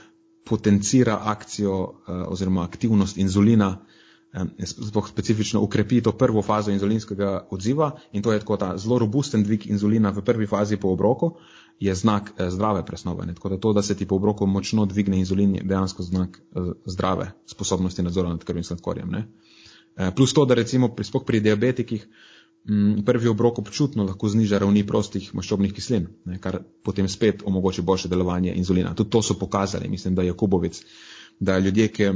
[0.46, 1.92] potencira akcijo uh,
[2.28, 3.76] oziroma aktivnost inzulina
[4.64, 9.44] sploh specifično ukrepi to prvo fazo inzulinskega odziva in to je tako ta zelo robusten
[9.44, 11.36] dvig inzulina v prvi fazi po obroku,
[11.80, 13.26] je znak eh, zdrave presnove.
[13.26, 13.34] Ne?
[13.34, 16.60] Tako da to, da se ti po obroku močno dvigne inzulin, je dejansko znak eh,
[16.86, 19.10] zdrave sposobnosti nadzora nad krvnim sladkorjem.
[19.10, 19.28] Ne?
[19.96, 22.08] Eh, plus to, da recimo sploh pri diabetikih
[23.06, 26.38] prvi obrok občutno lahko zniža ravni prostih maščobnih kislin, ne?
[26.42, 28.94] kar potem spet omogoči boljše delovanje inzulina.
[28.94, 30.80] Tudi to so pokazali, mislim, da je Kubovic,
[31.40, 32.10] da ljudje, ki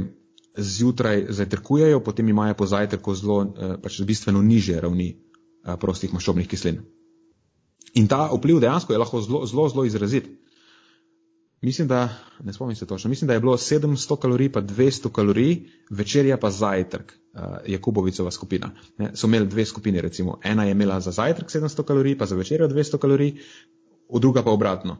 [0.57, 3.37] zjutraj zajtrkujejo, potem imajo po zajtrku zelo,
[3.83, 5.13] pač bistveno niže ravni
[5.79, 6.81] prostih maščobnih kislin.
[7.95, 10.27] In ta vpliv dejansko je lahko zelo, zelo, zelo izrazit.
[11.61, 12.09] Mislim, da,
[12.43, 15.59] ne spomnim se točno, mislim, da je bilo 700 kalorij pa 200 kalorij,
[15.89, 18.71] večerja pa zajtrk, uh, je Kubovicova skupina.
[18.97, 20.39] Ne, so imeli dve skupini, recimo.
[20.43, 23.33] Ena je imela za zajtrk 700 kalorij, pa za večerjo 200 kalorij,
[24.19, 24.97] druga pa obratno.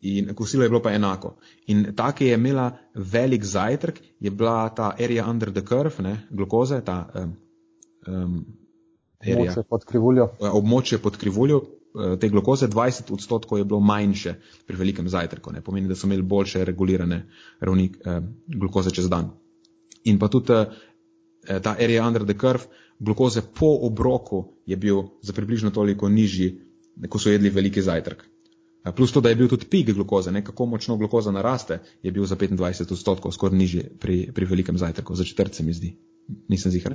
[0.00, 1.36] In kosilo je bilo pa enako.
[1.66, 6.26] In ta, ki je imela velik zajtrk, je bila ta area under the curve, ne,
[6.30, 7.36] glukoze, ta um,
[8.06, 8.44] um,
[9.20, 10.28] Območje pod krivuljo.
[10.40, 11.60] Območje pod krivuljo
[12.20, 14.34] te glukoze 20 odstotkov je bilo manjše
[14.66, 15.52] pri velikem zajtrku.
[15.52, 15.60] Ne.
[15.60, 17.26] Pomeni, da so imeli boljše regulirane
[17.60, 19.30] ravni eh, glukoze čez dan.
[20.04, 22.64] In pa tudi eh, ta area under the curve,
[22.98, 26.60] glukoze po obroku je bil za približno toliko nižji,
[27.08, 28.24] ko so jedli veliki zajtrk.
[28.84, 32.12] Eh, plus to, da je bil tudi pik glukoze, ne, kako močno glukoza naraste, je
[32.12, 35.96] bil za 25 odstotkov skoraj nižji pri, pri velikem zajtrku, za četrt se mi zdi.
[36.48, 36.94] Nisem zihar.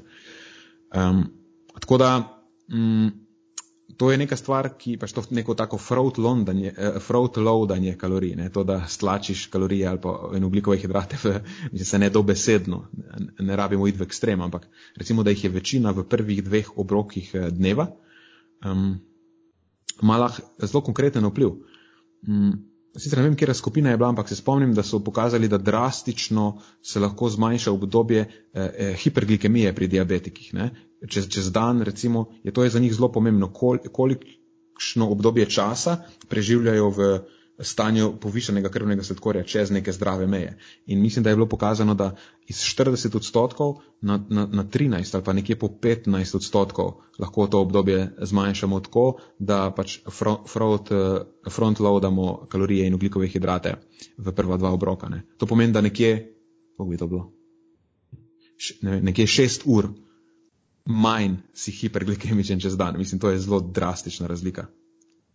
[0.96, 1.26] Um,
[1.80, 2.42] Tako da
[2.72, 3.25] mm,
[3.98, 6.74] to je neka stvar, ki pač to neko tako front loadanje
[7.92, 8.50] eh, kalorij, ne?
[8.50, 11.40] to, da stlačiš kalorije ali pa en ugljikove hidrate, v,
[11.84, 14.68] se ne dobesedno, ne, ne rabimo iti v ekstrem, ampak
[14.98, 17.88] recimo, da jih je večina v prvih dveh obrokih eh, dneva,
[18.66, 18.96] um,
[20.02, 21.56] ima lahko zelo konkreten vpliv.
[22.28, 25.58] Um, Sicer ne vem, kje skupina je bila, ampak se spomnim, da so pokazali, da
[25.58, 30.54] drastično se lahko zmanjša obdobje eh, eh, hiperglikemije pri diabetikih.
[31.10, 35.98] Čez, čez dan, recimo, je to je za njih zelo pomembno, kol, kolikšno obdobje časa
[36.30, 37.10] preživljajo v
[37.60, 40.58] stanju povišenega krvnega sladkorja čez neke zdrave meje.
[40.86, 42.16] In mislim, da je bilo pokazano, da
[42.48, 47.62] iz 40 odstotkov na, na, na 13 ali pa nekje po 15 odstotkov lahko to
[47.62, 50.90] obdobje zmanjšamo tako, da pač front, front,
[51.52, 53.76] front loadamo kalorije in ugljikove hidrate
[54.18, 55.10] v prva dva obroka.
[55.10, 55.24] Ne.
[55.38, 56.34] To pomeni, da nekje,
[56.78, 57.32] kako bi to bilo,
[58.82, 59.90] ne, nekje 6 ur
[60.86, 62.98] manj si hiperglikemičen čez dan.
[62.98, 64.68] Mislim, to je zelo drastična razlika.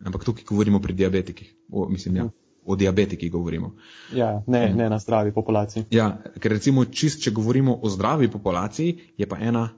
[0.05, 1.55] Ampak tukaj govorimo pri diabetikih.
[1.69, 2.29] O, mislim, ja,
[2.65, 3.75] o diabetikih govorimo.
[4.13, 5.85] Ja, ne, ne na zdravi populaciji.
[5.91, 9.69] Ja, ker recimo, čist, če govorimo o zdravi populaciji, je pa ena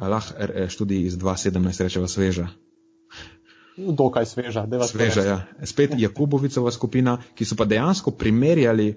[0.00, 2.48] lah eh, študij iz 2017 rečeva sveža.
[3.76, 5.22] Dokaj sveža, da vas sveža.
[5.24, 5.38] Ja.
[5.64, 8.92] Spet Jakubovicova skupina, ki so pa dejansko primerjali,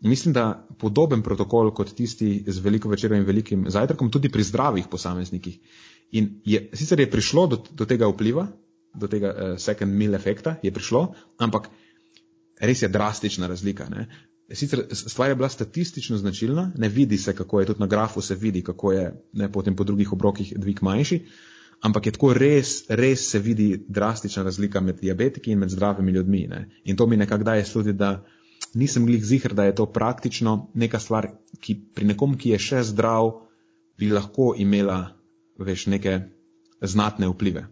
[0.00, 4.88] mislim, da podoben protokol kot tisti z veliko večerjo in velikim zajtrkom, tudi pri zdravih
[4.90, 5.58] posameznikih.
[6.12, 8.46] In je, sicer je prišlo do, do tega vpliva,
[8.94, 11.68] do tega uh, second mill efekta je prišlo, ampak
[12.60, 13.88] res je drastična razlika.
[13.88, 14.08] Ne?
[14.52, 18.34] Sicer stvar je bila statistično značilna, ne vidi se, kako je, tudi na grafu se
[18.34, 21.20] vidi, kako je ne, potem po drugih obrokih dvig manjši,
[21.80, 26.46] ampak je tako res, res se vidi drastična razlika med diabetiki in med zdravimi ljudmi.
[26.48, 26.68] Ne?
[26.84, 28.24] In to mi nekako daje sludi, da
[28.74, 32.82] nisem glih zihar, da je to praktično neka stvar, ki pri nekom, ki je še
[32.82, 33.30] zdrav,
[33.98, 34.98] bi lahko imela
[35.58, 36.20] veš, neke
[36.82, 37.66] znatne vplive.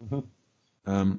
[0.00, 0.22] Uh -huh.
[0.86, 1.18] Um,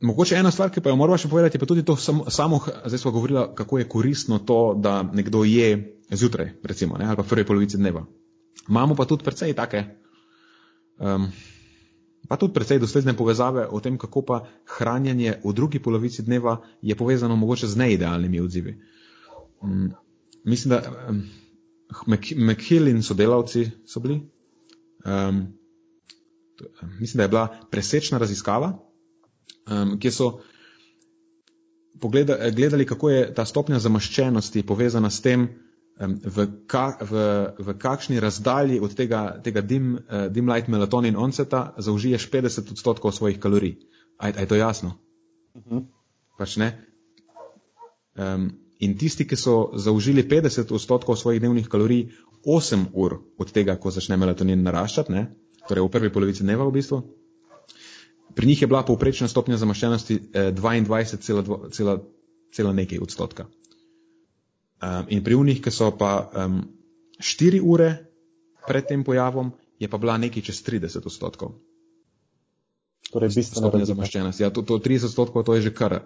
[0.00, 2.98] mogoče ena stvar, ki pa jo moramo še povedati, pa tudi to samo, samo zdaj
[2.98, 7.32] smo govorili, kako je koristno to, da nekdo je zjutraj, recimo, ne, ali pa v
[7.32, 8.04] prvi polovici dneva.
[8.68, 9.84] Imamo pa tudi precej take,
[10.98, 11.28] um,
[12.28, 14.42] pa tudi precej dosledne povezave o tem, kako pa
[14.78, 18.78] hranjenje v drugi polovici dneva je povezano mogoče z neidealnimi odzivi.
[19.60, 19.90] Um,
[20.44, 21.24] mislim, da um,
[22.36, 24.22] McHill in sodelavci so bili.
[25.04, 25.46] Um,
[27.00, 28.72] mislim, da je bila presečna raziskava,
[29.70, 30.40] um, kjer so
[32.00, 35.48] pogleda, gledali, kako je ta stopnja zamaščenosti povezana s tem,
[36.00, 37.24] um, v, ka, v,
[37.58, 43.12] v kakšni razdalji od tega, tega dim, uh, dim light melatonin onceta zaužiješ 50 odstotkov
[43.12, 43.78] svojih kalorij.
[44.18, 44.98] A, a je to jasno?
[45.54, 45.76] Uh mhm.
[45.76, 45.86] -huh.
[46.38, 46.72] Pač ne.
[48.14, 52.08] Um, in tisti, ki so zaužili 50 odstotkov svojih dnevnih kalorij
[52.44, 55.12] 8 ur od tega, ko začne melatonin naraščati,
[55.68, 57.02] torej v prvi polovici dneva v bistvu.
[58.34, 61.98] Pri njih je bila povprečna stopnja zamaščenosti 22,2
[62.58, 63.46] eh, nekaj odstotka.
[64.84, 66.60] Um, in pri unih, ki so pa um,
[67.22, 68.10] 4 ure
[68.66, 71.54] pred tem pojavom, je pa bila nekaj čez 30 odstotkov.
[73.12, 74.42] Torej, bistveno stopnja zamaščenosti.
[74.42, 76.02] Ja, to, to 30 odstotkov, to je že kar.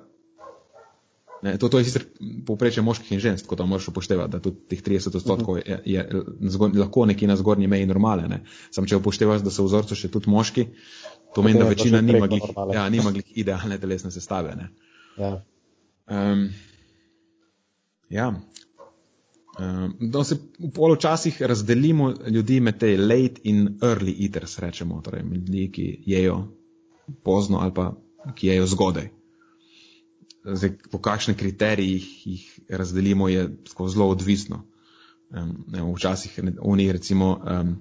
[1.42, 2.04] Ne, to, to je sicer
[2.46, 6.02] povprečje moških in žensk, kot to moraš upoštevati, da tudi teh 30 odstotkov je, je,
[6.02, 8.26] je zgor, lahko nekje na zgornji meji normale.
[8.28, 8.40] Ne.
[8.74, 10.66] Sam če upoštevaš, da so vzorcu še tudi moški,
[11.36, 14.56] to meni, da večina nima glih, ja, nima glih idealne telesne sestave.
[14.58, 14.70] Ne.
[15.18, 15.30] Ja.
[16.10, 16.48] Um,
[18.10, 18.32] ja.
[19.58, 25.22] Um, da se v poločasih razdelimo ljudi med te late in early eaters, rečemo, torej
[25.22, 26.40] ljudi, ki jejo
[27.22, 27.92] pozno ali pa
[28.34, 29.08] ki jejo zgodaj
[30.54, 33.48] zdaj, po kakšnih kriterijih jih razdelimo, je
[33.88, 34.64] zelo odvisno.
[35.30, 37.76] Um, ne, včasih oni, recimo, um,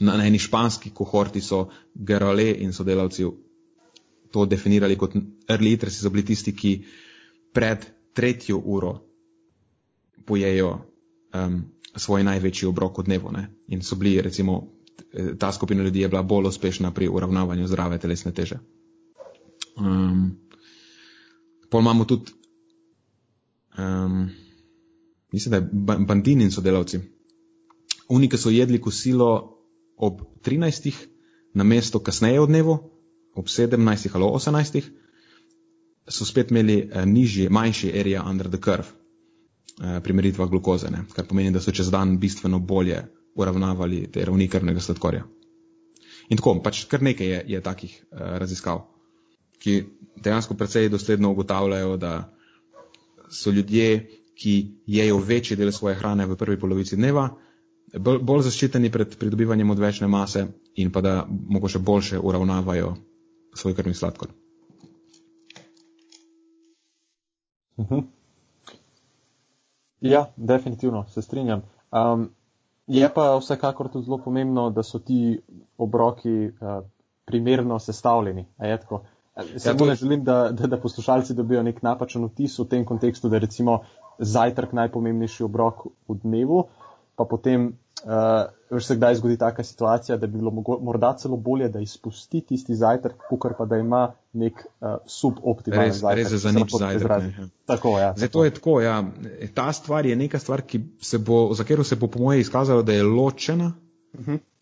[0.00, 3.26] na, na eni španski kohorti so Gerole in sodelavci
[4.32, 5.14] to definirali kot
[5.48, 6.84] early eaters, so bili tisti, ki
[7.52, 8.98] pred tretjo uro
[10.26, 10.72] pojejo
[11.34, 11.62] um,
[11.96, 13.30] svoj največji obrok v dnevu.
[13.30, 13.48] Ne?
[13.68, 14.74] In so bili, recimo,
[15.38, 18.58] ta skupina ljudi je bila bolj uspešna pri uravnavanju zdrave telesne teže.
[19.76, 20.43] Um,
[21.74, 22.30] Pol imamo tudi,
[23.78, 24.30] um,
[25.32, 25.68] mislim, da je
[26.06, 27.00] Bandin in sodelavci.
[28.08, 29.30] Oni, ki so jedli kosilo
[29.96, 30.92] ob 13.
[31.54, 32.78] na mesto kasneje od dnevu,
[33.34, 34.08] ob 17.
[34.14, 34.82] ali 18.
[36.08, 41.02] so spet imeli uh, nižji, manjši area under the curve uh, pri meritvah glukoze, ne?
[41.12, 43.02] kar pomeni, da so čez dan bistveno bolje
[43.34, 45.26] uravnavali te ravni krvnega sladkorja.
[46.30, 48.93] In tako, pač kar nekaj je, je takih uh, raziskav
[49.58, 49.84] ki
[50.16, 52.30] dejansko precej dosledno ugotavljajo, da
[53.30, 54.54] so ljudje, ki
[54.86, 57.28] jejo večji del svoje hrane v prvi polovici dneva,
[57.98, 62.94] bolj zaščiteni pred pridobivanjem odvečne mase in pa da mogoče boljše uravnavajo
[63.54, 64.28] svoj krvni sladkor.
[67.76, 68.06] Uh mhm.
[70.00, 71.62] Ja, definitivno se strinjam.
[71.92, 72.30] Um,
[72.86, 75.40] je pa vsekakor tudi zelo pomembno, da so ti
[75.78, 76.84] obroki uh,
[77.24, 78.46] primerno sestavljeni.
[79.56, 83.28] Samo ja, ne želim, da, da, da poslušalci dobijo nek napačen vtis v tem kontekstu,
[83.28, 83.80] da je recimo
[84.18, 86.60] zajtrk najpomembnejši obrok v dnevu,
[87.18, 87.66] pa potem
[88.04, 92.76] uh, se kdaj zgodi taka situacija, da bi bilo morda celo bolje, da izpusti tisti
[92.78, 96.22] zajtrk, kukar pa da ima nek uh, suboptimalen res, zajtrk.
[96.22, 97.10] Res je za nič zajtrk.
[97.10, 97.50] Ja.
[97.66, 99.02] Tako, ja, Zato je tako, ja.
[99.54, 100.62] Ta stvar je neka stvar,
[101.00, 103.72] se bo, za katero se bo po moje izkazalo, da je ločena.
[104.12, 104.30] Uh mhm.
[104.30, 104.53] -huh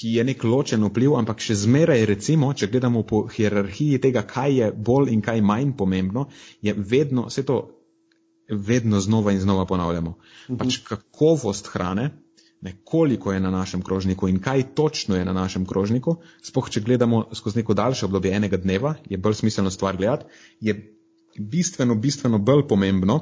[0.00, 4.54] ki je nek ločen vpliv, ampak še zmeraj, recimo, če gledamo po hierarhiji tega, kaj
[4.56, 6.30] je bolj in kaj manj pomembno,
[6.64, 7.58] je vedno, vse to
[8.48, 10.14] vedno znova in znova ponavljamo.
[10.48, 10.56] Mhm.
[10.62, 12.10] Pač kakovost hrane,
[12.60, 16.80] ne, koliko je na našem krožniku in kaj točno je na našem krožniku, spoh, če
[16.84, 20.76] gledamo skozi neko daljše obdobje enega dneva, je bolj smiselno stvar gledati, je
[21.38, 23.20] bistveno, bistveno bolj pomembno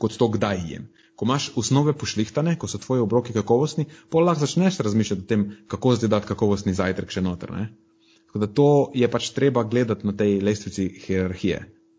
[0.00, 0.88] kot to, kdaj jem
[1.20, 5.42] ko imaš osnove pošlihtane, ko so tvoji obroki kakovostni, pol lahko začneš razmišljati o tem,
[5.68, 7.52] kako zdaj dati kakovostni zajtrk še noter.
[7.52, 7.66] Ne?
[8.30, 11.58] Tako da to je pač treba gledati na tej lestvici hierarhije,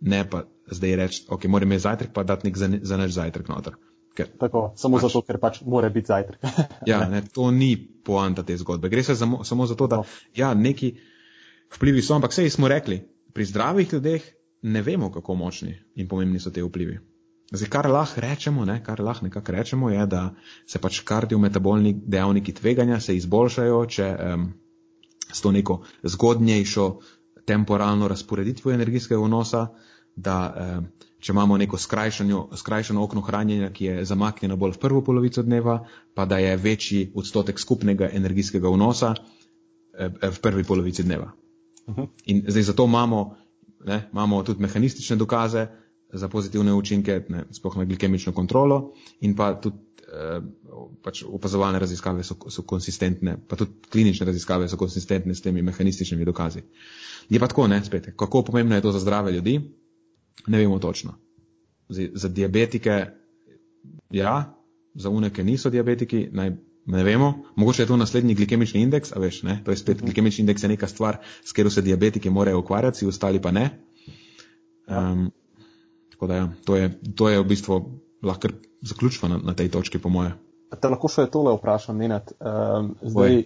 [0.10, 0.42] ne pa
[0.74, 3.78] zdaj reči, ok, moram imeti zajtrk, pa dati nek za naš zajtrk noter.
[4.18, 6.50] Ker, Tako, samo pač, zato, ker pač mora biti zajtrk.
[6.90, 8.90] ja, ne, to ni poanta te zgodbe.
[8.90, 10.10] Gre se za, samo za to, da no.
[10.34, 10.96] ja, neki
[11.78, 13.04] vplivi so, ampak sej smo rekli,
[13.38, 14.26] pri zdravih ljudeh
[14.74, 16.98] ne vemo, kako močni in pomembni so te vplivi.
[17.52, 20.34] Zdaj, kar lahko rečemo, ne, kar lahko nekako rečemo, je, da
[20.66, 24.46] se pač kardiometabolni dejavniki tveganja se izboljšajo, če um,
[25.32, 26.86] s to neko zgodnejšo
[27.46, 29.66] temporalno razporeditvo energijskega vnosa,
[30.16, 30.88] da um,
[31.20, 35.82] če imamo neko skrajšano okno hranjenja, ki je zamaknjeno bolj v prvo polovico dneva,
[36.16, 39.14] pa da je večji odstotek skupnega energijskega vnosa
[40.24, 41.34] v prvi polovici dneva.
[41.86, 42.02] Uh mhm.
[42.02, 42.08] -huh.
[42.26, 43.36] In zdaj zato imamo,
[43.86, 45.68] ne, imamo tudi mehanistične dokaze,
[46.14, 49.78] za pozitivne učinke, ne, sploh na glikemično kontrolo in pa tudi
[50.12, 50.42] eh,
[51.04, 56.26] pač opazovalne raziskave so, so konsistentne, pa tudi klinične raziskave so konsistentne s temi mehanističnimi
[56.26, 56.64] dokazi.
[57.30, 59.60] Je pa tako, ne, spet, kako pomembno je to za zdrave ljudi,
[60.48, 61.16] ne vemo točno.
[61.90, 63.06] Za, za diabetike,
[64.12, 64.58] ja,
[64.96, 66.52] za uneke niso diabetiki, naj,
[66.86, 70.42] ne vemo, mogoče je to naslednji glikemični indeks, a veš, ne, to je spet glikemični
[70.42, 73.70] indeks je neka stvar, s katero se diabetiki morajo ukvarjati, ostali pa ne.
[74.88, 75.32] Um,
[76.22, 77.76] Tako da, ja, to, je, to je v bistvu
[78.22, 78.48] lahko
[78.82, 80.36] zaključilo na, na tej točki, po moje.
[80.70, 82.30] Te lahko še tole vprašam, Nenad.
[82.38, 83.40] Um, zdaj,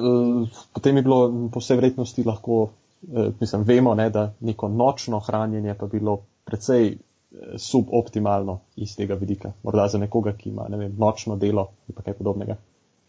[0.00, 1.18] uh, potem je bilo
[1.52, 6.94] po vsej vrednosti lahko, uh, mislim, vemo, ne, da neko nočno hranjenje pa bilo precej
[6.96, 9.52] uh, suboptimalno iz tega vidika.
[9.60, 12.56] Morda za nekoga, ki ima ne vem, nočno delo ali pa kaj podobnega.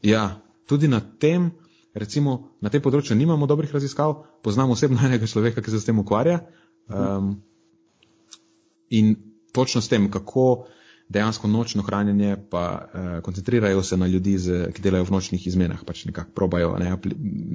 [0.03, 0.33] Ja,
[0.67, 1.53] tudi na tem,
[1.95, 6.03] recimo, na tem področju nimamo dobrih raziskav, poznamo osebno enega človeka, ki se s tem
[6.03, 6.41] ukvarja.
[6.91, 7.37] Um,
[8.89, 9.15] in
[9.51, 10.65] točno s tem, kako
[11.09, 15.83] dejansko nočno hranjenje, pa eh, koncentrirajo se na ljudi, z, ki delajo v nočnih izmenah,
[15.85, 16.97] pač nekako probajo ne,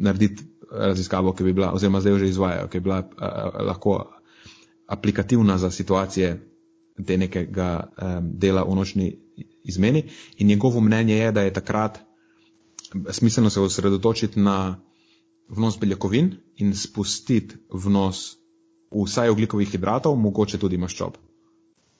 [0.06, 3.98] narediti raziskavo, ki bi bila, oziroma zdaj že izvajajo, ki bi bila eh, lahko
[4.86, 6.40] aplikativna za situacije
[7.06, 9.06] te nekega um, dela v nočni
[9.64, 10.04] izmeni.
[10.38, 11.98] In njegovo mnenje je, da je takrat
[13.10, 14.80] smiselno se osredotočiti na
[15.48, 18.36] vnos beljakovin in spustiti vnos
[18.94, 21.16] vsaj oglikovih hidratov, mogoče tudi maščob.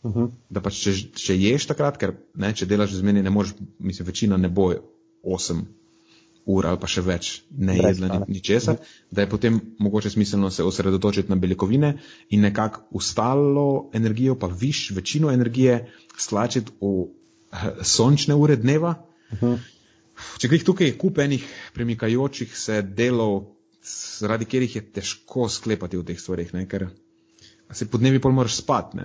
[0.02, 0.20] Uh mhm.
[0.20, 0.30] -huh.
[0.50, 4.06] Da pač, če, če ješ takrat, ker ne, če delaš v zmeni, ne moreš, mislim,
[4.06, 4.72] večina ne bo
[5.22, 5.62] 8
[6.44, 11.30] ur ali pa še več ne jedla ničesar, da je potem mogoče smiselno se osredotočiti
[11.30, 11.92] na beljakovine
[12.30, 15.86] in nekako ustalo energijo, pa viš večino energije
[16.18, 17.06] stlačiti v
[17.52, 18.94] eh, sončne ure dneva.
[19.32, 19.58] Uh -huh.
[20.38, 21.44] Če greš tukaj kupenih
[21.74, 23.44] premikajočih se delov,
[23.82, 26.66] zaradi katerih je težko sklepati v teh stvarih, ne?
[26.68, 26.88] ker
[27.72, 29.00] se podnevi pol moraš spati.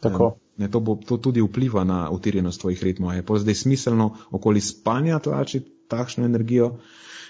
[0.00, 0.36] Tako.
[0.56, 3.16] Ne, to, bo, to tudi vpliva na utirjenost tvojih ritmov.
[3.16, 6.78] Je pa zdaj smiselno okoli spanja tlačiti takšno energijo.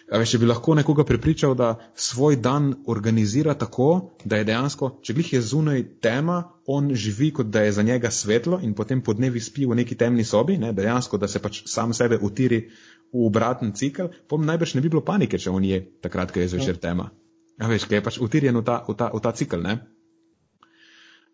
[0.06, 4.92] A veš, če bi lahko nekoga prepričal, da svoj dan organizira tako, da je dejansko,
[5.02, 6.36] če glih je zunaj tema,
[6.66, 9.98] on živi kot da je za njega svetlo in potem po dnevi spi v neki
[9.98, 12.68] temni sobi, ne, dejansko, da se pač sam sebe utiri
[13.12, 16.50] v obraten cikl, pom najbrž ne bi bilo panike, če on je takrat, ko je
[16.54, 17.10] zvečer tema.
[17.56, 19.78] A veš, ker je pač utirjen v ta, v ta, v ta cikl, ne.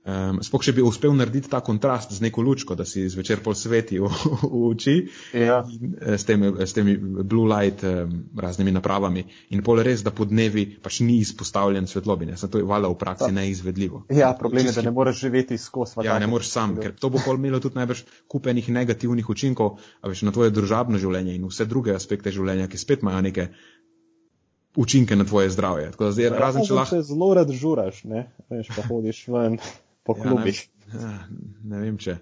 [0.02, 3.54] Um, Sploh, če bi uspel narediti ta kontrast z neko lučko, da si zvečer pol
[3.54, 4.08] sveti v,
[4.42, 4.94] v oči
[5.30, 5.60] ja.
[5.62, 9.22] Eh, s, temi, s temi blue light um, raznimi napravami
[9.54, 12.26] in pol res, da po dnevi pač ni izpostavljen svetlobi.
[12.32, 12.34] Ne?
[12.34, 13.36] To je valjda v praksi Ta.
[13.36, 14.02] neizvedljivo.
[14.10, 16.08] Ja, problem je, da ne moreš živeti skozi svet.
[16.10, 20.24] Ja, ne moreš sam, ker to bo pol imelo tudi najbrž kupenih negativnih učinkov veš,
[20.26, 23.46] na tvoje družabno življenje in vse druge aspekte življenja, ki spet imajo neke
[24.74, 25.94] učinke na tvoje zdravje.
[25.94, 27.00] Zdaj, ja, razen, če lahko.
[27.06, 29.60] Zelo rad žuraš, ne, veš, pa hodiš ven
[30.04, 30.62] po klubih.
[30.92, 31.18] Ja, ne, ja,
[31.72, 32.18] ne vem, če.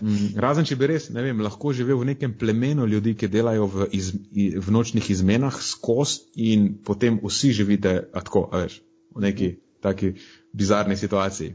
[0.00, 3.68] Mm, razen, če bi res, ne vem, lahko živel v nekem plemenu ljudi, ki delajo
[3.72, 8.80] v, iz, v nočnih izmenah skozi in potem vsi živite tako, veš,
[9.16, 9.50] v neki
[9.84, 10.14] taki
[10.56, 11.54] bizarni situaciji.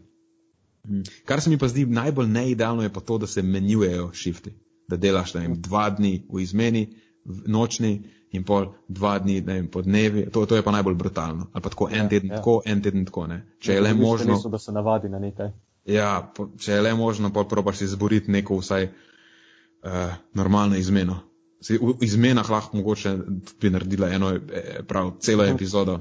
[0.88, 1.06] Mm.
[1.30, 4.56] Kar se mi pa zdi najbolj neidealno, je pa to, da se menjujejo šifti.
[4.90, 6.88] Da delaš, ne vem, dva dni v izmeni,
[7.26, 7.94] v nočni
[8.32, 11.48] in pol dva dni, ne vem, po dnevi, to, to je pa najbolj brutalno.
[11.54, 12.38] Ali pa tako en ja, teden ja.
[12.38, 13.40] tako, en teden tako, ne.
[13.60, 14.34] Če je le možno.
[14.34, 15.52] Niso, da se navadi na nekaj.
[15.90, 21.24] Ja, po, če je le možno, pa probaš izboriti neko vsaj uh, normalno izmeno.
[21.62, 23.16] Se, v izmenah lahko mogoče
[23.62, 25.56] bi naredila eno, eh, prav, celo mhm.
[25.56, 26.00] epizodo.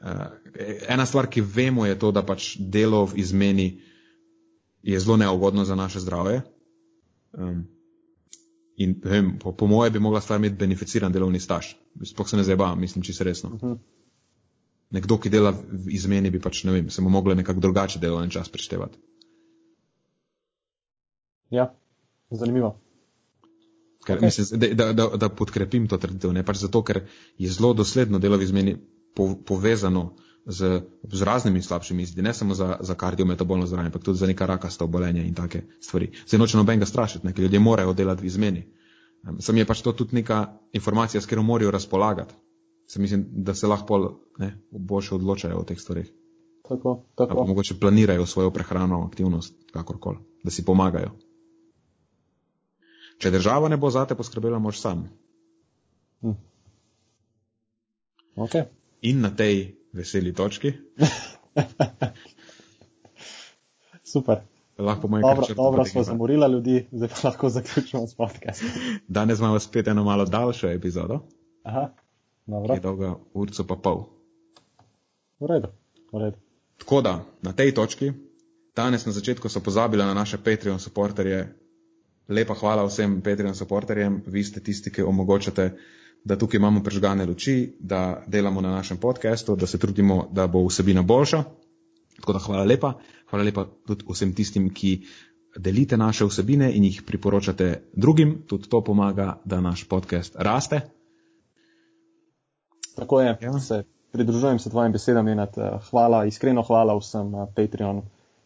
[0.00, 0.26] Uh,
[0.88, 3.70] ena stvar, ki vemo, je to, da pač delo v izmeni
[4.82, 6.42] je zelo neugodno za naše zdravje.
[7.32, 7.68] Um,
[8.80, 11.74] In vem, po, po moje bi mogla stvar imeti beneficiran delovni staž.
[12.04, 13.50] Sploh se ne zeba, mislim, čisto resno.
[13.50, 13.72] Uh mhm.
[13.72, 13.78] -huh.
[14.90, 18.30] Nekdo, ki dela v izmeni, bi pač, ne vem, se mu mogla nekako drugače delovni
[18.30, 18.98] čas prištevati.
[21.50, 21.74] Ja,
[22.30, 22.80] zanimivo.
[24.06, 24.24] Ker, okay.
[24.24, 27.04] mislim, da, da, da, da podkrepim to trditev, ne pač zato, ker
[27.38, 28.76] je zelo dosledno delo v izmeni
[29.14, 30.16] po, povezano
[30.46, 30.80] z,
[31.12, 34.84] z raznimi slabšimi izidi, ne samo za, za kardiometabolno zdravje, ampak tudi za neka rakasta
[34.84, 36.12] obolenja in take stvari.
[36.26, 38.66] Se noče nobenega strašiti, nekaj ljudje morajo delati v izmeni.
[39.38, 42.34] Sam je pač to tudi neka informacija, s katero morajo razpolagati.
[42.86, 46.12] Se mislim, da se lahko ne, boljše odločajo o teh stvarih.
[46.68, 47.46] Tako, tako.
[47.46, 51.10] Mogoče planirajo svojo prehrano, aktivnost, kakorkoli, da si pomagajo.
[53.18, 55.08] Če država ne bo zate poskrbela, moš sam.
[56.22, 56.36] Hm.
[58.36, 58.64] Okay.
[59.02, 60.72] In na tej veseli točki.
[64.12, 64.36] Super.
[64.78, 68.68] Lahko moj dobro, dobro smo zamorili ljudi, zdaj pa lahko zaključimo s podcastom.
[69.08, 71.18] Danes imamo spet eno malo daljšo epizodo.
[71.62, 71.90] Aha,
[72.46, 72.74] dobro.
[72.74, 74.04] Je dolga urco pa pol.
[75.40, 75.68] V redu,
[76.12, 76.36] v redu.
[76.78, 78.12] Tako da, na tej točki,
[78.76, 81.56] danes na začetku so pozabili na naše Patreon supporterje.
[82.28, 85.76] Lepa hvala vsem Patreon supporterjem, vi ste tisti, ki omogočate
[86.24, 90.66] da tukaj imamo prežgane luči, da delamo na našem podkastu, da se trudimo, da bo
[90.66, 91.42] vsebina boljša.
[92.20, 92.92] Tako da hvala lepa.
[93.30, 95.00] Hvala lepa tudi vsem tistim, ki
[95.56, 98.42] delite naše vsebine in jih priporočate drugim.
[98.46, 100.80] Tudi to pomaga, da naš podcast raste.
[102.96, 103.38] Tako je.
[103.42, 103.58] Ja.
[103.58, 105.46] Se pridružujem se tvojim besedam in
[105.90, 108.02] hvala, iskreno hvala vsem Patreon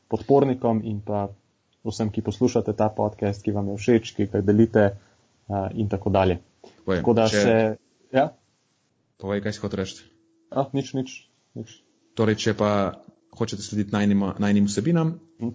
[0.09, 1.29] podpornikom in pa
[1.85, 4.91] vsem, ki poslušate ta podcast, ki vam je všeč, ki ga delite
[5.75, 6.39] in tako dalje.
[6.85, 7.40] Povej, Tako da če...
[7.40, 7.55] se.
[8.12, 8.28] Ja?
[9.20, 10.05] Povej, kaj si hotel reči.
[10.52, 11.81] Ah, nič, nič, nič.
[12.15, 13.01] Torej, če pa
[13.35, 15.55] hočete slediti najnim vsebinam, hm.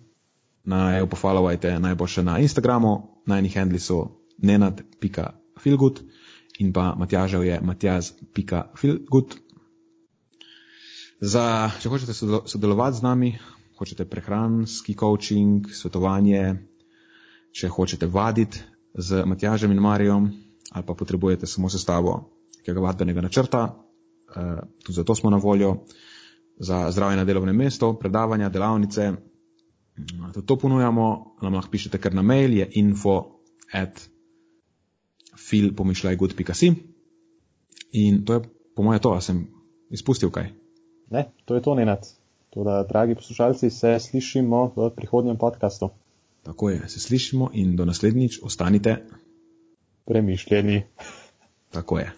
[0.68, 6.04] naj upofollowajte najboljše na Instagramu, najnih handli so nenad.filgut
[6.60, 9.38] in pa Matjažev je matjaz.filgut.
[11.20, 13.32] Za, če hočete sodelovati z nami,
[13.80, 16.60] hočete prehranski coaching, svetovanje,
[17.56, 18.60] če hočete vaditi
[18.96, 20.30] z Matjažem in Marijom,
[20.72, 23.76] ali pa potrebujete samo sestavo nekega vadbenega načrta,
[24.36, 25.78] eh, tudi zato smo na voljo.
[26.60, 29.12] za zdravje na delovnem mestu, predavanja, delavnice.
[30.34, 33.40] Tudi to ponujamo, nam lahko pišete kar na mail, je info
[33.74, 34.10] at
[35.38, 36.74] fil.pomišljajgood.si
[37.92, 38.42] in to je
[38.76, 39.48] po moje to, a sem
[39.90, 40.52] izpustil kaj.
[41.10, 42.08] Ne, to je to, Nenad.
[42.50, 45.90] Toda, dragi poslušalci, se slišimo v prihodnjem podkastu.
[46.44, 49.06] Tako je, se slišimo in do naslednjič ostanite
[50.10, 50.84] premišljeni.
[51.72, 52.12] Tako je.